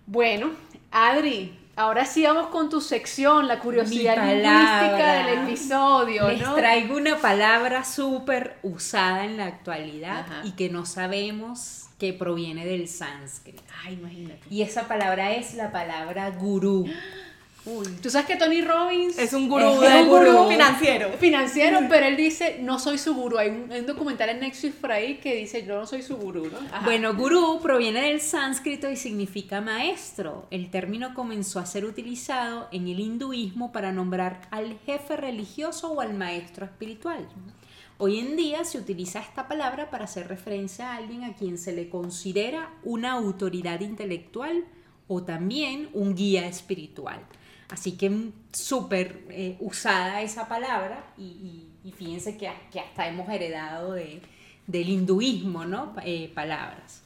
Bueno, 0.07 0.51
Adri, 0.91 1.57
ahora 1.77 2.05
sí 2.05 2.25
vamos 2.25 2.49
con 2.49 2.69
tu 2.69 2.81
sección, 2.81 3.47
la 3.47 3.61
curiosidad 3.61 4.17
lingüística 4.17 5.25
del 5.25 5.39
episodio, 5.45 6.29
Les 6.29 6.43
¿no? 6.43 6.55
traigo 6.55 6.97
una 6.97 7.19
palabra 7.19 7.85
súper 7.85 8.57
usada 8.63 9.25
en 9.25 9.37
la 9.37 9.47
actualidad 9.47 10.21
Ajá. 10.21 10.41
y 10.45 10.53
que 10.53 10.69
no 10.69 10.85
sabemos 10.85 11.87
que 11.99 12.13
proviene 12.13 12.67
del 12.67 12.89
sánscrito. 12.89 13.63
Ay, 13.85 13.95
imagínate. 13.95 14.41
Y 14.51 14.63
esa 14.63 14.89
palabra 14.89 15.33
es 15.33 15.55
la 15.55 15.71
palabra 15.71 16.31
gurú. 16.31 16.89
Uy, 17.67 17.85
tú 18.01 18.09
sabes 18.11 18.29
que 18.29 18.37
Tony 18.37 18.63
Robbins 18.63 19.19
Es 19.19 19.33
un 19.33 19.49
gurú, 19.49 19.83
Es 19.83 20.03
un 20.03 20.09
gurú 20.09 20.33
gurú. 20.33 20.49
financiero. 20.49 21.11
financiero, 21.19 21.81
pero 21.89 22.07
él 22.07 22.17
dice, 22.17 22.59
no 22.61 22.79
soy 22.79 22.97
su 22.97 23.13
gurú. 23.15 23.39
Hay 23.39 23.49
un, 23.49 23.73
hay 23.73 23.81
un 23.81 23.87
documental 23.87 24.29
en 24.29 24.39
Nexus 24.41 24.71
por 24.73 24.93
ahí 24.93 25.17
que 25.17 25.35
dice, 25.35 25.67
yo 25.67 25.77
no 25.81 25.87
soy 25.87 26.03
su 26.03 26.17
gurú, 26.17 26.47
¿no? 26.47 26.59
Bueno, 26.85 27.15
gurú 27.15 27.59
proviene 27.61 28.03
del 28.03 28.21
sánscrito 28.21 28.89
y 28.89 28.95
significa 28.97 29.61
maestro. 29.61 30.47
El 30.51 30.71
término 30.71 31.13
comenzó 31.13 31.59
a 31.59 31.67
ser 31.67 31.85
utilizado 31.85 32.69
en 32.71 32.87
el 32.87 33.01
hinduismo 33.01 33.73
para 33.73 33.91
nombrar 33.91 34.43
al 34.53 34.79
jefe 34.87 35.17
religioso 35.17 35.91
o 35.91 36.01
al 36.01 36.15
maestro 36.15 36.67
espiritual. 36.67 37.27
Hoy 37.99 38.21
en 38.21 38.37
día 38.37 38.65
se 38.65 38.79
utiliza 38.79 39.19
esta 39.21 39.49
palabra 39.49 39.91
para 39.91 40.05
hacer 40.05 40.29
referencia 40.29 40.93
a 40.93 40.97
alguien 40.97 41.25
a 41.25 41.35
quien 41.35 41.59
se 41.59 41.73
le 41.73 41.89
considera 41.89 42.71
una 42.85 43.13
autoridad 43.13 43.81
intelectual 43.81 44.65
o 45.09 45.23
también 45.23 45.89
un 45.95 46.15
guía 46.15 46.47
espiritual. 46.47 47.21
Así 47.69 47.93
que 47.97 48.11
mm, 48.11 48.33
súper 48.53 49.25
eh, 49.31 49.57
usada 49.61 50.23
esa 50.23 50.49
palabra 50.49 51.05
y, 51.19 51.23
y- 51.25 51.69
y 51.89 51.93
fíjense 51.93 52.37
que, 52.37 52.51
que 52.73 52.81
hasta 52.81 53.07
hemos 53.09 53.29
heredado 53.29 53.93
de, 53.93 54.21
del 54.67 54.89
hinduismo, 54.89 55.65
¿no? 55.65 55.95
Eh, 56.05 56.31
palabras. 56.35 57.03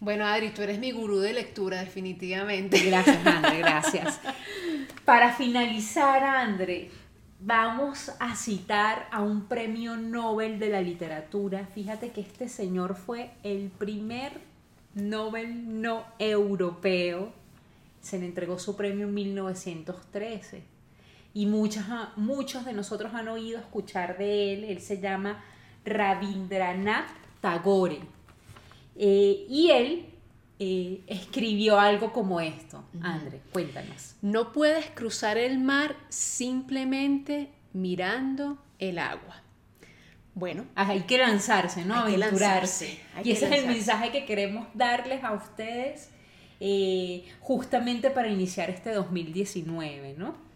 Bueno, 0.00 0.26
Adri, 0.26 0.50
tú 0.50 0.62
eres 0.62 0.78
mi 0.78 0.92
gurú 0.92 1.18
de 1.20 1.32
lectura, 1.34 1.80
definitivamente. 1.80 2.78
Gracias, 2.80 3.26
Andre, 3.26 3.58
gracias. 3.60 4.20
Para 5.04 5.32
finalizar, 5.34 6.22
Andre, 6.24 6.90
vamos 7.40 8.10
a 8.18 8.34
citar 8.36 9.08
a 9.12 9.20
un 9.22 9.46
premio 9.46 9.96
Nobel 9.96 10.58
de 10.58 10.68
la 10.70 10.80
literatura. 10.80 11.66
Fíjate 11.74 12.10
que 12.12 12.20
este 12.22 12.48
señor 12.48 12.96
fue 12.96 13.30
el 13.42 13.70
primer 13.70 14.32
Nobel 14.94 15.80
no 15.82 16.04
europeo. 16.18 17.32
Se 18.00 18.18
le 18.18 18.26
entregó 18.26 18.58
su 18.58 18.76
premio 18.76 19.06
en 19.08 19.14
1913. 19.14 20.62
Y 21.34 21.46
muchas, 21.46 21.86
muchos 22.16 22.64
de 22.64 22.72
nosotros 22.72 23.14
han 23.14 23.28
oído 23.28 23.58
escuchar 23.58 24.18
de 24.18 24.52
él. 24.54 24.64
Él 24.64 24.80
se 24.80 25.00
llama 25.00 25.42
Rabindranath 25.84 27.10
Tagore. 27.40 28.00
Eh, 28.96 29.46
y 29.48 29.70
él 29.70 30.06
eh, 30.58 31.02
escribió 31.06 31.78
algo 31.78 32.12
como 32.12 32.40
esto. 32.40 32.84
Andre, 33.02 33.40
cuéntanos. 33.52 34.16
No 34.22 34.52
puedes 34.52 34.86
cruzar 34.90 35.38
el 35.38 35.58
mar 35.58 35.94
simplemente 36.08 37.50
mirando 37.72 38.58
el 38.78 38.98
agua. 38.98 39.42
Bueno, 40.34 40.64
Ah, 40.74 40.88
Hay 40.88 41.02
que 41.02 41.18
lanzarse, 41.18 41.84
¿no? 41.84 41.94
Hay 42.04 42.14
que 42.16 42.22
Aventurarse. 42.24 42.86
lanzarse, 42.86 43.00
hay 43.14 43.20
y 43.20 43.24
que 43.24 43.32
ese 43.32 43.46
es 43.46 43.52
el 43.62 43.66
mensaje 43.68 44.10
que 44.12 44.24
queremos 44.24 44.66
darles 44.74 45.22
a 45.24 45.32
ustedes 45.32 46.10
eh, 46.60 47.24
justamente 47.40 48.10
para 48.10 48.28
iniciar 48.28 48.70
este 48.70 48.92
2019, 48.92 50.14
¿no? 50.16 50.50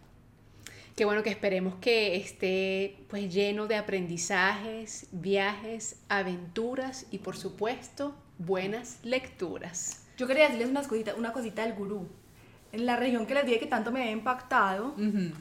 qué 0.97 1.05
bueno 1.05 1.23
que 1.23 1.31
esperemos 1.31 1.75
que 1.81 2.17
esté 2.17 2.97
pues 3.09 3.33
lleno 3.33 3.67
de 3.67 3.77
aprendizajes, 3.77 5.09
viajes, 5.13 5.97
aventuras 6.09 7.07
y 7.11 7.19
por 7.19 7.37
supuesto 7.37 8.15
buenas 8.39 8.99
lecturas. 9.03 10.05
Yo 10.17 10.27
quería 10.27 10.45
decirles 10.45 10.69
unas 10.69 10.87
cositas, 10.87 11.17
una 11.19 11.33
cosita 11.33 11.63
del 11.63 11.75
gurú. 11.75 12.07
En 12.73 12.87
la 12.87 12.97
religión 12.97 13.27
que 13.27 13.35
les 13.35 13.47
dije 13.47 13.59
que 13.59 13.67
tanto 13.67 13.91
me 13.91 14.01
había 14.01 14.13
impactado 14.13 14.95
Ujú. 14.97 15.33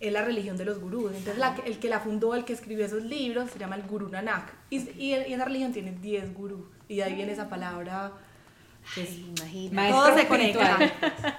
es 0.00 0.12
la 0.12 0.24
religión 0.24 0.56
de 0.56 0.64
los 0.64 0.80
gurús. 0.80 1.12
Entonces, 1.12 1.38
la 1.38 1.56
el 1.64 1.78
que 1.78 1.88
la 1.88 2.00
fundó, 2.00 2.34
el 2.34 2.44
que 2.44 2.52
escribió 2.52 2.84
esos 2.84 3.02
libros, 3.02 3.50
se 3.50 3.58
llama 3.58 3.76
el 3.76 3.82
Gurú 3.82 4.08
Nanak. 4.08 4.52
Y, 4.70 4.78
y, 4.78 5.14
y 5.14 5.32
esa 5.32 5.44
religión 5.44 5.72
tiene 5.72 5.92
10 5.92 6.34
gurús. 6.34 6.66
Y 6.88 6.96
de 6.96 7.04
ahí 7.04 7.14
viene 7.14 7.32
esa 7.32 7.48
palabra. 7.48 8.12
Pues, 8.94 9.08
todo 9.90 10.16
se 10.16 10.26
conecta. 10.26 10.78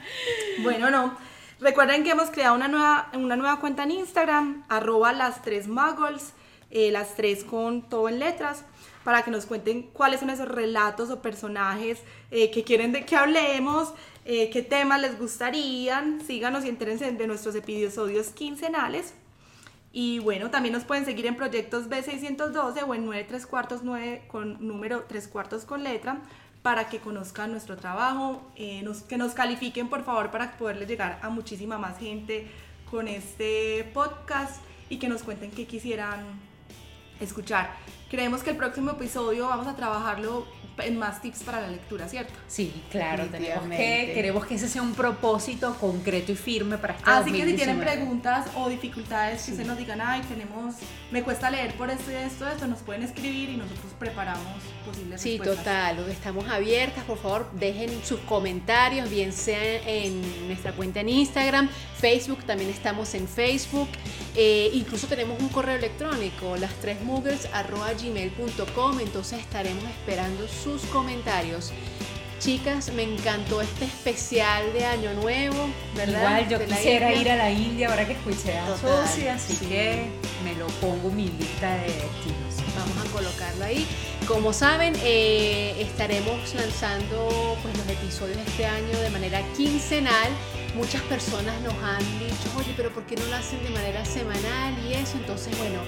bueno, 0.63 0.89
no. 0.89 1.17
Recuerden 1.59 2.03
que 2.03 2.11
hemos 2.11 2.29
creado 2.29 2.55
una 2.55 2.67
nueva, 2.67 3.09
una 3.13 3.35
nueva 3.35 3.59
cuenta 3.59 3.83
en 3.83 3.91
Instagram, 3.91 4.63
arroba 4.69 5.11
las 5.11 5.41
tres 5.41 5.67
muggles, 5.67 6.33
eh, 6.69 6.91
las 6.91 7.15
tres 7.15 7.43
con 7.43 7.89
todo 7.89 8.09
en 8.09 8.19
letras, 8.19 8.63
para 9.03 9.23
que 9.23 9.31
nos 9.31 9.47
cuenten 9.47 9.83
cuáles 9.83 10.19
son 10.19 10.29
esos 10.29 10.47
relatos 10.47 11.09
o 11.09 11.21
personajes 11.21 11.99
eh, 12.29 12.51
que 12.51 12.63
quieren 12.63 12.91
de 12.91 13.05
que 13.05 13.15
hablemos, 13.15 13.93
eh, 14.25 14.51
qué 14.51 14.61
temas 14.61 15.01
les 15.01 15.17
gustarían. 15.17 16.21
Síganos 16.21 16.63
y 16.63 16.69
entérense 16.69 17.11
de 17.11 17.27
nuestros 17.27 17.55
episodios 17.55 18.27
quincenales. 18.29 19.15
Y 19.91 20.19
bueno, 20.19 20.51
también 20.51 20.73
nos 20.73 20.83
pueden 20.83 21.05
seguir 21.05 21.25
en 21.25 21.35
proyectos 21.35 21.89
B612 21.89 22.83
o 22.85 22.93
en 22.93 23.05
9 23.05 23.25
3 23.27 23.47
cuartos 23.47 23.81
9 23.81 24.25
con 24.27 24.67
número 24.67 25.05
3 25.07 25.27
cuartos 25.29 25.65
con 25.65 25.83
letra 25.83 26.21
para 26.67 26.89
que 26.89 26.99
conozcan 26.99 27.51
nuestro 27.51 27.77
trabajo, 27.77 28.41
eh, 28.57 28.81
nos- 28.83 29.01
que 29.03 29.15
nos 29.15 29.31
califiquen 29.33 29.87
por 29.87 30.03
favor 30.03 30.31
para 30.31 30.57
poderles 30.57 30.89
llegar 30.89 31.17
a 31.21 31.29
muchísima 31.29 31.77
más 31.77 31.97
gente 31.97 32.45
con 32.91 33.07
este 33.07 33.89
podcast 33.93 34.57
y 34.89 34.97
que 34.97 35.07
nos 35.07 35.23
cuenten 35.23 35.49
qué 35.51 35.65
quisieran 35.65 36.25
escuchar. 37.21 37.69
Creemos 38.09 38.43
que 38.43 38.49
el 38.49 38.57
próximo 38.57 38.91
episodio 38.91 39.47
vamos 39.47 39.65
a 39.65 39.77
trabajarlo 39.77 40.45
en 40.79 40.99
más 40.99 41.21
tips 41.21 41.43
para 41.43 41.61
la 41.61 41.69
lectura, 41.69 42.07
¿cierto? 42.09 42.33
Sí, 42.47 42.83
claro, 42.91 43.25
tenemos 43.27 43.67
que, 43.69 44.11
queremos 44.13 44.45
que 44.45 44.55
ese 44.55 44.67
sea 44.67 44.81
un 44.81 44.93
propósito 44.93 45.73
concreto 45.79 46.33
y 46.33 46.35
firme 46.35 46.77
para 46.77 46.95
este 46.95 47.09
Así 47.09 47.31
que 47.31 47.45
si 47.45 47.53
tienen 47.55 47.77
2019. 47.77 47.91
preguntas 47.91 48.47
o 48.55 48.67
dificultades 48.67 49.41
que 49.45 49.53
se 49.55 49.63
nos 49.63 49.77
digan, 49.77 50.01
ay, 50.01 50.21
tenemos, 50.27 50.75
me 51.11 51.23
cuesta 51.23 51.49
leer 51.49 51.73
por 51.75 51.89
esto 51.89 52.11
y 52.11 52.15
esto, 52.15 52.45
esto, 52.47 52.67
nos 52.67 52.79
pueden 52.79 53.03
escribir 53.03 53.49
y 53.51 53.55
nosotros 53.57 53.93
preparamos 53.97 54.61
posibles 54.87 55.21
Sí, 55.21 55.37
respuestas. 55.37 55.65
total. 55.65 56.09
Estamos 56.11 56.47
abiertas. 56.49 57.03
Por 57.05 57.17
favor, 57.17 57.49
dejen 57.53 57.89
sus 58.03 58.19
comentarios, 58.21 59.09
bien 59.09 59.31
sea 59.33 59.81
en 59.87 60.47
nuestra 60.47 60.71
cuenta 60.73 61.01
en 61.01 61.09
Instagram, 61.09 61.69
Facebook, 61.99 62.43
también 62.45 62.69
estamos 62.69 63.13
en 63.13 63.27
Facebook. 63.27 63.89
Eh, 64.35 64.69
incluso 64.73 65.07
tenemos 65.07 65.39
un 65.39 65.49
correo 65.49 65.75
electrónico, 65.75 66.55
las 66.57 66.73
tres 66.81 66.97
gmail.com. 68.01 68.99
Entonces 68.99 69.39
estaremos 69.39 69.83
esperando 69.85 70.47
sus 70.47 70.81
comentarios. 70.83 71.71
Chicas, 72.39 72.93
me 72.93 73.01
encantó 73.01 73.61
este 73.61 73.85
especial 73.85 74.71
de 74.73 74.85
Año 74.85 75.11
Nuevo, 75.15 75.57
¿verdad? 75.95 76.39
Igual 76.39 76.49
yo 76.49 76.65
quisiera 76.67 77.07
India. 77.11 77.21
ir 77.21 77.31
a 77.31 77.35
la 77.35 77.49
India 77.51 77.89
ahora 77.89 78.05
que 78.05 78.13
escuché 78.13 78.55
a 78.59 78.65
Total, 78.67 79.07
Susi, 79.07 79.27
así 79.27 79.55
sí. 79.55 79.65
que 79.65 80.05
me 80.43 80.53
lo 80.55 80.67
pongo 80.67 81.09
en 81.09 81.15
mi 81.15 81.29
lista 81.29 81.73
de 81.77 81.85
destinos. 81.87 82.46
Vamos 82.77 82.97
a 83.05 83.11
colocarlo 83.11 83.65
ahí. 83.65 83.87
Como 84.27 84.53
saben, 84.53 84.93
eh, 85.03 85.75
estaremos 85.79 86.53
lanzando 86.53 87.57
pues, 87.61 87.77
los 87.77 87.87
episodios 87.87 88.37
este 88.45 88.65
año 88.65 88.97
de 88.99 89.09
manera 89.09 89.41
quincenal. 89.55 90.29
Muchas 90.75 91.01
personas 91.03 91.59
nos 91.61 91.73
han 91.75 92.03
dicho, 92.19 92.51
oye, 92.55 92.73
pero 92.77 92.91
¿por 92.91 93.03
qué 93.05 93.15
no 93.15 93.25
lo 93.25 93.35
hacen 93.35 93.63
de 93.63 93.69
manera 93.71 94.05
semanal 94.05 94.75
y 94.87 94.93
eso? 94.93 95.17
Entonces, 95.17 95.57
bueno, 95.57 95.79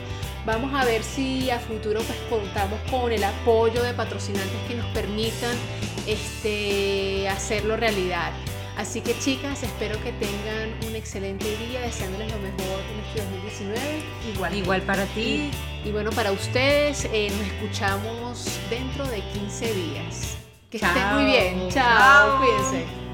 vamos 0.46 0.74
a 0.74 0.84
ver 0.86 1.04
si 1.04 1.52
a 1.52 1.60
futuro 1.60 2.02
pues 2.02 2.18
contamos 2.30 2.80
con 2.90 3.12
el 3.12 3.24
apoyo 3.24 3.84
de 3.84 3.94
patrocinantes 3.94 4.60
que 4.68 4.76
nos 4.76 4.88
permitan 4.88 5.56
este, 6.08 7.30
hacerlo 7.30 7.78
realidad. 7.78 8.32
Así 8.80 9.02
que 9.02 9.14
chicas, 9.20 9.62
espero 9.62 10.02
que 10.02 10.14
tengan 10.14 10.70
un 10.88 10.96
excelente 10.96 11.46
día, 11.58 11.82
deseándoles 11.82 12.32
lo 12.32 12.38
mejor 12.40 12.80
en 12.94 13.00
este 13.06 13.22
2019. 13.24 13.80
Igual, 14.34 14.56
Igual 14.56 14.82
para 14.84 15.06
ti. 15.08 15.52
Y, 15.84 15.92
bueno, 15.92 16.12
para 16.12 16.32
ustedes, 16.32 17.04
eh, 17.12 17.30
nos 17.30 17.46
escuchamos 17.48 18.60
dentro 18.70 19.06
de 19.08 19.20
15 19.34 19.74
días. 19.74 20.38
Que 20.72 20.78
estén 20.78 21.14
muy 21.14 21.26
bien. 21.26 21.68
Chao. 21.70 22.38
Cuídense. 22.38 23.09